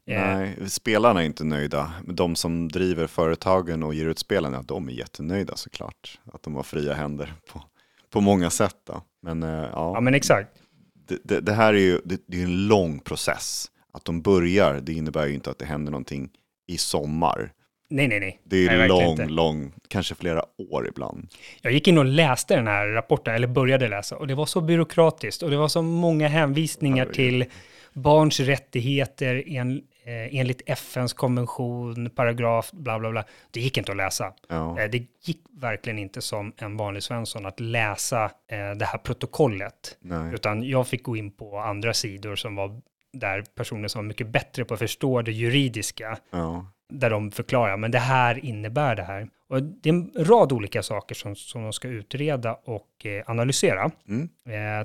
[0.06, 1.94] Nej, spelarna är inte nöjda.
[2.08, 6.20] De som driver företagen och ger ut spelen, ja, de är jättenöjda såklart.
[6.34, 7.64] Att de har fria händer på,
[8.10, 8.78] på många sätt.
[8.84, 9.04] Då.
[9.22, 10.63] Men, ja, ja, men exakt.
[11.08, 13.72] Det, det, det här är ju det, det är en lång process.
[13.94, 16.30] Att de börjar, det innebär ju inte att det händer någonting
[16.68, 17.52] i sommar.
[17.90, 18.40] Nej, nej, nej.
[18.44, 19.26] Det är Nej, lång, inte.
[19.26, 21.28] lång, kanske flera år ibland.
[21.62, 24.62] Jag gick in och läste den här rapporten, eller började läsa, och det var så
[24.62, 27.46] byråkratiskt och det var så många hänvisningar till
[27.94, 33.24] barns rättigheter en, eh, enligt FNs konvention, paragraf, bla bla bla.
[33.52, 34.34] Det gick inte att läsa.
[34.50, 38.98] Ja, Eh, det gick verkligen inte som en vanlig Svensson att läsa eh, det här
[38.98, 40.34] protokollet, nej.
[40.34, 42.82] utan jag fick gå in på andra sidor som var
[43.14, 47.78] där personer som var mycket bättre på att förstå det juridiska Ja, där de förklarar,
[47.78, 49.30] men det här innebär det här.
[49.50, 53.92] Och det är en rad olika saker som, som de ska utreda och analysera.
[54.08, 54.30] mm.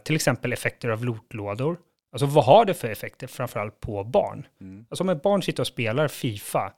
[0.00, 1.76] Till exempel effekter av lootlådor.
[2.12, 4.46] Alltså vad har det för effekter, framförallt på barn?
[4.60, 4.86] Mm.
[4.90, 6.72] Alltså om ett barn sitter och spelar Fifa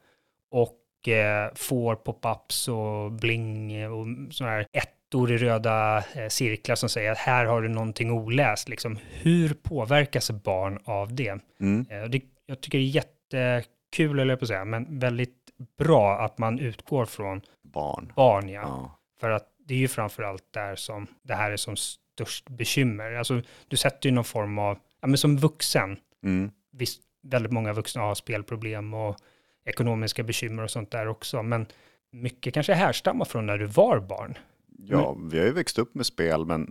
[0.51, 6.89] och eh, får pop-ups och bling och sådana här ettor i röda eh, cirklar som
[6.89, 8.69] säger att här har du någonting oläst.
[8.69, 11.39] Liksom, hur påverkas barn av det?
[11.61, 11.87] Mm.
[11.91, 15.37] Eh, det, jag tycker det är jättekul, eller på att säga, men väldigt
[15.79, 18.13] bra att man utgår från Barn.
[18.17, 18.61] barn, ja.
[18.61, 18.99] Ja.
[19.21, 23.13] För att det är ju framför allt där som det här är som störst bekymmer.
[23.13, 26.51] Alltså, du sätter ju någon form av, ja men som vuxen, Mm.
[26.73, 29.17] visst, väldigt många vuxna har spelproblem och
[29.65, 31.67] ekonomiska bekymmer och sånt där också, men
[32.13, 34.39] mycket kanske härstammar från när du var barn.
[34.79, 36.71] Ja, vi har ju växt upp med spel, men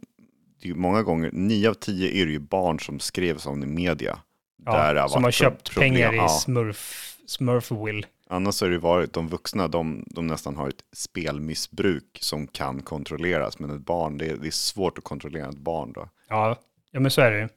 [0.61, 3.65] det är många gånger, nio av tio är det ju barn som skrevs om i
[3.65, 4.19] media.
[4.65, 5.93] Ja, Där har som har köpt problem.
[5.93, 6.27] pengar i Ja.
[6.29, 8.07] Smurf, Smurfville.
[8.27, 13.59] Annars har det varit de vuxna, de, de nästan har ett spelmissbruk som kan kontrolleras.
[13.59, 16.09] Men ett barn, det är, det är svårt att kontrollera ett barn då.
[16.29, 16.55] Ja,
[16.91, 17.47] ja men så är det ju.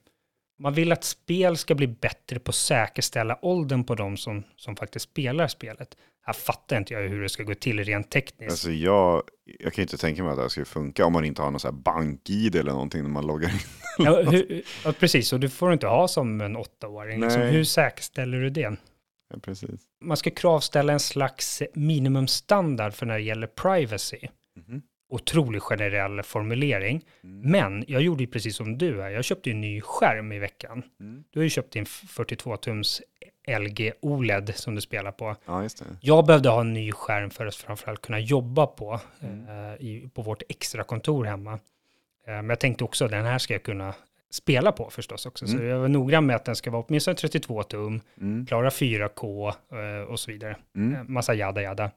[0.59, 4.77] Man vill att spel ska bli bättre på att säkerställa åldern på de som, som
[4.77, 5.97] faktiskt spelar spelet.
[6.25, 8.51] Här fattar inte jag hur det ska gå till rent tekniskt.
[8.51, 9.23] Alltså jag,
[9.59, 11.61] jag kan inte tänka mig att det här skulle funka om man inte har någon
[11.61, 13.59] så här bank-id eller någonting när man loggar in.
[13.99, 17.21] Ja, hur, ja, precis, och du får inte ha som en åttaåring.
[17.21, 18.77] Liksom, hur säkerställer du det?
[19.31, 19.81] Ja, precis.
[20.01, 24.19] Man ska kravställa en slags minimumstandard för när det gäller privacy.
[24.57, 24.83] Mhm.
[25.13, 27.05] Otroligt generell formulering.
[27.25, 27.51] Mm.
[27.51, 29.11] Men jag gjorde ju precis som du här.
[29.11, 30.83] Jag köpte ju en ny skärm i veckan.
[31.01, 31.25] Mm.
[31.31, 33.01] Du har ju köpt din 42-tums
[33.61, 35.37] LG OLED som du spelar på.
[35.47, 35.69] Ja.
[36.01, 39.49] Jag behövde ha en ny skärm för att framförallt kunna jobba på, Mm.
[39.49, 41.53] eh, i, på vårt extra kontor hemma.
[41.53, 41.59] Eh,
[42.27, 43.95] men jag tänkte också att den här ska jag kunna
[44.31, 45.47] spela på förstås också.
[45.47, 45.67] Så Mm.
[45.69, 48.47] jag var noggrann med att den ska vara åtminstone 32 tum, Mm.
[48.47, 50.57] klara 4K eh, och så vidare.
[50.77, 50.95] Mm.
[50.95, 51.91] Eh, massa jada jada.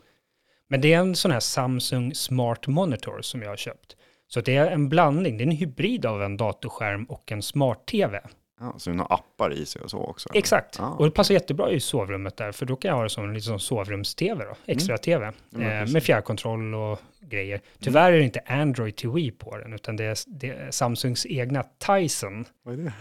[0.69, 3.95] Men det är en sån här Samsung Smart Monitor som jag har köpt.
[4.27, 8.21] Så det är en blandning, det är en hybrid av en datorskärm och en smart-tv.
[8.59, 10.29] Ja, så den har appar i sig och så också?
[10.29, 10.39] eller?
[10.39, 10.89] Exakt, Ja.
[10.89, 13.45] och det passar jättebra i sovrummet där, för då kan jag ha det som lite
[13.45, 15.83] som sovrums-tv då, extra-tv, Mm.
[15.87, 17.61] Eh, med fjärrkontroll och grejer.
[17.79, 21.63] Tyvärr är det inte Android TV på den, utan det är, det är Samsungs egna
[21.63, 22.45] Tyson.
[22.63, 22.93] Vad är det?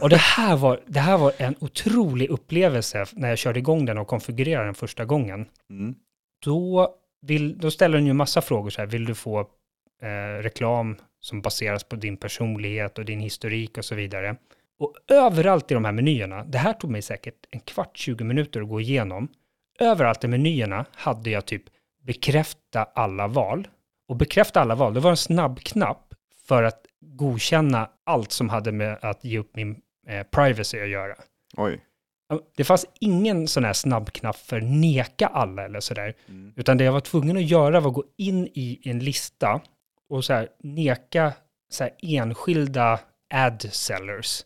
[0.00, 3.98] Och det här, var, det här var en otrolig upplevelse när jag körde igång den
[3.98, 5.46] och konfigurerade den första gången.
[5.70, 5.94] Mm.
[6.44, 9.40] Då, vill, då ställer den ju massa frågor så här, vill du få
[10.02, 14.36] eh, reklam som baseras på din personlighet och din historik och så vidare.
[14.78, 18.60] Och överallt i de här menyerna, det här tog mig säkert en kvart, 20 minuter
[18.60, 19.28] att gå igenom.
[19.80, 21.62] Överallt i menyerna hade jag typ
[22.02, 23.68] bekräfta alla val.
[24.08, 26.14] Och bekräfta alla val, det var en snabb knapp
[26.48, 31.14] för att godkänna allt som hade med att ge upp min eh, privacy att göra.
[31.56, 31.80] Oj.
[32.56, 36.14] Det fanns ingen sån här snabbknapp för neka alla eller sådär.
[36.28, 36.52] Mm.
[36.56, 39.60] Utan det jag var tvungen att göra var att gå in i en lista
[40.08, 41.32] och så här neka
[41.70, 43.00] så här enskilda
[43.34, 44.44] ad sellers.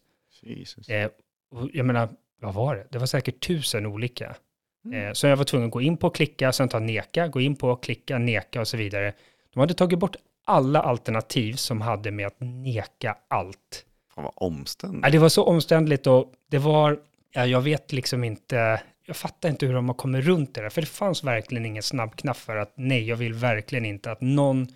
[0.88, 1.10] Eh,
[1.50, 2.08] och jag menar,
[2.40, 2.86] vad var det?
[2.90, 4.36] Det var säkert tusen olika.
[4.84, 5.06] Mm.
[5.06, 7.56] Eh, så jag var tvungen att gå in på klicka, sen ta neka, gå in
[7.56, 9.12] på klicka, neka och så vidare.
[9.54, 13.84] De hade tagit bort alla alternativ som hade med att neka allt.
[14.14, 15.04] Fan vad omständigt.
[15.04, 16.98] Ja, det var så omständligt och det var,
[17.36, 20.68] ja, jag vet liksom inte, jag fattar inte hur de har kommit runt det där,
[20.70, 24.66] för det fanns verkligen ingen snabbknapp för att nej, jag vill verkligen inte att någon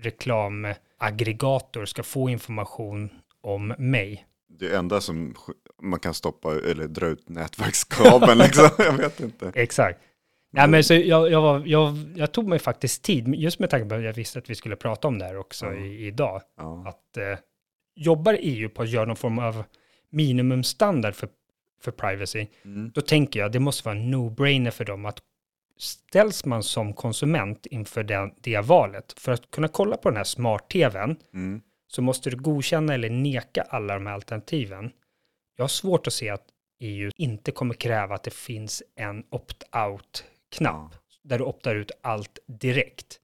[0.00, 3.10] reklamaggregator ska få information
[3.40, 4.26] om mig.
[4.58, 5.34] Det enda som
[5.82, 8.68] man kan stoppa eller dra ut nätverkskabeln liksom.
[8.78, 9.52] Jag vet inte.
[9.54, 10.00] Exakt.
[10.52, 13.88] Ja, men så jag, jag, var, jag, jag tog mig faktiskt tid, just med tanke
[13.88, 15.74] på att jag visste att vi skulle prata om det här också Ja.
[15.74, 16.84] i, idag, Ja.
[16.88, 17.38] att eh,
[17.96, 19.64] jobbar EU på att göra någon form av
[20.10, 21.28] minimumstandard för,
[21.80, 22.90] för privacy, Mm.
[22.94, 25.18] då tänker jag det måste vara en no-brainer för dem att
[25.78, 30.24] ställs man som konsument inför den, det valet, för att kunna kolla på den här
[30.24, 31.60] smart-tvn, Mm.
[31.86, 34.90] så måste du godkänna eller neka alla de här alternativen.
[35.56, 36.44] Jag har svårt att se att
[36.80, 43.20] EU inte kommer kräva att det finns en opt-out-knapp, där du optar ut allt direkt.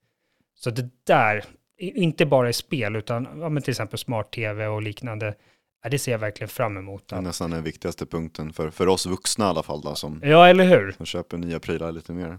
[0.54, 1.44] Så det där,
[1.78, 5.34] inte bara i spel, utan ja, men till exempel smart-tv och liknande,
[5.82, 7.08] ja, det ser jag verkligen fram emot.
[7.08, 10.20] Det är nästan den viktigaste punkten för, för oss vuxna i alla fall då, som,
[10.24, 10.92] ja, eller hur?
[10.92, 12.38] som köper nya prylar lite mer.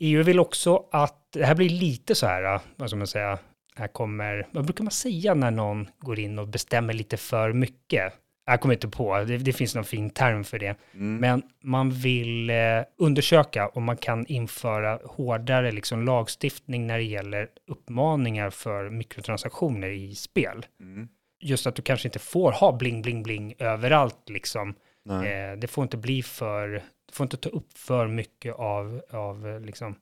[0.00, 3.38] EU vill också att, det här blir lite så här, vad ska man säga,
[3.76, 8.12] här kommer, vad brukar man säga när någon går in och bestämmer lite för mycket?
[8.46, 10.76] Jag kommer inte på, det, det finns någon fin term för det.
[10.94, 11.16] Mm.
[11.16, 12.56] Men man vill eh,
[12.98, 20.14] undersöka om man kan införa hårdare liksom, lagstiftning när det gäller uppmaningar för mikrotransaktioner i
[20.14, 20.66] spel.
[20.80, 21.08] Mm.
[21.42, 24.74] Just att du kanske inte får ha bling, bling, bling överallt liksom.
[25.08, 26.68] Eh, det får inte bli för,
[27.06, 29.94] det får inte ta upp för mycket av, av liksom,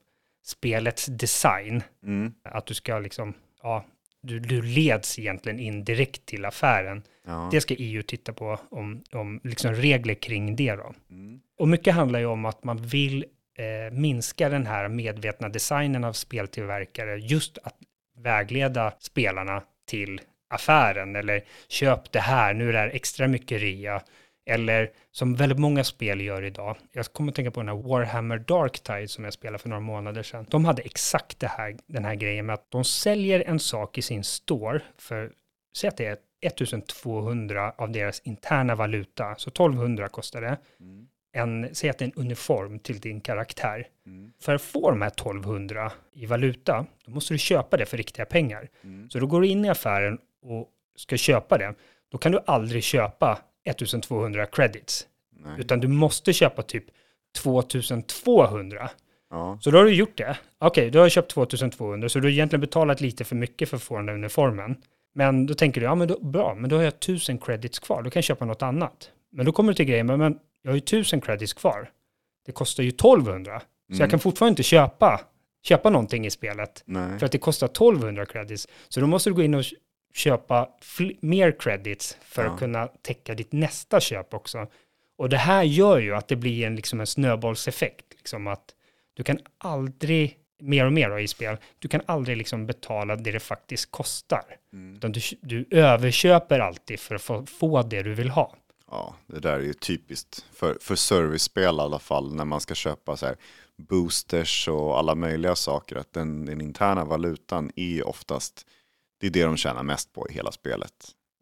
[0.45, 1.83] spelets design.
[2.05, 2.33] Mm.
[2.43, 3.85] Att du ska liksom, ja,
[4.23, 7.03] du, du leds egentligen in direkt till affären.
[7.27, 7.49] Ja.
[7.53, 10.93] Det ska EU titta på, om, om liksom regler kring det då.
[11.11, 11.41] Mm.
[11.59, 13.25] Och mycket handlar ju om att man vill
[13.59, 17.77] eh, minska den här medvetna designen av speltillverkare, just att
[18.17, 24.03] vägleda spelarna till affären eller köp det här, nu är det här extra mycket rea.
[24.47, 26.77] Eller som väldigt många spel gör idag.
[26.93, 29.81] Jag kommer att tänka på den här Warhammer Dark Tide som jag spelade för några
[29.81, 30.47] månader sedan.
[30.51, 34.03] De hade exakt det här, den här grejen med att de säljer en sak i
[34.03, 35.33] sin store för,
[35.77, 40.57] säg att det är 1200 av deras interna valuta, så 1200 kostar det.
[40.81, 41.09] Mm.
[41.33, 43.87] En, säg att det är en uniform till din karaktär.
[44.07, 44.33] Mm.
[44.41, 48.25] För att få de här 1200 i valuta, då måste du köpa det för riktiga
[48.25, 48.69] pengar.
[48.85, 49.11] Mm.
[49.11, 51.75] Så då går du in i affären och ska köpa det.
[52.13, 55.07] Då kan du aldrig köpa 1200 credits,
[55.37, 55.61] Nej.
[55.61, 56.85] utan du måste köpa typ
[57.79, 58.91] 2200.
[59.31, 59.59] Ja.
[59.61, 60.39] Så då har du gjort det.
[60.59, 63.83] Okej, du har köpt 2200, så du har egentligen betalat lite för mycket för att
[63.83, 64.77] få den där uniformen.
[65.15, 68.03] Men då tänker du, ja men då, bra, men då har jag 1000 credits kvar,
[68.03, 69.11] då kan jag köpa något annat.
[69.33, 71.91] Men då kommer du till grejen, men, men jag har ju 1000 credits kvar.
[72.47, 74.01] Det kostar ju 1200, så Mm.
[74.01, 75.21] jag kan fortfarande inte köpa,
[75.63, 76.83] köpa någonting i spelet.
[76.87, 77.19] Nej.
[77.19, 78.69] För att det kostar 1200 credits.
[78.89, 79.65] Så då måste du gå in och
[80.15, 80.69] köpa
[81.21, 82.51] mer credits för Ja.
[82.51, 84.67] att kunna täcka ditt nästa köp också.
[85.19, 88.07] Och det här gör ju att det blir en, liksom en snöbollseffekt.
[88.11, 88.75] Liksom att
[89.15, 93.33] du kan aldrig, mer och mer då i spel, du kan aldrig liksom betala det
[93.33, 94.43] det faktiskt kostar.
[94.73, 94.97] Mm.
[94.97, 98.57] Utan du, du överköper alltid för att få, få det du vill ha.
[98.91, 102.75] Ja, det där är ju typiskt för, för servicespel i alla fall när man ska
[102.75, 103.37] köpa så här
[103.77, 105.97] boosters och alla möjliga saker.
[105.97, 108.67] Att den, den interna valutan är oftast,
[109.21, 110.95] det är det de tjänar mest på i hela spelet.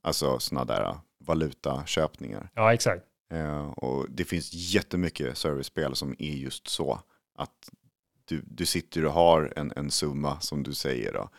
[0.02, 2.50] Alltså sådana där valutaköpningar.
[2.54, 3.04] Ja, exakt.
[3.32, 7.00] Eh, och det finns jättemycket servicespel som är just så.
[7.34, 7.70] Att
[8.24, 11.12] du, du sitter och har en, en summa som du säger.
[11.12, 11.30] Då.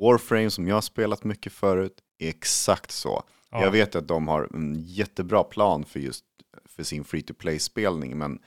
[0.00, 3.22] Warframe som jag har spelat mycket förut är exakt så.
[3.50, 3.62] Ja.
[3.62, 6.24] Jag vet att de har en jättebra plan för just
[6.64, 8.38] för sin free to play-spelning, men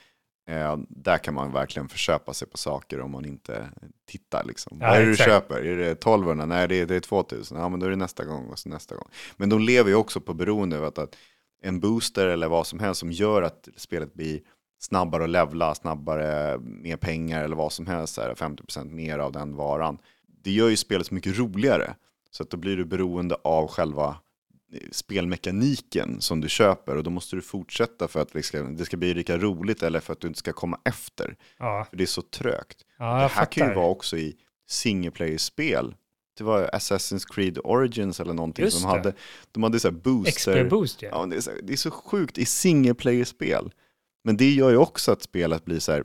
[0.48, 3.70] eh, där kan man verkligen förköpa sig på saker om man inte
[4.06, 4.44] tittar.
[4.44, 4.78] Liksom.
[4.82, 5.56] Ja, Vad är det du köper?
[5.56, 6.46] Är det 1200?
[6.46, 7.58] Nej, det är, det är 2000.
[7.58, 9.08] Ja, men då är det nästa gång och så nästa gång.
[9.38, 11.16] Men de lever ju också på beroende av att, att
[11.62, 14.40] en booster eller vad som helst som gör att spelet blir
[14.80, 19.32] snabbare att levla, snabbare, mer pengar eller vad som helst, så här, 50% mer av
[19.32, 19.98] den varan.
[20.44, 21.96] Det gör ju spelet så mycket roligare.
[22.32, 24.18] Så att då blir du beroende av själva
[24.92, 28.98] spelmekaniken som du köper och då måste du fortsätta för att det ska, det ska
[28.98, 31.36] bli lika roligt eller för att du inte ska komma efter.
[31.58, 32.86] Ja, För det är så trögt.
[32.98, 33.76] ja det här kan ju fattar.
[33.82, 34.36] vara också i
[34.68, 35.96] single player-spel.
[36.38, 38.98] Det var Assassin's Creed Origins eller någonting Just som det.
[38.98, 39.14] hade,
[39.52, 40.64] de hade så här booster.
[40.64, 41.10] XP Boost ja.
[41.12, 43.72] Ja, det, är så, det är så sjukt i single player-spel.
[44.24, 46.04] Men det gör ju också att spelet blir så här,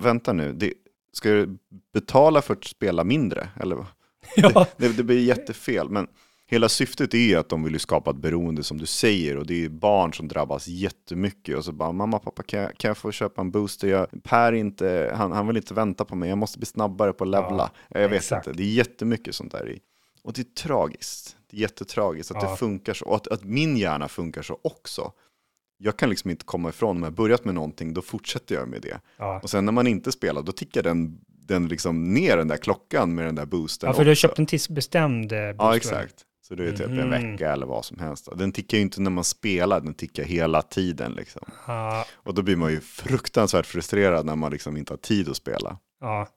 [0.00, 0.72] vänta nu, det,
[1.12, 1.58] ska du
[1.92, 3.48] betala för att spela mindre?
[3.60, 3.86] Eller
[4.36, 4.66] ja.
[4.76, 5.88] Det, det blir jättefel.
[5.88, 6.08] Men
[6.50, 9.36] hela syftet är att de vill skapa ett beroende som du säger.
[9.36, 11.56] Och det är barn som drabbas jättemycket.
[11.56, 13.88] Och så bara, mamma, pappa, kan jag, kan jag få köpa en booster?
[13.88, 16.28] Jag, per inte, han, han vill inte vänta på mig.
[16.28, 17.70] Jag måste bli snabbare på att levla.
[17.88, 18.46] jag vet exakt.
[18.46, 19.80] inte, det är jättemycket sånt där i.
[20.22, 21.36] Och det är tragiskt.
[21.50, 22.50] Det är jättetragiskt att Ja.
[22.50, 23.04] det funkar så.
[23.04, 25.12] Och att, att min hjärna funkar så också.
[25.78, 28.82] Jag kan liksom inte komma ifrån, om jag börjat med någonting, då fortsätter jag med
[28.82, 29.00] det.
[29.18, 29.40] Ja.
[29.42, 33.14] Och sen när man inte spelar, då tickar den, den liksom ner den där klockan
[33.14, 34.20] med den där boostern ja, för du har också.
[34.20, 35.54] köpt en tidsbestämd eh, booster.
[35.58, 36.24] Ja, exakt.
[36.50, 37.10] Så det är typ en Mhm.
[37.10, 38.28] vecka eller vad som helst.
[38.36, 41.42] Den tickar ju inte när man spelar, den tickar hela tiden liksom.
[41.66, 45.36] Ja, Och då blir man ju fruktansvärt frustrerad när man liksom inte har tid att
[45.36, 45.78] spela.
[46.00, 46.28] ja.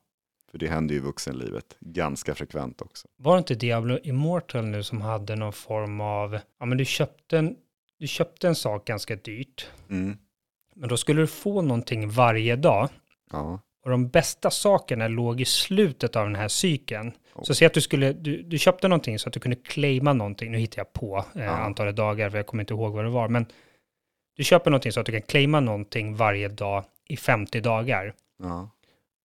[0.52, 3.08] För det händer ju i vuxenlivet ganska frekvent också.
[3.18, 7.38] Var det inte Diablo Immortal nu som hade någon form av, ja men du köpte
[7.38, 7.56] en,
[8.00, 10.18] du köpte en sak ganska dyrt, Mm.
[10.76, 12.90] men då skulle du få någonting varje dag.
[13.32, 13.60] Ja.
[13.84, 17.12] Och de bästa sakerna låg i slutet av den här cykeln.
[17.42, 20.52] Så säg att du skulle, du, du köpte någonting så att du kunde claima någonting,
[20.52, 21.50] nu hittar jag på eh, Ja.
[21.52, 23.46] antalet dagar, för jag kommer inte ihåg vad det var, men
[24.36, 28.14] du köper någonting så att du kan claima någonting varje dag i 50 dagar.
[28.44, 28.70] Ja.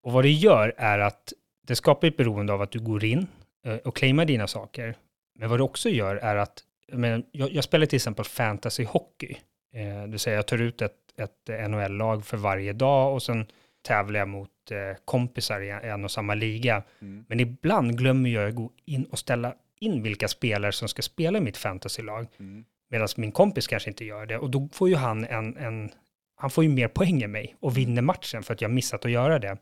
[0.04, 1.34] Och vad det gör är att
[1.68, 3.28] det skapar ett beroende av att du går in
[3.66, 4.96] eh, och claimar dina saker.
[5.40, 9.38] Men vad det också gör är att, men jag, jag spelar till exempel fantasy hockey.
[9.74, 13.46] Eh, vill säga jag tar ut ett, ett NHL-lag för varje dag och sen
[13.88, 16.84] tävlar jag mot eh, kompisar i en och samma liga.
[17.02, 17.26] Mm.
[17.30, 21.38] Men ibland glömmer jag att gå in och ställa in vilka spelare som ska spela
[21.38, 22.28] i mitt fantasylag.
[22.40, 22.66] Mm.
[22.90, 24.38] Medan min kompis kanske inte gör det.
[24.38, 25.90] Och då får ju han en, en
[26.36, 29.12] han får ju mer poäng än mig och vinner matchen för att jag missat att
[29.12, 29.58] göra det.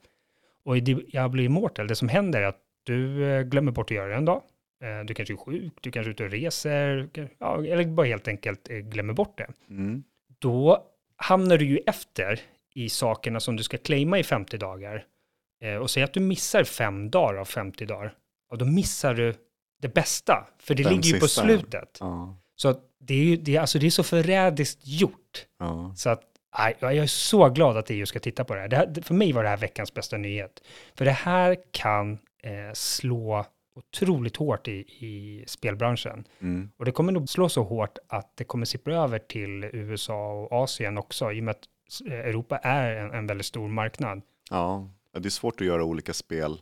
[0.66, 4.08] Och i Diablo Immortal, det som händer är att du eh, glömmer bort att göra
[4.10, 4.42] det en dag.
[4.84, 8.28] Eh, Du kanske är sjuk, du kanske är ute och reser, ja, eller bara helt
[8.28, 9.48] enkelt glömmer bort det.
[9.70, 10.04] Mm.
[10.40, 10.84] Då
[11.18, 12.40] hamnar du ju efter
[12.76, 15.06] i sakerna som du ska claima i 50 dagar.
[15.64, 18.14] Eh, Och säg att du missar fem dagar av 50 dagar.
[18.52, 19.34] Och då missar du
[19.82, 21.48] det bästa, för det Den ligger ju på sista, ja.
[21.48, 21.98] slutet.
[22.00, 22.38] Ja.
[22.56, 25.46] Så det är ju det är, alltså det är så förrädiskt gjort.
[25.60, 25.94] Ja.
[25.96, 26.22] Så att
[26.58, 28.68] nej, jag är så glad att EU ska titta på det här.
[28.68, 29.02] det här.
[29.02, 30.64] För mig var det här veckans bästa nyhet.
[30.96, 32.12] För det här kan
[32.44, 33.46] eh, slå
[33.76, 34.72] otroligt hårt i,
[35.06, 36.28] i spelbranschen.
[36.42, 36.72] Mm.
[36.78, 40.52] Och det kommer nog slå så hårt att det kommer sippra över till USA och
[40.64, 41.64] Asien också, i och med att
[42.06, 44.22] Europa är en, en väldigt stor marknad.
[44.50, 44.90] ja.
[45.20, 46.60] Det är svårt att göra olika spel,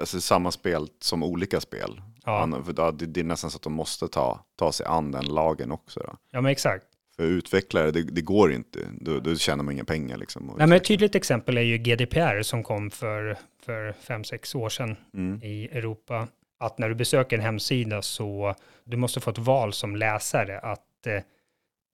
[0.00, 2.00] alltså samma spel som olika spel.
[2.24, 5.72] Ja, För det är nästan så att de måste ta, ta sig an den lagen
[5.72, 6.00] också.
[6.00, 6.16] Då.
[6.30, 6.84] ja men exakt.
[7.16, 8.78] För utvecklare, det, det går inte.
[9.00, 10.16] Då, då tjänar man inga pengar.
[10.16, 14.54] Liksom, Nej, men ett tydligt exempel är ju GDPR som kom för, för fem sex
[14.54, 15.42] år sedan mm.
[15.42, 16.28] i Europa.
[16.58, 21.06] Att när du besöker en hemsida så du måste få ett val som läsare att
[21.06, 21.22] eh,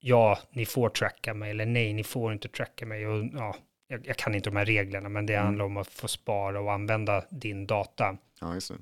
[0.07, 3.07] ja, ni får tracka mig eller nej, ni får inte tracka mig.
[3.07, 3.55] Och, ja,
[3.87, 5.45] jag, jag kan inte de här reglerna, men det Mm.
[5.45, 8.17] handlar om att få spara och använda din data.
[8.41, 8.75] Ja, just det.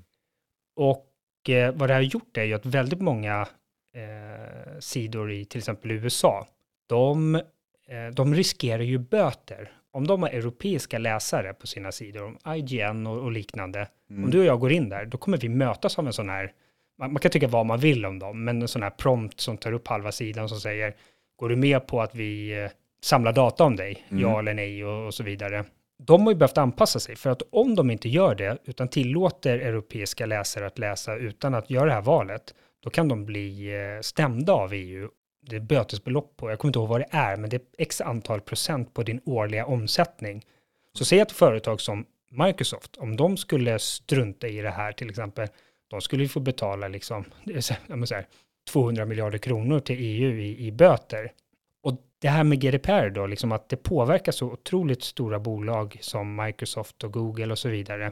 [0.75, 3.47] Och eh, vad det har gjort är ju att väldigt många
[3.95, 6.47] eh, sidor i till exempel USA,
[6.87, 7.35] de,
[7.87, 9.71] eh, de riskerar ju böter.
[9.91, 14.23] Om de har europeiska läsare på sina sidor, om IGN och, och liknande, Mm.
[14.23, 16.51] om du och jag går in där, då kommer vi mötas av en sån här,
[16.99, 19.57] man, man kan tycka vad man vill om dem, men en sån här prompt som
[19.57, 20.95] tar upp halva sidan som säger,
[21.35, 22.71] går du med på att vi eh,
[23.03, 24.23] samlar data om dig, Mm.
[24.23, 25.65] ja eller nej och, och så vidare.
[25.97, 29.59] De har ju behövt anpassa sig, för att om de inte gör det, utan tillåter
[29.59, 32.53] europeiska läsare att läsa utan att göra det här valet,
[32.83, 35.09] då kan de bli eh, stämda av EU.
[35.41, 38.01] Det är bötesbelopp på, jag kommer inte ihåg vad det är, men det är x
[38.01, 40.45] antal procent på din årliga omsättning.
[40.97, 45.47] Så säg att företag som Microsoft, om de skulle strunta i det här till exempel,
[45.87, 47.71] de skulle ju få betala liksom, det
[48.69, 51.31] är så, jag måste säga, 200 miljarder kronor till EU i, i böter.
[51.83, 56.35] Och det här med GDPR då, liksom att det påverkar så otroligt stora bolag som
[56.35, 58.11] Microsoft och Google och så vidare.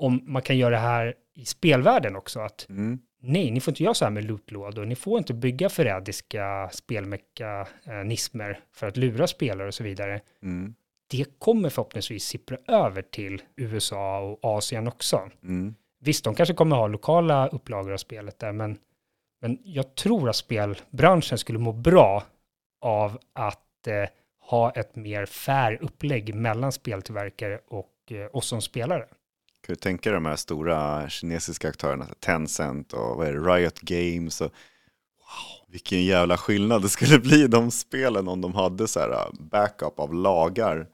[0.00, 2.40] om man kan göra det här i spelvärlden också.
[2.40, 2.98] Att Mm.
[3.20, 4.84] nej, ni får inte göra så här med lootlådor.
[4.84, 10.20] Ni får inte bygga förrädiska spelmekanismer för att lura spelare och så vidare.
[10.42, 10.74] Mm.
[11.10, 15.30] Det kommer förhoppningsvis sippra över till USA och Asien också.
[15.42, 15.74] Mm.
[16.00, 18.78] Visst, de kanske kommer ha lokala upplagor av spelet där, men,
[19.40, 22.24] men jag tror att spelbranschen skulle må bra
[22.80, 24.08] av att eh,
[24.40, 29.04] ha ett mer fair upplägg mellan speltillverkare och eh, oss som spelare.
[29.66, 33.80] Kan du tänka dig de här stora kinesiska aktörerna, Tencent och vad är det, Riot
[33.80, 38.88] Games och wow, vilken jävla skillnad det skulle bli i de spelen om de hade
[38.88, 40.86] så här eh, backup av lagar.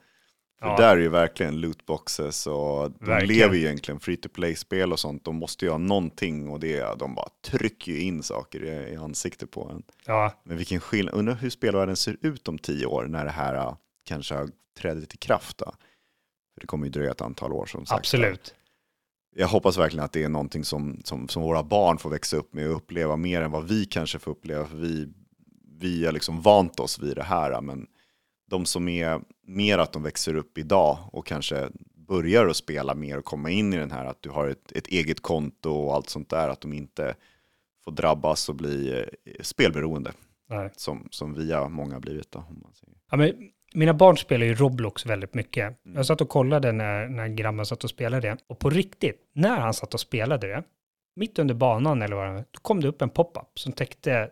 [0.64, 0.76] Ja.
[0.76, 3.38] där är ju verkligen lootboxes och de Verkligen.
[3.38, 5.24] lever ju egentligen free to play-spel och sånt.
[5.24, 8.96] De måste ju ha någonting och det, de bara trycker ju in saker i, i
[8.96, 9.82] ansiktet på en.
[10.06, 13.54] Ja, Men vilken skillnad, undrar hur spelvärlden ser ut om tio år när det här
[13.66, 13.74] uh,
[14.04, 15.72] kanske har trädit i kraft då.
[16.54, 17.98] För det kommer ju dröja ett antal år som sagt.
[17.98, 18.54] absolut.
[19.36, 22.54] Jag hoppas verkligen att det är någonting som, som, som våra barn får växa upp
[22.54, 24.66] med och uppleva mer än vad vi kanske får uppleva.
[24.66, 25.08] För vi,
[25.78, 27.60] vi har liksom vant oss vid det här.
[27.60, 27.86] Men
[28.46, 33.18] de som är mer att de växer upp idag och kanske börjar att spela mer
[33.18, 36.08] och komma in i den här att du har ett, ett eget konto och allt
[36.08, 36.48] sånt där.
[36.48, 37.14] Att de inte
[37.84, 40.12] får drabbas och bli eh, spelberoende
[40.48, 40.70] Nej.
[40.76, 42.32] som, som vi har många blivit.
[42.32, 42.94] Då, om man säger.
[43.10, 45.84] Ja, men mina barn spelar ju Roblox väldigt mycket.
[45.84, 45.96] Mm.
[45.96, 48.36] Jag satt och kollade när, när grabben satt och spelade det.
[48.46, 50.62] Och på riktigt, när han satt och spelade det,
[51.16, 54.30] mitt under banan eller vad det var, då kom det upp en pop-up som täckte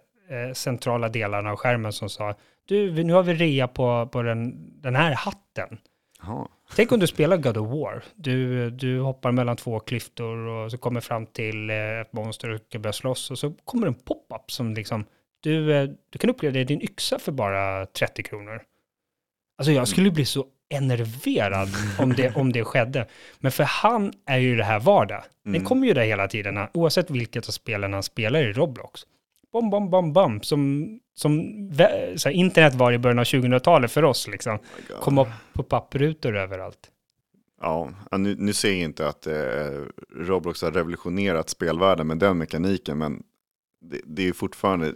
[0.55, 2.35] centrala delarna av skärmen som sa
[2.65, 5.79] du, nu har vi rea på, på den, den här hatten.
[6.23, 6.49] Jaha.
[6.77, 8.05] Tänk om du spelar God of War.
[8.15, 12.61] Du, du hoppar mellan två klyftor och så kommer fram till eh, ett monster och
[12.69, 15.05] ska börja slåss och så kommer en pop-up som liksom,
[15.41, 18.63] du, eh, du kan uppleva din yxa för bara 30 kronor.
[19.59, 21.69] Alltså jag skulle bli så enerverad
[21.99, 23.07] om det, om det skedde.
[23.39, 25.23] Men för han är ju det här vardag.
[25.45, 25.65] Den Mm.
[25.67, 29.01] kommer ju där hela tiden, oavsett vilket av spelen han spelar i Roblox.
[29.53, 31.43] Bom, bom, bom, bom, som, som
[32.17, 34.59] så här, internet var i början av 2000-talet för oss liksom.
[34.91, 35.01] Oh.
[35.01, 36.91] Kom upp på papprutor överallt.
[37.61, 39.35] Ja, nu, nu säger jag inte att eh,
[40.17, 43.23] Roblox har revolutionerat spelvärlden med den mekaniken, men
[43.81, 44.95] det, det är fortfarande,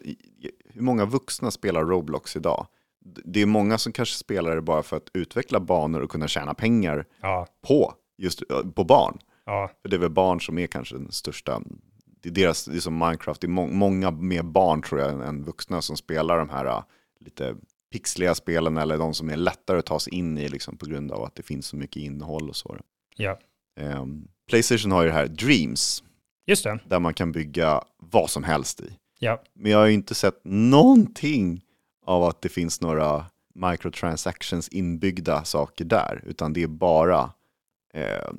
[0.75, 2.67] hur många vuxna spelar Roblox idag?
[3.25, 6.55] Det är många som kanske spelar det bara för att utveckla banor och kunna tjäna
[6.55, 9.19] pengar Ja, på, just eh, på barn.
[9.47, 11.63] ja, För det är väl barn som är kanske den största,
[12.21, 15.29] det är, deras, det är som Minecraft, det är må, många mer barn tror jag
[15.29, 16.83] än, vuxna som spelar de här eh,
[17.21, 17.57] lite
[17.93, 21.13] pixliga spelen eller de som är lättare att ta sig in i liksom, på grund
[21.13, 22.77] av att det finns så mycket innehåll och så.
[23.17, 23.39] ja.
[23.81, 26.05] Ehm, Playstation har ju det här Dreams,
[26.47, 26.79] Just det.
[26.89, 28.93] där man kan bygga vad som helst i.
[29.19, 31.65] Ja, Men jag har ju inte sett någonting
[32.07, 33.25] av att det finns några
[33.55, 37.31] microtransactions inbyggda saker där, utan det är bara
[37.95, 38.31] eh,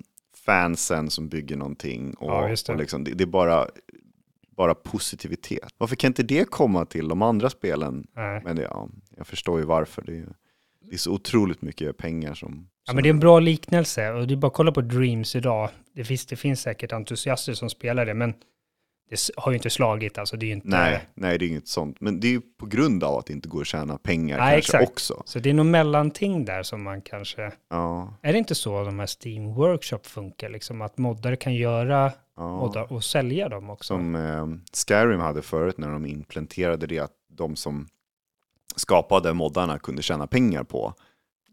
[0.48, 2.70] fansen som bygger någonting och, Ja, det.
[2.74, 3.68] och liksom, det, det är bara,
[4.58, 5.70] bara positivitet.
[5.78, 8.08] Varför kan inte det komma till de andra spelen?
[8.16, 8.42] nej.
[8.44, 10.02] Men det, ja, jag förstår ju varför.
[10.02, 10.26] Det är,
[10.82, 12.70] det är så otroligt mycket pengar som...
[12.88, 15.70] Ja, men det är en bra liknelse och är bara kolla på Dreams idag.
[15.96, 18.34] Det finns, det finns säkert entusiaster som spelar det, men
[19.10, 20.68] det har ju inte slagit, alltså det är ju inte...
[20.68, 22.02] Nej, nej, det är inget sånt.
[22.02, 24.54] Men det är ju på grund av att det inte går att tjäna pengar Nej,
[24.54, 24.92] kanske exakt.
[24.92, 25.24] också.
[25.26, 27.52] Så det är nog mellanting där som man kanske...
[27.70, 32.12] Ja, Är det inte så de här Steam Workshop funkar, liksom att moddare kan göra
[32.38, 32.60] ja.
[32.60, 33.88] moddar och sälja dem också?
[33.88, 34.48] Som eh,
[34.88, 37.88] Skyrim hade förut när de implementerade det, att de som
[38.76, 40.94] skapade moddarna kunde tjäna pengar på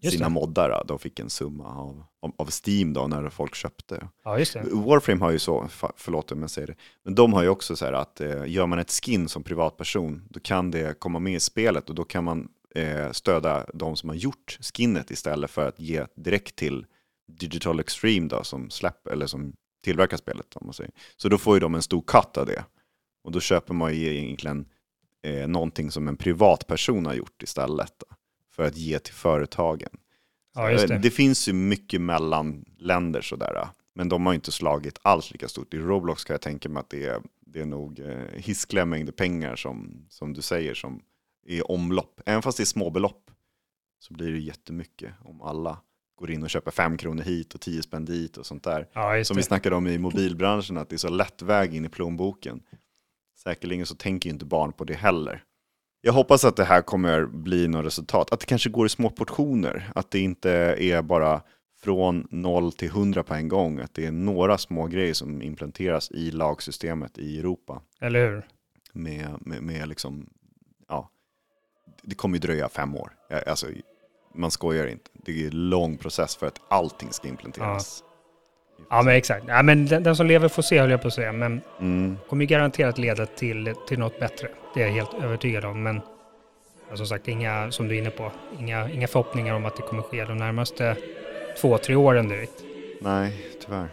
[0.04, 0.32] Just sina det.
[0.32, 0.84] moddar.
[0.86, 2.04] De fick en summa av,
[2.38, 4.08] av, Steam då när folk köpte.
[4.24, 4.62] Ja, just det.
[4.72, 7.84] Warframe har ju så, förlåt om jag säger det, men de har ju också så
[7.84, 11.40] här att eh, gör man ett skin som privatperson, då kan det komma med i
[11.40, 15.80] spelet och då kan man eh, stödja de som har gjort skinnet istället för att
[15.80, 16.86] ge direkt till
[17.28, 19.52] Digital Extreme då, som släpper, eller som
[19.84, 20.56] tillverkar spelet.
[20.56, 20.92] Om man säger.
[21.16, 22.64] Så då får ju de en stor cut av det.
[23.24, 24.68] Och då köper man ju egentligen
[25.22, 27.92] eh, någonting som en privatperson har gjort istället.
[27.98, 28.16] Då,
[28.56, 29.88] för att ge till företagen.
[30.54, 30.98] Ja, Eh, det.
[30.98, 33.68] Det finns ju mycket mellan länder sådär.
[33.94, 35.74] Men de har ju inte slagit alls lika stort.
[35.74, 39.12] I Roblox kan jag tänka mig att det är, det är nog eh, hiskliga mängder
[39.12, 41.02] pengar som, som du säger som
[41.46, 42.20] är omlopp.
[42.26, 43.30] Även fast det är små belopp
[43.98, 45.80] så blir det jättemycket om alla
[46.16, 48.88] går in och köper fem kronor hit och tio spänn dit och sånt där.
[48.92, 51.88] Ja, Som vi snackade om i mobilbranschen, att det är så lätt väg in i
[51.88, 52.62] plånboken.
[53.36, 55.44] Säkerligen så tänker ju inte barn på det heller.
[56.06, 58.32] Jag hoppas att det här kommer bli något resultat.
[58.32, 59.90] Att det kanske går i små portioner.
[59.94, 61.40] Att det inte är bara
[61.82, 63.80] från 0 till 100 på en gång.
[63.80, 67.82] Att det är några små grejer som implementeras i lagsystemet i Europa.
[68.00, 68.46] Eller hur?
[68.92, 70.26] Med, med, med liksom,
[70.88, 71.10] ja,
[72.02, 73.12] det kommer ju dröja fem år.
[73.46, 73.66] Alltså,
[74.34, 75.10] man skojar inte.
[75.14, 78.04] Det är en lång process för att allting ska implementeras.
[78.90, 79.44] Ja, men exakt.
[79.48, 81.32] Ja, men den, den som lever får se, höll jag på att säga.
[81.32, 82.16] Men Mm.
[82.28, 84.48] kommer ju garanterat leda till, till något bättre.
[84.74, 85.82] Det är jag helt övertygad om.
[85.82, 86.00] Men
[86.94, 90.02] som sagt, inga, som du är inne på, inga, inga förhoppningar om att det kommer
[90.02, 90.96] ske de närmaste
[91.60, 92.64] två, tre åren direkt.
[93.00, 93.88] Nej, tyvärr.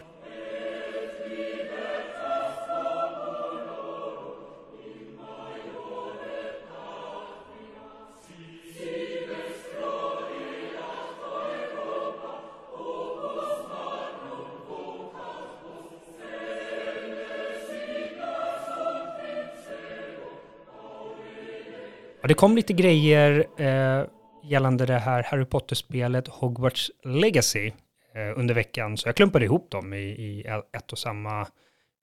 [22.22, 24.06] Ja, det kom lite grejer eh,
[24.42, 27.72] gällande det här Harry Potter-spelet Hogwarts Legacy
[28.14, 31.46] eh, under veckan, så jag klumpade ihop dem i, i ett och samma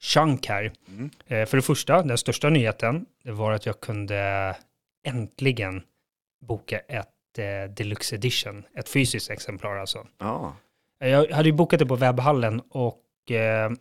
[0.02, 0.72] chunk här.
[0.88, 1.10] Mm.
[1.28, 4.56] Eh, för det första, den största nyheten, det var att jag kunde
[5.06, 5.84] äntligen
[6.42, 10.08] boka ett eh, Deluxe Edition, ett fysiskt exemplar alltså.
[10.20, 10.56] Ja,
[11.00, 13.72] Jag hade ju bokat det på webbhallen och eh,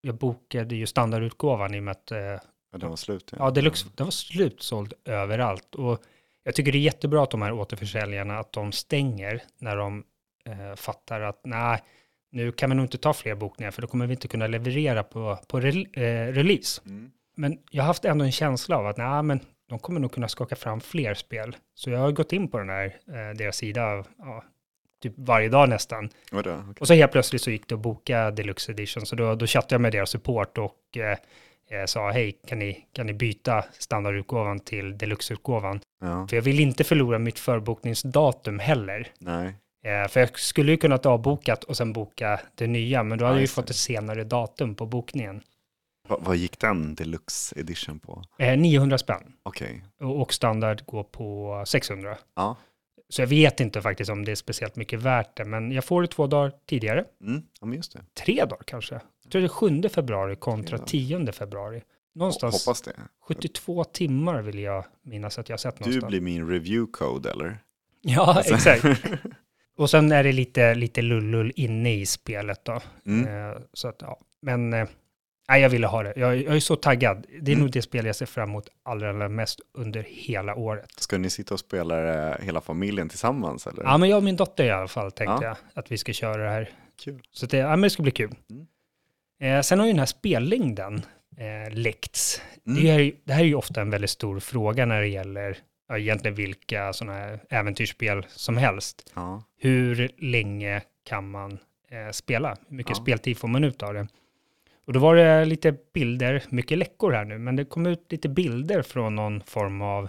[0.00, 2.40] jag bokade ju standardutgåvan i och med att eh,
[2.74, 3.32] ja, den var slut.
[3.38, 5.74] Ja, Deluxe, den var slutsåld överallt.
[5.74, 6.02] Och
[6.44, 10.04] jag tycker det är jättebra att de här återförsäljarna, att de stänger när de
[10.46, 11.82] eh, fattar att nej,
[12.32, 15.02] nu kan vi nog inte ta fler bokningar för då kommer vi inte kunna leverera
[15.02, 16.02] på, på rel, eh,
[16.32, 16.82] release.
[16.86, 17.10] Mm.
[17.36, 20.28] Men jag har haft ändå en känsla av att nej, men de kommer nog kunna
[20.28, 21.56] skaka fram fler spel.
[21.74, 24.44] Så jag har gått in på den här, eh, deras sida, ja,
[25.02, 26.10] typ varje dag nästan.
[26.32, 26.52] Okej.
[26.80, 29.74] Och så helt plötsligt så gick det att boka Deluxe Edition, så då, då chattade
[29.74, 31.18] jag med deras support och eh,
[31.70, 35.80] eh, sa hej, kan ni, kan ni byta standardutgåvan till Deluxe-utgåvan?
[36.00, 39.08] Ja, För jag vill inte förlora mitt förbokningsdatum heller.
[39.18, 39.54] nej.
[39.84, 43.34] Eh, för jag skulle ju kunnat avbokat och sen boka det nya, men då hade
[43.34, 45.42] Ja, jag ju fått ett senare datum på bokningen.
[46.08, 48.22] Va, vad gick den deluxe edition på?
[48.38, 49.84] Eh, 900 spänn Okej.
[50.00, 52.16] och, och standard går på 600.
[52.36, 52.56] Ja.
[53.08, 56.02] Så jag vet inte faktiskt om det är speciellt mycket värt det, men jag får
[56.02, 57.04] det två dagar tidigare.
[57.24, 57.42] Mm.
[57.60, 58.04] ja, men just det.
[58.14, 59.00] tre dagar kanske.
[59.24, 60.84] Jag tror det är 7 februari kontra Ja.
[60.86, 61.82] 10 februari.
[62.14, 62.92] Någonstans Hoppas det.
[63.28, 66.08] 72 timmar vill jag minnas att jag har sett Du någonstans.
[66.10, 67.58] blir min review code eller?
[68.00, 68.84] Ja, Alltså- exakt.
[69.76, 72.80] Och sen är det lite, lite lullull inne i spelet då.
[73.06, 73.50] Mm.
[73.50, 74.20] Eh, så att, ja.
[74.42, 74.88] Men eh,
[75.48, 76.12] nej, jag ville ha det.
[76.16, 77.26] Jag, jag är så taggad.
[77.40, 77.60] Det är Mm.
[77.64, 80.90] nog det spel jag ser fram emot allra, allra mest under hela året.
[80.96, 83.82] Ska ni sitta och spela det hela familjen tillsammans eller?
[83.84, 85.44] Ja, men jag och min dotter i alla fall tänkte Ja.
[85.44, 86.70] jag att vi ska köra det här.
[87.04, 87.22] Kul.
[87.30, 88.34] Så det, ja, men det ska bli kul.
[88.50, 88.66] Mm.
[89.44, 91.02] Eh, sen har ju den här spellängden
[91.36, 92.42] eh, läckts.
[92.66, 92.82] Mm.
[92.82, 95.56] Det, är, det här är ju ofta en väldigt stor fråga när det gäller
[95.88, 99.12] ja, egentligen vilka sådana här äventyrsspel som helst.
[99.14, 99.42] Ja.
[99.58, 101.52] Hur länge kan man
[101.90, 102.56] eh, spela?
[102.68, 103.02] Hur mycket Ja.
[103.02, 104.08] speltid får man ut av det?
[104.86, 108.28] Och då var det lite bilder, mycket läckor här nu, men det kom ut lite
[108.28, 110.08] bilder från någon form av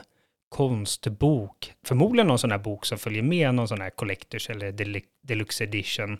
[0.49, 1.73] konstbok.
[1.85, 5.63] Förmodligen någon sån här bok som följer med någon sån här Collectors eller Delu- Deluxe
[5.63, 6.17] Edition.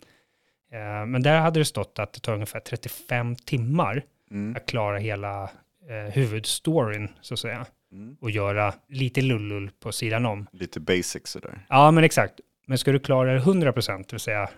[0.71, 4.55] Eh, men där hade det stått att det tar ungefär 35 timmar Mm.
[4.55, 5.43] att klara hela
[5.89, 7.65] eh, huvudstoryn, så att säga.
[7.91, 8.17] Mm.
[8.21, 10.47] Och göra lite lullull på sidan om.
[10.51, 11.65] Lite basic sådär.
[11.69, 12.33] Ja, men exakt.
[12.67, 14.49] Men ska du klara det 100 procent, det vill säga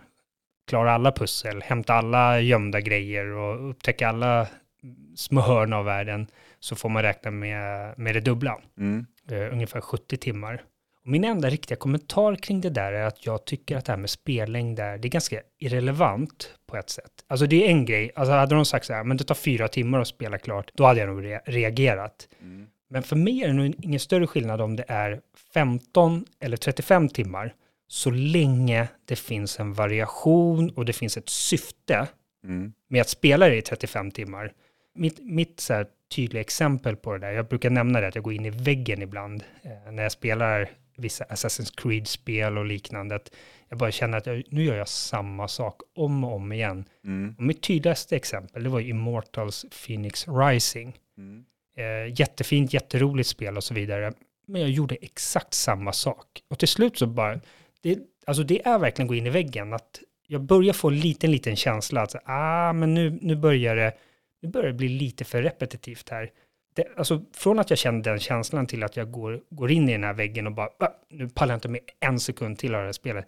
[0.67, 4.47] klara alla pussel, hämta alla gömda grejer och upptäcka alla
[5.15, 6.27] små hörn av världen,
[6.59, 9.05] så får man räkna med, med det dubbla, Mm.
[9.31, 10.61] eh, ungefär 70 timmar.
[11.07, 14.09] Min enda riktiga kommentar kring det där är att jag tycker att det här med
[14.09, 17.11] spellängd där, det är ganska irrelevant på ett sätt.
[17.27, 19.67] Alltså det är en grej, alltså hade de sagt så här, men det tar fyra
[19.67, 22.27] timmar att spela klart, då hade jag nog re- reagerat.
[22.41, 22.67] Mm.
[22.89, 25.21] Men för mig är det nog ingen större skillnad om det är
[25.53, 27.53] 15 eller 35 timmar,
[27.87, 32.07] så länge det finns en variation och det finns ett syfte
[32.43, 32.73] Mm.
[32.89, 34.53] med att spela det i 35 timmar.
[34.95, 38.23] Mitt, mitt så här tydliga exempel på det där, jag brukar nämna det att jag
[38.23, 43.15] går in i väggen ibland eh, när jag spelar vissa Assassin's Creed-spel och liknande.
[43.15, 43.31] Att
[43.69, 46.85] jag bara känner att jag, nu gör jag samma sak om och om igen.
[47.03, 47.35] Mm.
[47.37, 50.97] Och mitt tydligaste exempel, det var Immortals Phoenix Rising.
[51.17, 51.45] Mm.
[51.77, 54.13] Eh, jättefint, jätteroligt spel och så vidare.
[54.47, 56.27] Men jag gjorde exakt samma sak.
[56.49, 57.39] Och till slut så bara,
[57.81, 59.73] det, alltså det är verkligen gå in i väggen.
[59.73, 63.93] Att jag börjar få en liten, liten känsla att ah, men nu, nu, börjar det,
[64.41, 66.31] nu börjar det bli lite för repetitivt här.
[66.77, 69.91] Det, alltså från att jag kände den känslan till att jag går, går in i
[69.91, 70.69] den här väggen och bara,
[71.09, 73.25] nu pallar jag inte med en sekund till av det här spelet.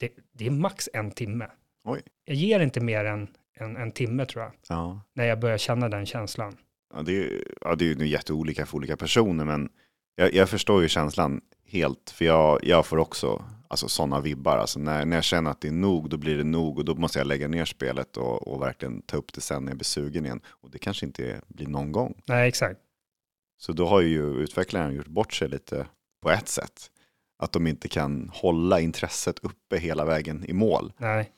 [0.00, 1.46] Det, det är max en timme.
[1.84, 2.00] Oj.
[2.24, 5.00] Jag ger inte mer än en, en timme tror jag, Ja.
[5.14, 6.56] när jag börjar känna den känslan.
[6.94, 9.68] Ja, det, är, ja, det är ju jätteolika för olika personer, men
[10.14, 14.58] jag, jag förstår ju känslan helt, för jag, jag får också alltså, sådana vibbar.
[14.58, 16.94] Alltså, när, när jag känner att det är nog, då blir det nog och då
[16.94, 19.84] måste jag lägga ner spelet och, och verkligen ta upp det sen när jag blir
[19.84, 20.40] sugen igen.
[20.46, 22.20] Och det kanske inte blir någon gång.
[22.26, 22.80] Nej, exakt.
[23.58, 25.86] Så då har ju utvecklaren gjort bort sig lite
[26.22, 26.90] på ett sätt.
[27.38, 30.92] Att de inte kan hålla intresset uppe hela vägen i mål.
[30.96, 31.32] Nej.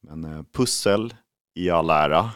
[0.00, 1.14] Men eh, pussel,
[1.54, 2.30] i all ära.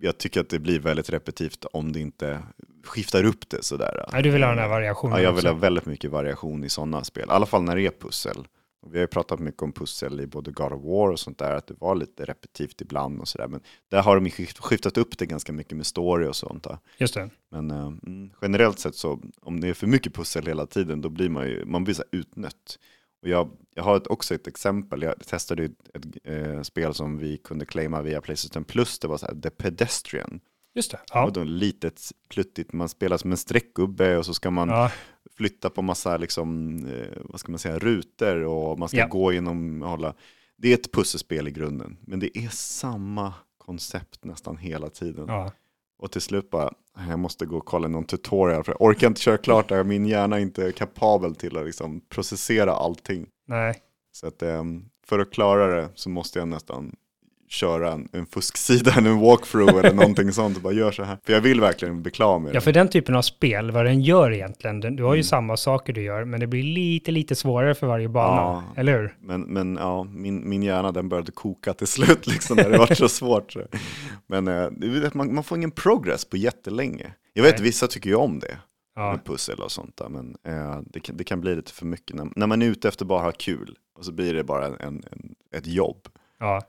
[0.00, 2.42] Jag tycker att det blir väldigt repetitivt om det inte
[2.84, 4.04] skiftar upp det sådär.
[4.12, 5.48] Ja, du vill ha den här variationen Ja, jag vill också.
[5.54, 7.28] ha väldigt mycket variation i sådana spel.
[7.28, 8.46] I alla fall när det är pussel.
[8.86, 11.54] Vi har ju pratat mycket om pussel i både God of War och sånt där,
[11.54, 13.48] att det var lite repetitivt ibland och sådär.
[13.48, 16.64] Men där har de skiftat upp det ganska mycket med story och sånt.
[16.64, 16.78] Där.
[16.98, 17.30] Just det.
[17.50, 21.08] Men eh, mm, generellt sett så, om det är för mycket pussel hela tiden, då
[21.08, 22.78] blir man ju man blir så utnött.
[23.22, 26.94] Och jag, jag har ett, också ett exempel, jag testade ju ett, ett eh, spel
[26.94, 30.40] som vi kunde claima via Playstation Plus, det var så här The Pedestrian.
[30.74, 31.00] Just det.
[31.12, 31.24] Ja.
[31.24, 34.90] Och då litet, pluttigt, man spelar som en streckgubbe och så ska man Ja.
[35.40, 39.06] Flytta på massa, liksom, eh, vad ska man säga, rutor och man ska Ja.
[39.06, 40.14] gå genom, hålla.
[40.56, 45.24] Det är ett pusselspel i grunden, men det är samma koncept nästan hela tiden.
[45.28, 45.52] ja.
[45.98, 46.72] Och till slut bara,
[47.08, 49.84] jag måste gå och kolla någon tutorial, för jag orkar inte köra klart det, här.
[49.84, 53.26] min hjärna är inte kapabel till att liksom processera allting.
[53.48, 53.74] Nej.
[54.12, 56.96] Så att ehm, för att klara det så måste jag nästan
[57.50, 61.16] köra en, en fusksida, eller en walkthrough eller någonting sånt och bara gör så här.
[61.26, 62.56] För jag vill verkligen bli klar med det.
[62.56, 65.24] Ja, för den typen av spel, vad den gör egentligen, du har ju Mm.
[65.24, 68.36] samma saker du gör, men det blir lite, lite svårare för varje bana.
[68.36, 68.64] Ja.
[68.76, 69.16] Eller hur?
[69.20, 72.94] Men, men ja, min, min hjärna den började koka till slut liksom när det var
[72.94, 73.52] så svårt.
[73.52, 73.60] Så.
[74.26, 77.12] Men eh, man, man får ingen progress på jättelänge.
[77.32, 77.62] Jag vet, Nej.
[77.64, 78.56] vissa tycker ju om det,
[78.94, 79.12] Ja.
[79.12, 82.16] med pussel och sånt där, men eh, det, kan, det kan bli lite för mycket.
[82.16, 84.66] När, när man är ute efter bara att ha kul, och så blir det bara
[84.66, 86.08] en, en, ett jobb.
[86.40, 86.62] Ja.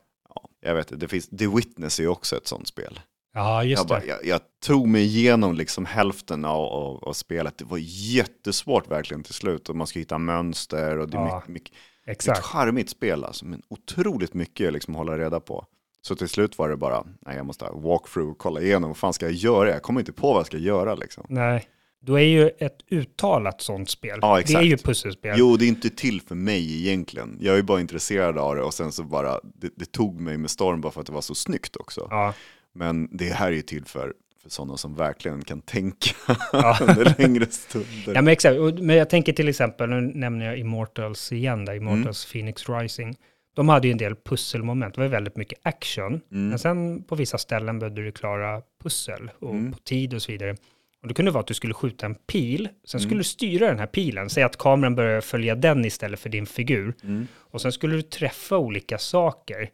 [0.62, 3.00] Ja, jag vet, det finns, The Witness är ju också ett sånt spel.
[3.34, 4.06] Ja, just Jag, bara, det.
[4.06, 7.58] jag, jag tog mig igenom liksom hälften av, av, av spelet.
[7.58, 7.78] Det var
[8.16, 9.70] jättesvårt verkligen till slut.
[9.70, 11.74] Och man ska hitta mönster och det är Ja, mycket, mycket,
[12.06, 12.40] är ett Exakt.
[12.44, 15.66] charmigt spel alltså, men otroligt mycket liksom hålla reda på.
[16.02, 19.14] Så till slut var det bara, nej jag måste walkthrough och kolla igenom, vad fan
[19.14, 19.70] ska jag göra?
[19.70, 21.26] Jag kommer inte på vad jag ska göra liksom.
[21.30, 21.66] Nej.
[22.04, 24.20] Då är ju ett uttalat sånt spel.
[24.22, 24.66] Ja, Det är exakt.
[24.66, 25.36] ju pusselspel.
[25.40, 27.38] Jo, det är inte till för mig egentligen.
[27.42, 30.50] Jag är bara intresserad av det och sen så bara, det, det tog mig med
[30.50, 32.08] storm bara för att det var så snyggt också.
[32.10, 32.34] Ja.
[32.74, 34.14] Men det här är ju till för,
[34.44, 36.10] för sådana som verkligen kan tänka
[36.54, 36.78] Ja.
[36.82, 38.14] under längre stunder.
[38.16, 38.58] Ja, men exakt.
[38.80, 42.32] Men jag tänker till exempel, nu nämner jag Immortals igen, där, Immortals Mm.
[42.32, 43.16] Phoenix Rising.
[43.56, 46.22] De hade ju en del pusselmoment, det var ju väldigt mycket action.
[46.32, 46.50] Mm.
[46.50, 49.72] Men sen på vissa ställen behövde du klara pussel och Mm.
[49.72, 50.56] på tid och så vidare.
[51.02, 53.08] Och det kunde vara att du skulle skjuta en pil, sen Mm.
[53.10, 56.46] skulle du styra den här pilen, säg att kameran börjar följa den istället för din
[56.46, 56.94] figur.
[57.04, 57.28] Mm.
[57.38, 59.70] Och sen skulle du träffa olika saker.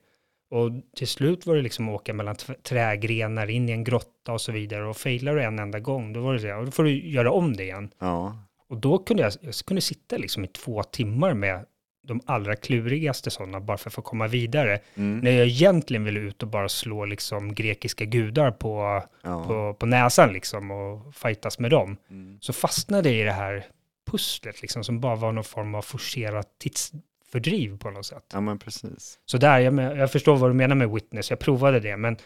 [0.50, 4.42] Och till slut var det liksom att åka mellan trägrenar in i en grotta och
[4.42, 4.86] så vidare.
[4.88, 7.10] Och failar du en enda gång, då var det så här, och då får du
[7.10, 7.90] göra om det igen.
[8.00, 8.38] Ja,
[8.70, 11.66] Och då kunde jag, jag kunde sitta liksom i två timmar med
[12.08, 14.80] de allra klurigaste sådana, bara för att få komma vidare.
[14.96, 15.20] mm.
[15.20, 19.44] När jag egentligen ville ut och bara slå liksom grekiska gudar på, ja.
[19.44, 21.98] på, på näsan liksom och fightas med dem.
[22.10, 22.38] Mm.
[22.42, 23.66] Så fastnade jag i det här
[24.12, 28.26] pusslet liksom, som bara var någon form av forcerat tidsfördriv på något sätt.
[28.34, 29.20] ja men precis.
[29.26, 32.18] Så där, jag, jag förstår vad du menar med witness, jag provade det, men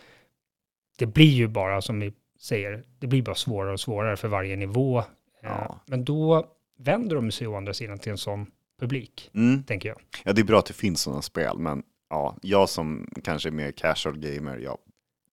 [0.97, 4.55] det blir ju bara, som vi säger, det blir bara svårare och svårare för varje
[4.55, 4.99] nivå.
[4.99, 5.03] Eh,
[5.43, 5.79] Ja.
[5.85, 6.47] Men då
[6.77, 8.45] vänder de sig å andra sidan till en sån
[8.81, 9.63] publik, Mm.
[9.63, 9.97] tänker jag.
[10.23, 13.51] Ja, det är bra att det finns sådana spel, men ja, jag som kanske är
[13.51, 14.77] mer casual gamer, jag,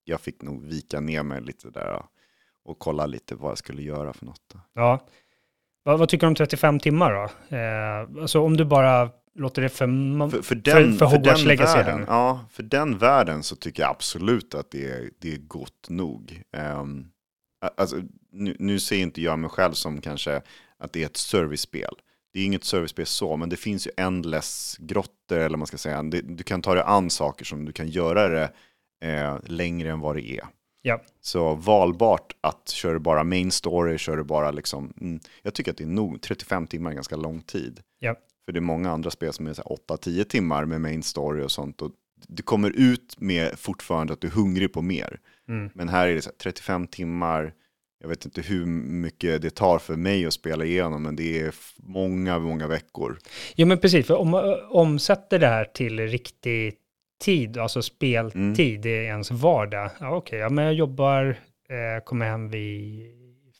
[0.04, 2.02] jag fick nog vika ner mig lite där
[2.64, 4.42] och kolla lite vad jag skulle göra för något.
[4.52, 4.60] då.
[4.74, 5.06] Ja.
[5.82, 7.56] Vad, vad tycker du om 35 timmar då?
[7.56, 9.86] Eh, alltså om du bara låter det för...
[10.30, 12.06] För, för, den, för för, Hogwarts den Legacy världen, den.
[12.08, 16.42] ja, för den världen så tycker jag absolut att det är, det är gott nog.
[16.80, 17.10] Um,
[17.76, 17.96] alltså,
[18.32, 20.42] nu, nu ser inte jag mig själv som kanske
[20.78, 21.94] att det är ett servicespel.
[22.32, 26.02] Det är inget servicespel så, men det finns ju endless grottor, eller man ska säga.
[26.02, 28.52] Du kan ta dig an saker som du kan göra det
[29.04, 30.44] eh, längre än vad det är.
[30.82, 31.00] Ja.
[31.20, 35.70] Så valbart att kör du bara main story, kör du bara liksom, mm, jag tycker
[35.70, 37.80] att det är nog, 35 timmar är ganska lång tid.
[37.98, 38.14] Ja.
[38.44, 41.42] För det är många andra spel som är så här 8-10 timmar med main story
[41.42, 41.82] och sånt.
[41.82, 41.92] Och
[42.26, 45.20] du kommer ut med fortfarande att du är hungrig på mer.
[45.48, 45.70] Mm.
[45.74, 47.54] Men här är det så här 35 timmar,
[48.00, 51.54] jag vet inte hur mycket det tar för mig att spela igenom, men det är
[51.76, 53.18] många, många veckor.
[53.56, 56.74] Jo men precis, för om man omsätter det här till riktig
[57.24, 59.90] tid, alltså speltid i ens vardag.
[60.00, 61.26] Ja okej, ja, men jag jobbar,
[61.68, 63.06] eh, kommer hem vid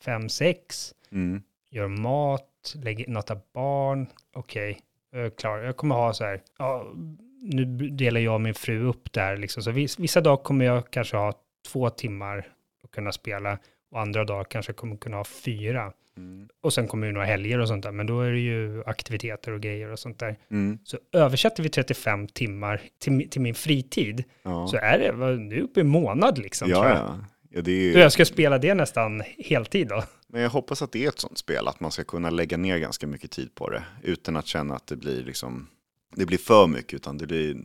[0.05, 1.41] fem sex Mm.
[1.71, 4.79] gör mat, lägger, nattar barn, okej,
[5.11, 5.57] jag är klar.
[5.57, 6.93] Jag kommer ha så här, ja,
[7.41, 9.63] nu delar jag och min fru upp det här liksom.
[9.63, 11.33] Så vis, vissa dagar kommer jag kanske ha
[11.67, 12.47] två timmar
[12.83, 13.57] att kunna spela
[13.91, 15.93] och andra dagar kanske kommer kunna ha fyra.
[16.17, 16.47] Mm.
[16.61, 19.51] Och sen kommer det några helger och sånt där, men då är det ju aktiviteter
[19.51, 20.37] och grejer och sånt där.
[20.51, 20.77] Mm.
[20.83, 24.67] Så översätter vi 35 timmar till, till min fritid, Ja.
[24.67, 26.69] så är det, nu är uppe i månad liksom.
[26.69, 26.97] ja, jag.
[26.97, 27.19] ja.
[27.49, 30.03] ja det är, Så jag ska spela det nästan heltid då.
[30.27, 32.77] Men jag hoppas att det är ett sånt spel, att man ska kunna lägga ner
[32.77, 33.83] ganska mycket tid på det.
[34.03, 35.67] Utan att känna att det blir, liksom,
[36.15, 36.93] det blir för mycket.
[36.93, 37.57] Utan det blir,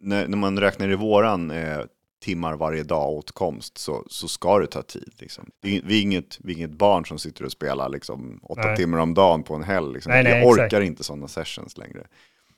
[0.00, 1.78] när, när man räknar i våran eh,
[2.20, 5.12] timmar varje dag åtkomst så, så ska det ta tid.
[5.18, 5.50] Liksom.
[5.62, 8.66] Det är, vi, är inget, vi är inget barn som sitter och spelar liksom, åtta
[8.66, 8.76] Nej.
[8.76, 9.92] timmar om dagen på en helg.
[9.92, 10.12] Liksom.
[10.12, 10.84] Nej, nej, jag orkar exakt.
[10.84, 12.06] inte sådana sessions längre.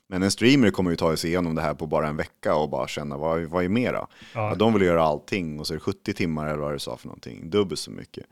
[0.09, 2.69] Men en streamer kommer ju ta sig igenom det här på bara en vecka och
[2.69, 4.07] bara känna vad, vad är mera?
[4.33, 4.49] Ja.
[4.49, 6.97] Ja, de vill göra allting och så är det 70 timmar eller vad du sa
[6.97, 8.25] för någonting, dubbelt så mycket.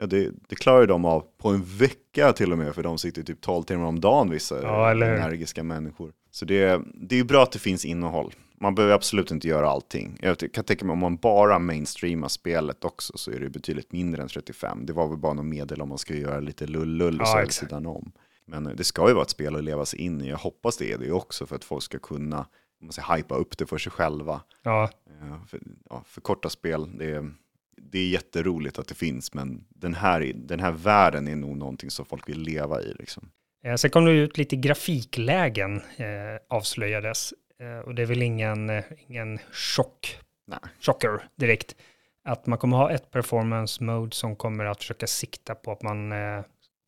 [0.00, 2.98] Ja, det, det klarar ju de av på en vecka till och med, för de
[2.98, 6.12] sitter typ 12 timmar om dagen vissa Ja, energiska människor.
[6.30, 8.32] Så det, det är ju bra att det finns innehåll.
[8.60, 10.18] Man behöver absolut inte göra allting.
[10.22, 14.22] Jag kan tänka mig om man bara mainstreamar spelet också så är det betydligt mindre
[14.22, 14.86] än 35.
[14.86, 17.52] Det var väl bara något medel om man ska göra lite lull-lull och Ja, så
[17.52, 18.12] sidan om.
[18.44, 20.28] Men eh, det ska ju vara ett spel att leva sig in i.
[20.28, 22.46] Jag hoppas det är det också för att folk ska kunna
[22.82, 24.40] man säger, hypa upp det för sig själva.
[24.62, 24.90] Ja,
[25.22, 25.60] Eh, För,
[25.90, 27.32] ja, för korta spel, det är,
[27.76, 31.90] det är jätteroligt att det finns, men den här, den här världen är nog någonting
[31.90, 32.94] som folk vill leva i.
[32.98, 33.30] Liksom.
[33.64, 36.06] Eh, Sen kom det ut lite grafiklägen eh,
[36.48, 37.34] avslöjades.
[37.60, 40.58] Eh, och det är väl ingen, eh, ingen chock, Nej.
[40.80, 41.76] chocker direkt.
[42.24, 46.12] Att man kommer ha ett performance mode som kommer att försöka sikta på att man
[46.12, 46.42] eh,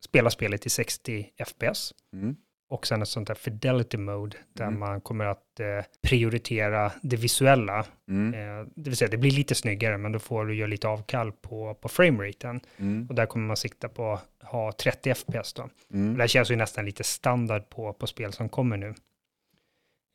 [0.05, 1.93] spelar spelet i 60 FPS.
[2.13, 2.35] Mm.
[2.69, 4.79] Och sen ett sånt där fidelity mode där Mm.
[4.79, 5.39] man kommer att
[6.07, 7.85] prioritera det visuella.
[8.09, 8.31] Mm.
[8.75, 11.73] Det vill säga det blir lite snyggare men då får du göra lite avkall på,
[11.73, 12.59] på frameraten.
[12.77, 13.07] Mm.
[13.09, 15.69] Och där kommer man sikta på att ha 30 FPS då.
[15.93, 16.13] Mm.
[16.17, 18.93] Det här känns ju nästan lite standard på, på spel som kommer nu.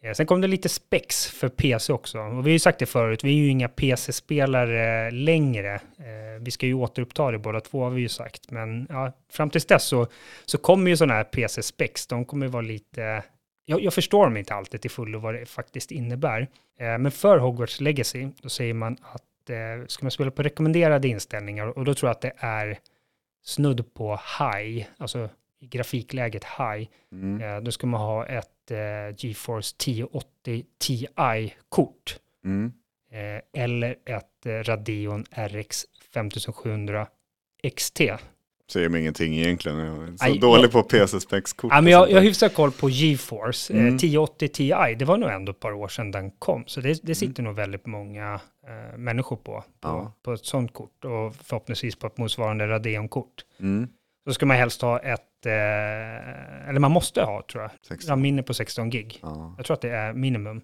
[0.02, 2.18] Eh, Sen kom det lite spex för PC också.
[2.18, 5.74] Och vi har ju sagt det förut, vi är ju inga PC-spelare längre.
[5.74, 8.50] Eh, Vi ska ju återuppta det båda två har vi ju sagt.
[8.50, 10.06] Men ja, fram tills dess så,
[10.44, 12.06] så kommer ju sådana här PC-spex.
[12.06, 13.22] De kommer vara lite...
[13.64, 16.40] Jag, jag förstår dem inte alltid till fullo vad det faktiskt innebär.
[16.80, 21.08] Eh, Men för Hogwarts Legacy, då säger man att eh, ska man spela på rekommenderade
[21.08, 22.78] inställningar och då tror jag att det är
[23.44, 25.28] snudd på high, alltså
[25.60, 27.42] i grafikläget high, Mm.
[27.42, 28.78] eh, då ska man ha ett eh,
[29.16, 32.72] GeForce 1080 Ti-kort Mm.
[33.12, 35.84] eh, eller ett eh, Radeon RX
[36.14, 37.06] 5700
[37.76, 38.00] XT.
[38.72, 39.78] Säger mig ingenting egentligen.
[39.78, 41.72] Jag är så Aj, dålig jag- på PC-spexkort.
[41.74, 43.74] Ja, men jag, jag har hyfsat koll på GeForce.
[43.74, 43.96] Eh, Mm.
[43.96, 44.68] 1080 Ti,
[44.98, 46.64] det var nog ändå ett par år sedan den kom.
[46.66, 50.12] Så det, det sitter nog väldigt många eh, människor på, på, Ja.
[50.22, 51.04] på ett sånt kort.
[51.04, 53.44] Och förhoppningsvis på ett motsvarande Radeon-kort.
[53.60, 53.88] Mm.
[54.28, 58.10] Så ska man helst ha ett, eh, eller man måste ha tror jag, 16.
[58.10, 59.18] RAM-minne på 16 gig.
[59.22, 59.54] Ja.
[59.56, 60.60] Jag tror att det är minimum.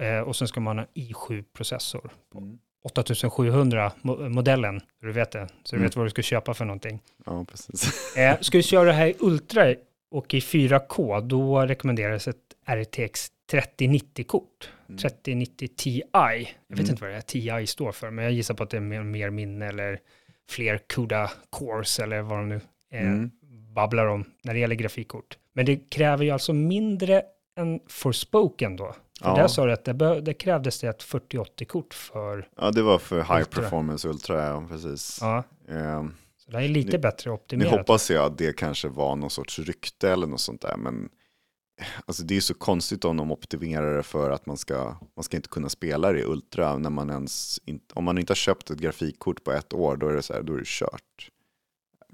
[0.00, 2.10] Eh, och sen ska man ha i7-processor.
[2.34, 2.58] Mm.
[2.88, 5.48] 8700-modellen, du vet det.
[5.64, 5.88] Så du Mm.
[5.88, 7.00] vet vad du ska köpa för någonting.
[7.26, 8.16] ja, precis.
[8.16, 9.74] Eh, ska du köra det här i Ultra
[10.10, 14.70] och i 4K, då rekommenderas ett RTX 3090-kort.
[14.88, 14.98] Mm.
[14.98, 16.02] 3090 Ti.
[16.12, 16.90] Jag vet Mm.
[16.90, 17.20] inte vad det här
[17.60, 19.98] Ti står för, men jag gissar på att det är mer, mer minne eller
[20.50, 22.60] fler CUDA cores eller vad de nu
[22.94, 23.30] eh, Mm.
[23.74, 25.38] babblar om när det gäller grafikkort.
[25.54, 27.22] Men det kräver ju alltså mindre
[27.56, 28.94] än Forspoken då.
[29.20, 29.36] För Ja.
[29.36, 33.16] där sa du att det, det krävdes det ett 4080-kort för, Ja, det var för
[33.22, 33.62] High Ultra.
[33.62, 35.18] Performance Ultra, ja, precis.
[35.20, 37.72] ja, Ehm, så det här är lite Nu- bättre Nu optimerat.
[37.72, 41.08] hoppas jag att det kanske var någon sorts rykte eller något sånt där, men
[42.06, 45.36] alltså det är så konstigt om de optimerar det för att man ska, man ska
[45.36, 48.70] inte kunna spela det i Ultra när man ens, inte, om man inte har köpt
[48.70, 51.30] ett grafikkort på ett år, då är det så här, då är det kört.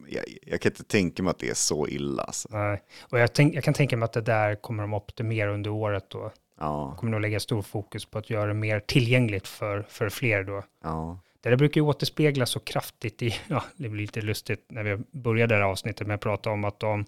[0.09, 2.22] Jag, jag kan inte tänka mig att det är så illa.
[2.22, 2.48] Alltså.
[2.52, 2.82] Nej.
[3.10, 6.05] Och jag, tänk, jag kan tänka mig att det där kommer de optimera under året
[6.10, 6.32] då.
[6.60, 10.44] Ja, kommer nog lägga stor fokus på att göra det mer tillgängligt för, för fler
[10.44, 10.62] då.
[10.85, 14.82] ja, Det där brukar ju återspeglas så kraftigt i, ja, det blir lite lustigt när
[14.82, 17.05] vi började det här avsnittet med att prata om att de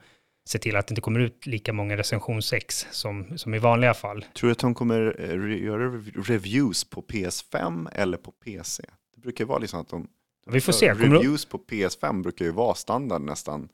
[0.48, 3.94] ser till att det inte kommer ut lika många recension 6 som, som i vanliga
[3.94, 4.24] fall.
[4.34, 8.82] Tror du att de kommer eh, göra rev- reviews på PS5 eller på PC?
[9.14, 10.08] Det brukar vara liksom att de...
[10.46, 10.92] Vi får se.
[10.94, 13.68] Kommer Reviews på PS5 brukar ju vara standard nästan.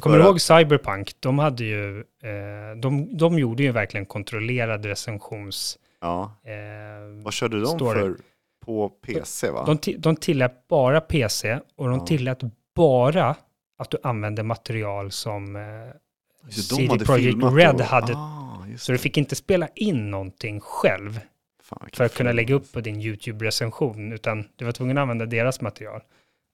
[0.00, 1.12] kommer du ihåg Cyberpunk?
[1.20, 5.78] De hade ju, eh, de, de gjorde ju verkligen kontrollerad recensions...
[6.00, 6.32] Ja.
[6.44, 8.00] Eh, Vad körde de Story.
[8.00, 8.16] för
[8.66, 9.64] på PC va?
[9.82, 12.06] de, de tillät bara PC och de Ja.
[12.06, 12.38] tillät
[12.74, 13.36] bara
[13.78, 15.62] att du använde material som eh,
[16.50, 21.20] CD Projekt Red och- hade Ah, Så du fick inte spela in någonting själv
[21.70, 25.26] Fan, för att kunna lägga upp på din YouTube-recension, utan du var tvungen att använda
[25.26, 26.00] deras material.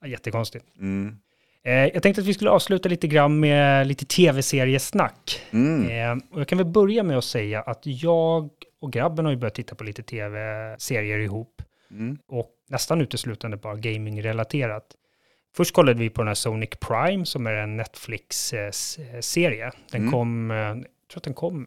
[0.06, 0.64] Jättekonstigt.
[0.78, 1.16] Mm.
[1.64, 5.40] Eh, jag tänkte att vi skulle avsluta lite grann med lite tv-seriesnack.
[5.50, 5.88] Mm.
[5.90, 9.38] Eh, och jag kan väl börja med att säga att jag och grabben har ju
[9.38, 12.18] börjat titta på lite tv-serier ihop Mm.
[12.28, 14.84] och nästan uteslutande bara gaming-relaterat.
[15.56, 19.72] Först kollade vi på den här Sonic Prime som är en Netflix-serie.
[19.90, 20.12] Den Mm.
[20.12, 20.74] kom, eh, jag
[21.10, 21.62] tror att den kom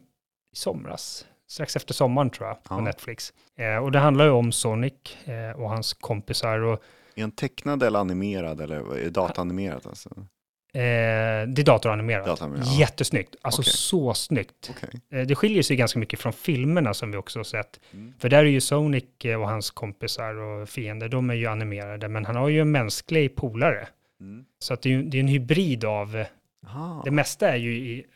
[0.52, 2.80] i somras, strax efter sommaren tror jag, på Ja.
[2.80, 3.32] Netflix.
[3.56, 4.92] Eh, och det handlar ju om Sonic
[5.24, 6.82] eh, och hans kompisar och
[7.14, 9.86] Är den tecknad eller animerad eller är det dataanimerad?
[9.86, 10.08] Alltså?
[10.72, 10.80] Eh,
[11.48, 12.26] det är datoranimerat.
[12.26, 12.78] Datoranimerat, ja.
[12.78, 13.36] Jättesnyggt.
[13.42, 13.72] Alltså Okej.
[13.72, 14.70] så snyggt.
[14.70, 15.00] Okej.
[15.20, 17.80] Eh, det skiljer sig ganska mycket från filmerna som vi också har sett.
[17.92, 18.14] Mm.
[18.18, 22.08] För där är ju Sonic eh, och hans kompisar och fiender, de är ju animerade,
[22.08, 23.88] men han har ju en mänsklig polare.
[24.20, 24.44] Mm.
[24.58, 26.24] Så att det är, det är en hybrid av,
[26.66, 27.02] Aha.
[27.04, 28.06] det mesta är ju i,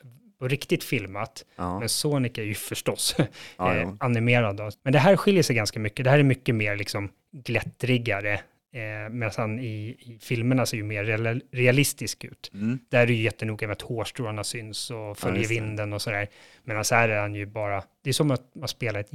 [0.45, 1.79] på riktigt filmat, Ja.
[1.79, 3.17] men Sonic är ju förstås
[3.59, 3.97] Ja, eh, ja.
[4.01, 4.57] animerad.
[4.57, 4.71] Då.
[4.83, 6.05] Men det här skiljer sig ganska mycket.
[6.05, 8.33] Det här är mycket mer liksom glättrigare,
[8.75, 12.51] eh, medan i, i filmerna ser ju mer real, realistisk ut.
[12.55, 12.79] Mm.
[12.91, 15.49] Där är det ju jättenoga med att hårstråna syns och följer det.
[15.49, 16.29] vinden och sådär.
[16.65, 19.13] Medan här är han ju bara, det är som att man spelar ett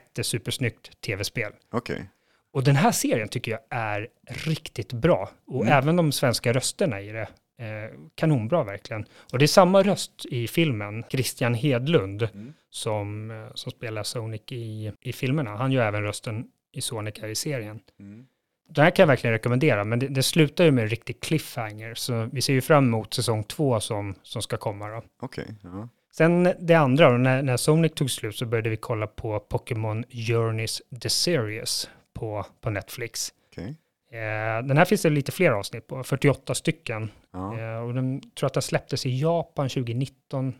[0.00, 1.52] jättesupersnyggt tv-spel.
[1.72, 2.04] Okej.
[2.52, 4.08] Och den här serien tycker jag är
[4.46, 5.30] riktigt bra.
[5.46, 5.78] Och Mm.
[5.78, 7.28] även de svenska rösterna i det.
[7.58, 9.04] Eh, kanonbra verkligen.
[9.32, 12.52] Och det är samma röst i filmen, Christian Hedlund, Mm.
[12.70, 15.56] som, eh, som spelar Sonic i, i filmerna.
[15.56, 17.80] Han gör även rösten i Sonic här i serien.
[18.00, 18.26] Mm.
[18.68, 21.94] Den här kan jag verkligen rekommendera, men det, det slutar ju med en riktig cliffhanger.
[21.94, 25.02] Så vi ser ju fram emot säsong två som, som ska komma då.
[25.22, 25.46] Okej.
[25.62, 25.88] Ja.
[26.12, 30.04] Sen det andra, då, när, när Sonic tog slut så började vi kolla på Pokémon
[30.08, 33.32] Journeys The Series på, på Netflix.
[33.52, 33.76] Okej.
[34.12, 37.10] Eh, den här finns det lite fler avsnitt på, 48 stycken.
[37.32, 37.58] Ja.
[37.60, 40.54] Eh, och den tror att den släpptes i Japan 2019.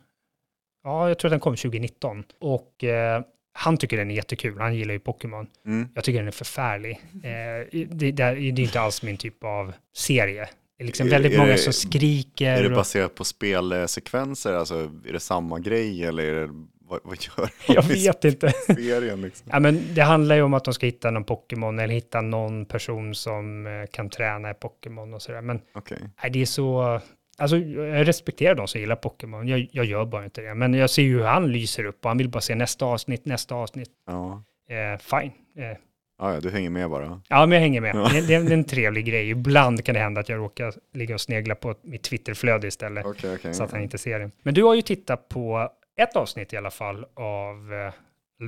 [0.85, 2.24] Ja, jag tror att den kom 2019.
[2.40, 5.47] Och eh, han tycker den är jättekul, han gillar ju Pokémon.
[5.66, 5.89] Mm.
[5.94, 7.01] Jag tycker den är förfärlig.
[7.12, 10.48] Eh, det, det, är- inte alls min typ av serie.
[10.78, 12.51] Det är liksom väldigt är många det- som skriker.
[12.52, 14.52] Är det och- baserat på spelsekvenser?
[14.52, 16.52] Alltså, är det samma grej eller är det,
[16.89, 18.51] vad, vad gör jag de i vet inte.
[18.51, 19.23] serien?
[19.23, 19.49] Liksom?
[19.53, 22.65] Ja, men det handlar ju om att de ska hitta någon Pokémon eller hitta någon
[22.67, 25.41] person som eh, kan träna i Pokémon och sådär.
[25.41, 25.99] Men Okej.
[26.23, 27.01] nej, det är så...
[27.39, 29.49] Alltså, jag respekterar de som gillar Pokémon.
[29.49, 30.55] Jag, jag gör bara inte det.
[30.55, 33.25] Men jag ser ju hur han lyser upp och han vill bara se nästa avsnitt,
[33.25, 33.91] nästa avsnitt.
[34.07, 34.43] Ja.
[34.71, 35.33] Eh, fine.
[35.59, 35.77] Eh,
[36.19, 37.21] Ja, ja, du hänger med bara.
[37.29, 37.95] ja, men jag hänger med.
[37.97, 38.09] Ja.
[38.13, 39.31] Det, det är en trevlig grej.
[39.31, 43.07] Ibland kan det hända att jag råkar ligga och snegla på mitt Twitterflöde istället.
[43.07, 43.55] Okej, okej.
[43.55, 44.31] Så att han inte ser det.
[44.43, 47.93] Men du har ju tittat på ett avsnitt i alla fall av eh,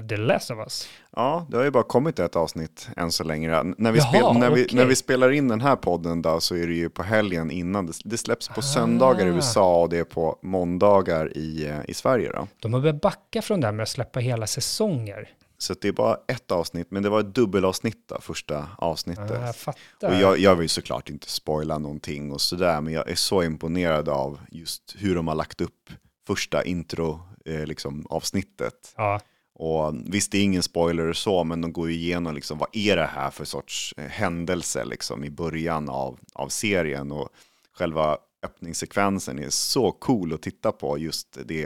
[0.09, 0.89] The Last of Us.
[1.17, 3.63] Ja, det har ju bara kommit ett avsnitt än så länge.
[3.63, 4.77] När vi, Jaha, spel, när vi, okej.
[4.77, 7.87] när vi spelar in den här podden då, så är det ju på helgen innan.
[7.87, 8.63] Det, det släpps på Ah.
[8.63, 12.33] söndagar i USA och det är på måndagar i, eh, i Sverige.
[12.33, 12.49] Då.
[12.63, 15.29] De har börjat backa från det här med att släppa hela säsonger.
[15.61, 19.31] Så det är bara ett avsnitt, men det var ett dubbelavsnitt då, första avsnittet.
[19.31, 20.09] Ah, jag fattar.
[20.09, 24.09] Och jag, jag vill såklart inte spoila någonting och sådär, men jag är så imponerad
[24.09, 25.91] av just hur de har lagt upp
[26.27, 28.95] första intro, eh, liksom, avsnittet.
[28.97, 29.21] Ja,
[29.55, 32.69] Och visst, det är ingen spoiler och så, men de går ju igenom liksom, vad
[32.73, 37.13] är det här för sorts eh, händelse liksom, i början av, av serien.
[37.13, 37.29] Och
[37.73, 40.99] själva öppningssekvensen är så cool att titta på.
[40.99, 41.65] Just det,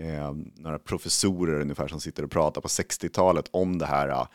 [0.00, 4.26] eh, några professorer ungefär som sitter och pratar på 60-talet om det här eh,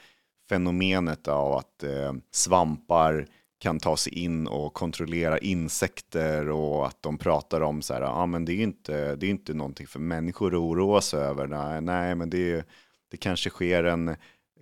[0.49, 3.27] fenomenet av att eh, svampar
[3.61, 8.25] kan ta sig in och kontrollera insekter och att de pratar om så här, ja
[8.25, 11.47] men det är ju inte, det är inte någonting för människor att oroa sig över.
[11.47, 12.63] Nej, nej men det, är-
[13.11, 14.15] det kanske sker en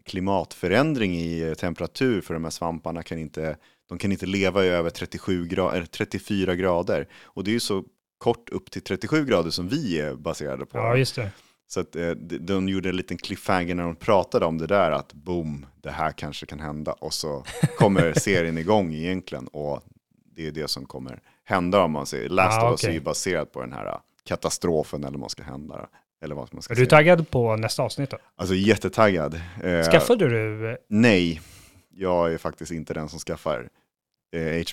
[0.05, 3.57] klimatförändring i temperatur för de här svamparna kan inte,
[3.89, 7.07] de kan inte leva i över 37 gra- 34 grader.
[7.23, 7.84] Och det är ju så
[8.17, 10.77] kort upp till 37 grader som vi är baserade på.
[10.77, 11.31] ja just det.
[11.72, 14.91] Så att eh, de, de gjorde en liten cliffhanger när de pratade om det där,
[14.91, 16.91] att boom, det här kanske kan hända.
[16.91, 17.44] Och så
[17.78, 19.48] kommer serien igång egentligen.
[19.48, 19.82] Och
[20.36, 22.30] det är det som kommer hända om man säger.
[22.30, 22.94] Last Ah, of Us är okej.
[22.94, 25.88] ju baserat på den här eh, katastrofen eller vad man ska hända.
[26.22, 26.90] Eller vad man ska Är du säga.
[26.90, 28.18] taggad på nästa avsnitt då?
[28.36, 29.41] Alltså jättetaggad.
[29.64, 30.70] Eh, Skaffade du?
[30.72, 31.41] eh, Nej,
[31.94, 33.70] jag är faktiskt inte den som skaffar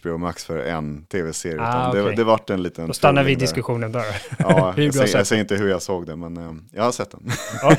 [0.00, 1.60] HBO Max för en tv-serie.
[1.60, 2.86] Ah, utan det, det vart en liten...
[2.86, 3.40] Då stannar vi där.
[3.40, 4.04] diskussionen där.
[4.38, 7.10] Ja, jag, säger, jag säger inte hur jag såg det, men eh, jag har sett
[7.10, 7.30] den.
[7.62, 7.76] Ja.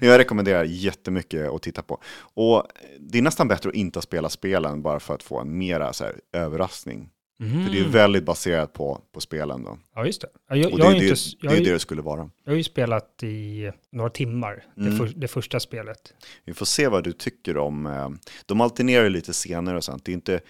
[0.00, 2.00] jag rekommenderar jättemycket att titta på.
[2.34, 2.62] Och
[3.00, 6.04] det är nästan bättre att inte spela spelen bara för att få en mera så
[6.04, 7.10] här, överraskning.
[7.42, 7.64] Mm.
[7.66, 9.78] För det är väldigt baserat på, på spelen då.
[9.94, 10.28] Ja, just det.
[10.48, 12.30] Ja, Jag, Och det, det, inte, det, jag, är ju det det skulle vara.
[12.44, 14.96] jag har ju spelat i några timmar, det, Mm.
[14.98, 16.14] för, det första spelet.
[16.44, 18.08] Vi får se vad du tycker om, eh,
[18.46, 20.04] de alternerar ju lite senare och sånt.
[20.04, 20.40] Det är inte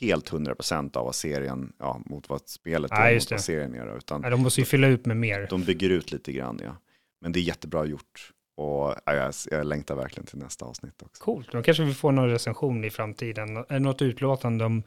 [0.00, 3.96] helt 100% av vad serien, ja, mot vad spelet Nej, är, mot vad serien är.
[3.96, 5.46] Utan Nej, de måste ju fylla ut med mer.
[5.50, 6.76] de bygger ut lite grann, ja.
[7.20, 8.30] Men det är jättebra gjort.
[8.56, 11.24] Och ja, jag, jag längtar verkligen till nästa avsnitt också.
[11.24, 13.64] Coolt, då kanske vi får någon recension i framtiden.
[13.70, 14.82] Något utlåtande om,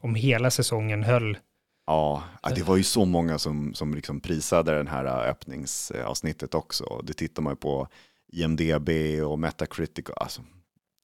[0.00, 1.38] om hela säsongen höll?
[1.86, 6.54] Ja, ja, det var ju så många som, som liksom prisade den här äh, öppningsavsnittet
[6.54, 7.00] också.
[7.04, 7.88] Det tittar man ju på
[8.32, 8.88] IMDB
[9.26, 10.08] och Metacritic.
[10.08, 10.42] och Alltså,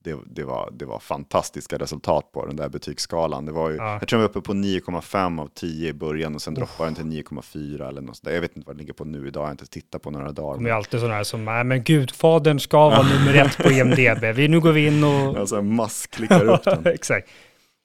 [0.04, 3.46] det, det, var, det var fantastiska resultat på den där betygsskalan.
[3.46, 3.98] Det var ju, Ja.
[4.00, 6.94] Jag tror jag var uppe på 9,5 av 10 i början och sen droppade den
[6.94, 8.34] till 9,4 eller något sånt.
[8.34, 10.26] Jag vet inte vad det ligger på nu idag, jag har inte tittat på några
[10.26, 10.54] Det dagar.
[10.54, 14.24] kommer ju alltid sådana här som, nej men gudfadern ska vara nummer ett på IMDB.
[14.36, 15.36] Vi, nu går vi in och...
[15.38, 16.86] Alltså massklickar upp den.
[16.94, 17.28] Exakt.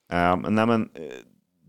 [0.10, 1.02] Men nej, men, eh,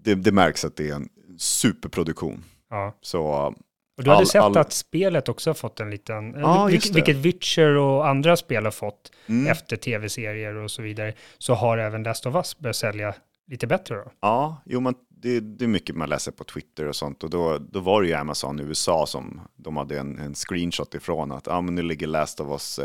[0.04, 1.08] det, det märks att det är en
[1.38, 2.44] superproduktion.
[2.70, 2.94] Ja.
[3.00, 3.54] Så
[3.96, 6.74] Och du hade All- sett all- att spelet också har fått en liten, Ja, vil-
[6.74, 6.94] just det.
[6.94, 11.78] vilket Witcher och andra spel har fått mm, efter tv-serier och så vidare, så har
[11.78, 13.14] även Last of Us börjat sälja
[13.46, 14.10] lite bättre då.
[14.20, 17.24] ja, jo, men det, det är mycket man läser på Twitter och sånt.
[17.24, 20.94] Och då, då var det ju Amazon i USA som de hade en, en screenshot
[20.94, 22.80] ifrån att ah, men nu ligger Last of Us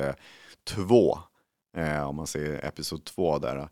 [0.68, 1.20] 2,
[1.78, 3.70] eh, om man ser episod 2 där,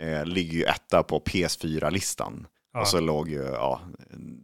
[0.00, 2.46] eh, ligger ju etta på PS4-listan.
[2.72, 2.80] Ja.
[2.80, 3.80] Och så låg ju ja,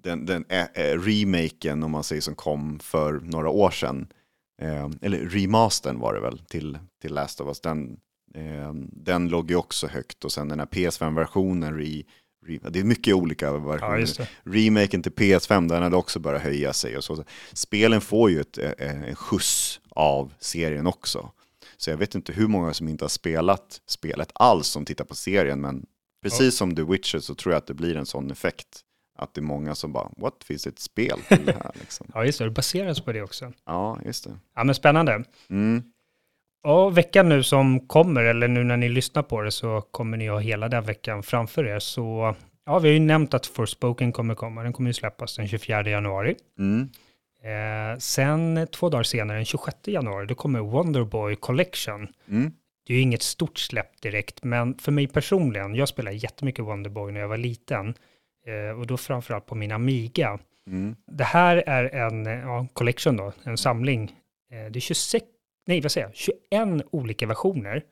[0.03, 4.09] den, den eh, remaken, om man säger som kom för några år sedan,
[4.63, 7.97] eh, eller remastern var det väl till, till Last of Us, den,
[8.35, 10.25] eh, den låg ju också högt.
[10.25, 12.03] Och sen den här PS5-versionen, re,
[12.47, 14.09] re, det är mycket olika versioner.
[14.19, 14.27] Ja.
[14.43, 16.97] Remaken till PS5, den hade också börjat höja sig.
[16.97, 17.25] Och så.
[17.53, 21.31] Spelen får ju ett, en skjuts av serien också.
[21.77, 25.15] Så jag vet inte hur många som inte har spelat spelet alls som tittar på
[25.15, 25.87] serien, men
[26.31, 28.81] precis som The Witcher så tror jag att det blir en sån effekt.
[29.19, 31.73] Att det är många som bara, what, finns det ett spel till det här?
[31.81, 32.07] Liksom.
[32.15, 32.45] Ja, just det.
[32.45, 33.53] Det baseras på det också.
[33.67, 34.31] Ja, just det.
[34.55, 35.25] Ja, men spännande.
[35.51, 35.83] Mm.
[36.65, 40.29] Och veckan nu som kommer, eller nu när ni lyssnar på det, så kommer ni
[40.29, 41.79] ha hela den veckan framför er.
[41.79, 42.35] Så
[42.67, 44.63] ja, vi har ju nämnt att Forspoken kommer komma.
[44.63, 46.37] Den kommer ju släppas den 24 januari.
[46.59, 46.89] Mm.
[47.43, 52.09] Eh, sen två dagar senare, den 26 januari, då kommer Wonderboy Collection.
[52.29, 52.53] Mm.
[52.87, 57.13] Det är ju inget stort släpp direkt, men för mig personligen, jag spelade jättemycket Wonderboy
[57.13, 57.95] när jag var liten.
[58.47, 60.39] Eh, och då framförallt på min Amiga.
[60.67, 60.97] Mm.
[61.07, 64.17] Det här är en ja, collection då, en samling.
[64.51, 65.25] Eh, det är 26,
[65.67, 67.83] nej vad säger jag, 21 olika versioner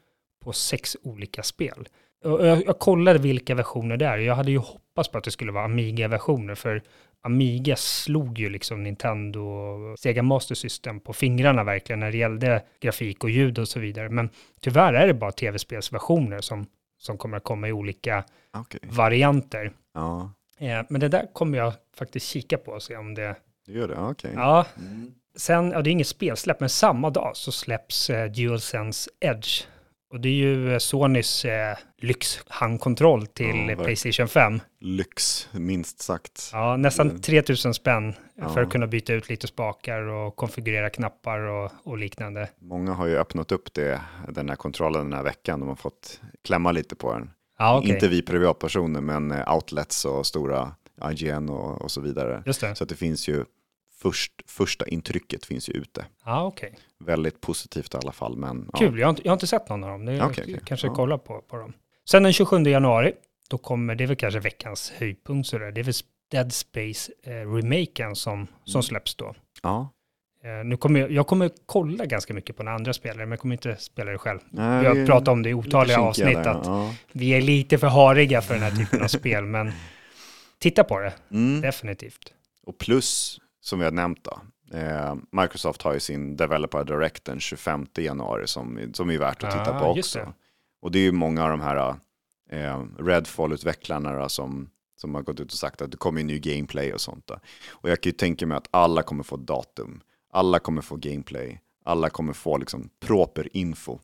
[0.45, 1.89] på sex olika spel.
[2.25, 4.19] Och jag, jag kollade vilka versioner det är.
[4.19, 6.83] Jag hade ju hoppats på att det skulle vara Amiga-versioner, för
[7.25, 12.63] Amiga slog ju liksom Nintendo och Sega Master System på fingrarna verkligen när det gällde
[12.81, 14.09] grafik och ljud och så vidare.
[14.09, 14.31] Men
[14.61, 16.67] tyvärr är det bara tv-spelsversioner som,
[16.99, 18.81] som kommer att komma i olika Okej.
[18.83, 19.73] varianter.
[19.95, 23.37] Ja, Eh, men det där kommer jag faktiskt kika på och se om det...
[23.67, 23.97] det gör det.
[23.97, 24.31] Okej.
[24.35, 25.15] Ja, Mm.
[25.37, 29.63] sen, ja det är inget spelsläpp, men samma dag så släpps eh, DualSense Edge.
[30.15, 33.79] Och det är ju eh, Sonys eh, lyxhandkontroll till Ja, eh.
[33.79, 34.61] Playstation 5.
[34.81, 36.51] Lyx, minst sagt.
[36.53, 37.21] Ja, nästan Mm.
[37.21, 38.63] 3000 spänn för Ja.
[38.63, 42.49] att kunna byta ut lite spakar och konfigurera knappar och, och liknande.
[42.61, 45.61] Många har ju öppnat upp det, den här kontrollen den här veckan.
[45.61, 47.31] De har fått klämma lite på den.
[47.59, 47.91] Ja, okej.
[47.91, 50.75] Inte vi privatpersoner, men eh, outlets och stora
[51.11, 52.43] IGN och, och så vidare.
[52.47, 52.75] Just det.
[52.75, 53.45] Så det finns ju,
[54.05, 56.05] först, första intrycket finns ju ute.
[56.25, 56.75] Ja, okej.
[56.99, 58.37] Väldigt positivt i alla fall.
[58.37, 58.79] Men, ja.
[58.79, 60.05] Kul, jag har, inte, jag har inte sett någon av dem.
[60.05, 60.61] Det Okej, okej.
[60.65, 60.95] kanske Ja.
[60.95, 61.73] kolla på, på dem.
[62.11, 63.13] Sen den 27 januari,
[63.51, 65.95] då kommer, det är väl kanske veckans höjdpunkt sådär, det är väl
[66.31, 68.83] Dead Space eh, remaken som, som Mm.
[68.83, 69.35] släpps då.
[69.63, 69.91] Ja.
[70.45, 73.39] Eh, nu kommer jag, jag kommer kolla ganska mycket på den andra spelare, men jag
[73.41, 74.39] kommer inte spela det själv.
[74.51, 76.95] Nej, Vi har pratat om det i otaliga avsnitt, där, att ja.
[77.13, 79.73] vi är lite för hariga för den här typen av spel, men
[80.59, 81.61] titta på det, Mm.
[81.61, 82.33] definitivt.
[82.67, 84.41] Och plus, som vi har nämnt då,
[84.79, 89.51] eh, Microsoft har ju sin Developer Direct den 25 januari som, som är värt att
[89.51, 90.27] titta Ah, på just också.
[90.27, 90.33] det.
[90.83, 91.95] Och det är ju många av de här
[92.51, 94.71] eh, Redfall-utvecklarna som,
[95.01, 97.27] som har gått ut och sagt att det kommer ju ny gameplay och sånt.
[97.27, 97.39] Då.
[97.71, 100.01] Och jag kan ju tänka mig att alla kommer få datum,
[100.33, 103.99] alla kommer få gameplay, alla kommer få liksom proper info.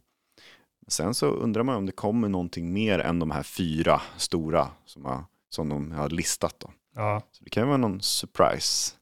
[0.88, 5.04] Sen så undrar man om det kommer någonting mer än de här fyra stora som,
[5.04, 6.54] har, som de har listat.
[6.58, 6.70] Då.
[6.94, 8.94] Ja, Så det kan ju vara någon surprise.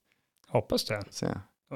[0.48, 1.02] Hoppas det.
[1.10, 1.26] Se.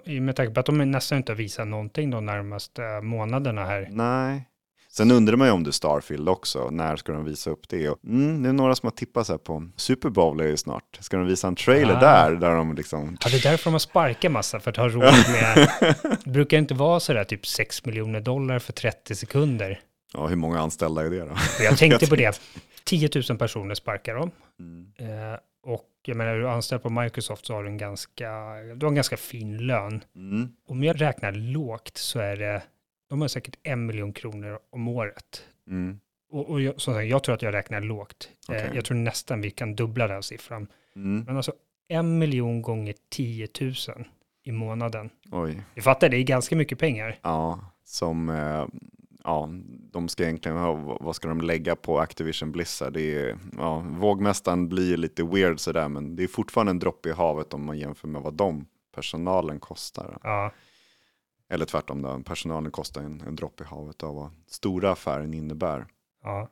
[0.04, 3.88] I med tanke på att de nästan inte har visat någonting de närmaste månaderna här.
[3.90, 4.48] Nej.
[4.88, 6.70] Sen undrar man ju om det är Starfield också.
[6.70, 7.88] När ska de visa upp det?
[7.88, 10.56] Och, mm, det är några som har tippat så här på Super Bowl är ju
[10.56, 10.98] snart.
[11.00, 12.00] Ska de visa en trailer Ah.
[12.00, 12.32] där?
[12.36, 13.16] Där de liksom...
[13.20, 15.68] Ja, det är därför de har sparkat massa, för att ha råd med...
[16.24, 19.80] det brukar inte vara sådär typ 6 miljoner dollar för 30 sekunder.
[20.14, 21.24] Ja, hur många anställda är det då?
[21.32, 22.40] Och jag tänkte på det.
[22.84, 24.30] 10 000 personer sparkar de.
[24.60, 24.86] Mm.
[24.98, 25.38] Eh,
[26.08, 28.30] jag menar, är du anställd på Microsoft så har du en ganska,
[28.76, 30.04] du har en ganska fin lön.
[30.16, 30.48] Mm.
[30.66, 32.62] Om jag räknar lågt så är det,
[33.08, 35.44] de har säkert en miljon kronor om året.
[35.66, 36.00] Mm.
[36.30, 38.28] Och, och jag, som sagt, jag tror att jag räknar lågt.
[38.48, 38.70] Eh, Okej.
[38.74, 40.66] jag tror nästan vi kan dubbla den siffran.
[40.96, 41.24] Mm.
[41.26, 41.52] Men alltså
[41.88, 43.74] en miljon gånger 10 000
[44.44, 45.10] i månaden.
[45.30, 45.62] Oj.
[45.74, 47.18] Vi fattar, det är ganska mycket pengar.
[47.22, 48.28] Ja, som...
[48.28, 48.66] Eh,
[49.24, 49.48] ja,
[49.92, 52.92] de ska egentligen ha, vad ska de lägga på Activision Blizzard?
[52.92, 57.12] Det är, ja, vågmästaren blir lite weird sådär, men det är fortfarande en droppe i
[57.12, 60.18] havet om man jämför med vad de personalen kostar.
[60.22, 60.52] Ja,
[61.48, 65.86] Eller tvärtom, då, personalen kostar en, en droppe i havet av vad stora affären innebär.
[66.22, 66.48] ja,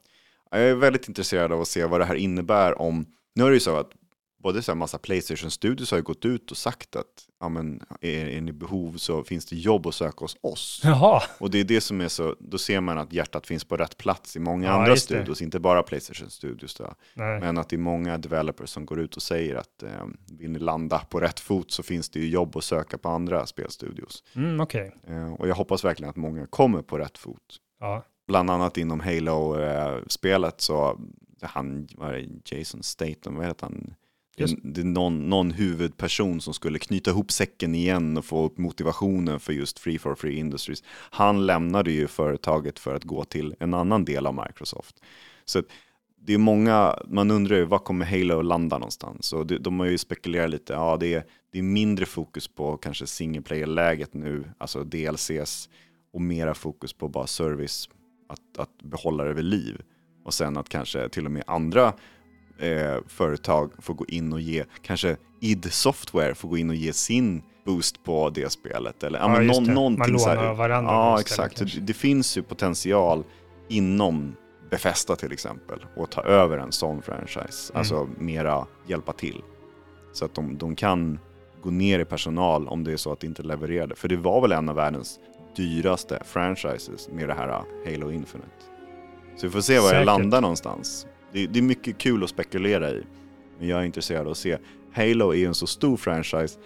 [0.50, 3.54] Jag är väldigt intresserad av att se vad det här innebär om, nu är det
[3.54, 3.90] ju så att
[4.42, 7.06] både så här massa Playstation Studios har ju gått ut och sagt att
[7.40, 10.80] ja, men, är, är ni behov så finns det jobb att söka hos oss.
[10.84, 13.76] Jaha, Och det är det som är så, då ser man att hjärtat finns på
[13.76, 15.14] rätt plats i många Ja, andra just det.
[15.14, 16.74] studios, inte bara Playstation Studios.
[16.74, 16.94] Då.
[17.14, 17.40] nej.
[17.40, 19.90] Men att det är många developers som går ut och säger att eh,
[20.38, 23.46] vill ni landa på rätt fot så finns det ju jobb att söka på andra
[23.46, 24.24] spelstudios.
[24.36, 24.94] Mm, okej.
[25.06, 27.56] Eh, och jag hoppas verkligen att många kommer på rätt fot.
[27.80, 28.04] Ja.
[28.28, 31.00] Bland annat inom Halo-spelet så
[31.42, 33.94] han, vad är det, Jason Statham, vad heter han?
[34.40, 34.60] Det är, Just.
[34.62, 39.40] det är någon, någon huvudperson som skulle knyta ihop säcken igen och få upp motivationen
[39.40, 40.82] för just Free for Free Industries.
[41.10, 45.02] Han lämnade ju företaget för att gå till en annan del av Microsoft.
[45.44, 45.62] Så
[46.22, 49.32] det är många, man undrar ju var kommer Halo att landa någonstans?
[49.32, 52.76] Och det, de har ju spekulerat lite, ja det är, det är mindre fokus på
[52.76, 55.68] kanske single player-läget nu, alltså DLCs,
[56.12, 57.88] och mera fokus på bara service,
[58.28, 59.82] att, att behålla det vid liv.
[60.24, 61.92] Och sen att kanske till och med andra
[62.60, 66.92] eh, företag får gå in och ge, kanske id Software får gå in och ge
[66.92, 69.02] sin boost på det spelet.
[69.02, 69.72] Eller, ja, men någon, det.
[69.74, 71.56] någonting Man så här- lånar av varandra Ja, exakt.
[71.56, 73.24] Det, det finns ju potential
[73.68, 74.36] inom
[74.70, 77.72] Befesta till exempel och ta över en sån franchise.
[77.72, 77.78] Mm.
[77.78, 79.42] Alltså mera hjälpa till.
[80.12, 81.18] Så att de, de kan
[81.62, 83.94] gå ner i personal om det är så att det inte levererade.
[83.94, 85.18] För det var väl en av världens
[85.56, 87.48] dyraste franchises med det här
[87.86, 88.50] Halo Infinite.
[89.36, 90.00] Så vi får se var Säkert.
[90.00, 91.06] det landar någonstans.
[91.32, 93.02] Det, det är mycket kul att spekulera i.
[93.58, 94.56] Men jag är intresserad av att se.
[94.92, 96.58] Halo är ju en så stor franchise.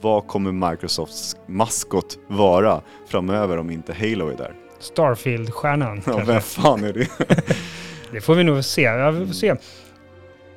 [0.00, 4.54] Vad kommer Microsofts maskot vara framöver om inte Halo är där?
[4.80, 7.08] Starfield-stjärnan Ja, vem fan är det?
[8.12, 8.82] Det får vi nog se.
[8.82, 9.46] Ja, vi får se.
[9.46, 9.58] Jag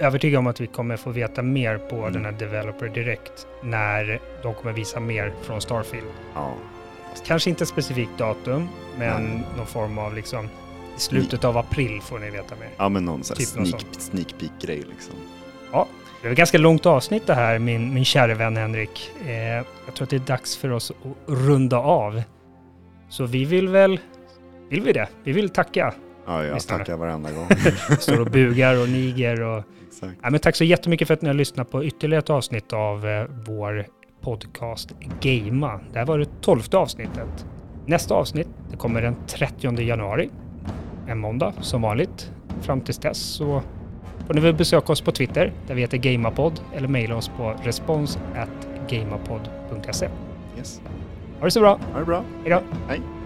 [0.08, 2.14] övertygad om att vi kommer få veta mer på Mm.
[2.14, 6.08] den här Developer Direct när de kommer visa mer från Starfield.
[6.34, 6.54] Ja,
[7.26, 8.68] Kanske inte ett specifikt datum,
[8.98, 9.44] men Nej.
[9.58, 10.50] någon form av liksom
[10.98, 12.70] i slutet av april får ni veta mer.
[12.78, 15.16] ja men någon sån Typ sneak, sneak peek-grej liksom.
[16.22, 19.12] Det är ett ganska långt avsnitt det här, min, min kära vän Henrik.
[19.26, 19.32] Eh,
[19.86, 22.22] jag tror att det är dags för oss att runda av.
[23.10, 24.00] Så vi vill väl,
[24.70, 25.08] vill vi det?
[25.24, 25.94] Vi vill tacka.
[26.26, 26.60] Ja, jag det.
[26.62, 27.48] tackar varenda gång.
[28.00, 30.14] Står och bugar och niger och Exakt.
[30.22, 33.08] Ja, men tack så jättemycket för att ni har lyssnat på ytterligare ett avsnitt av
[33.08, 33.86] eh, vår
[34.22, 34.92] podcast
[35.22, 35.80] Gamea.
[35.94, 37.46] Det här var det tolfte avsnittet.
[37.86, 40.30] Nästa avsnitt det kommer den 30 januari.
[41.12, 42.32] En måndag som vanligt.
[42.62, 43.62] Fram tills dess så
[44.28, 47.54] får ni väl besöka oss på Twitter där vi heter Gamapod eller mejla oss på
[47.64, 48.20] respons
[48.90, 50.08] gamapod.se.
[50.58, 50.82] Yes.
[51.40, 51.80] Ha det så bra.
[51.94, 52.24] Ha det bra.
[52.44, 52.62] Hej då!
[52.88, 53.21] Hej.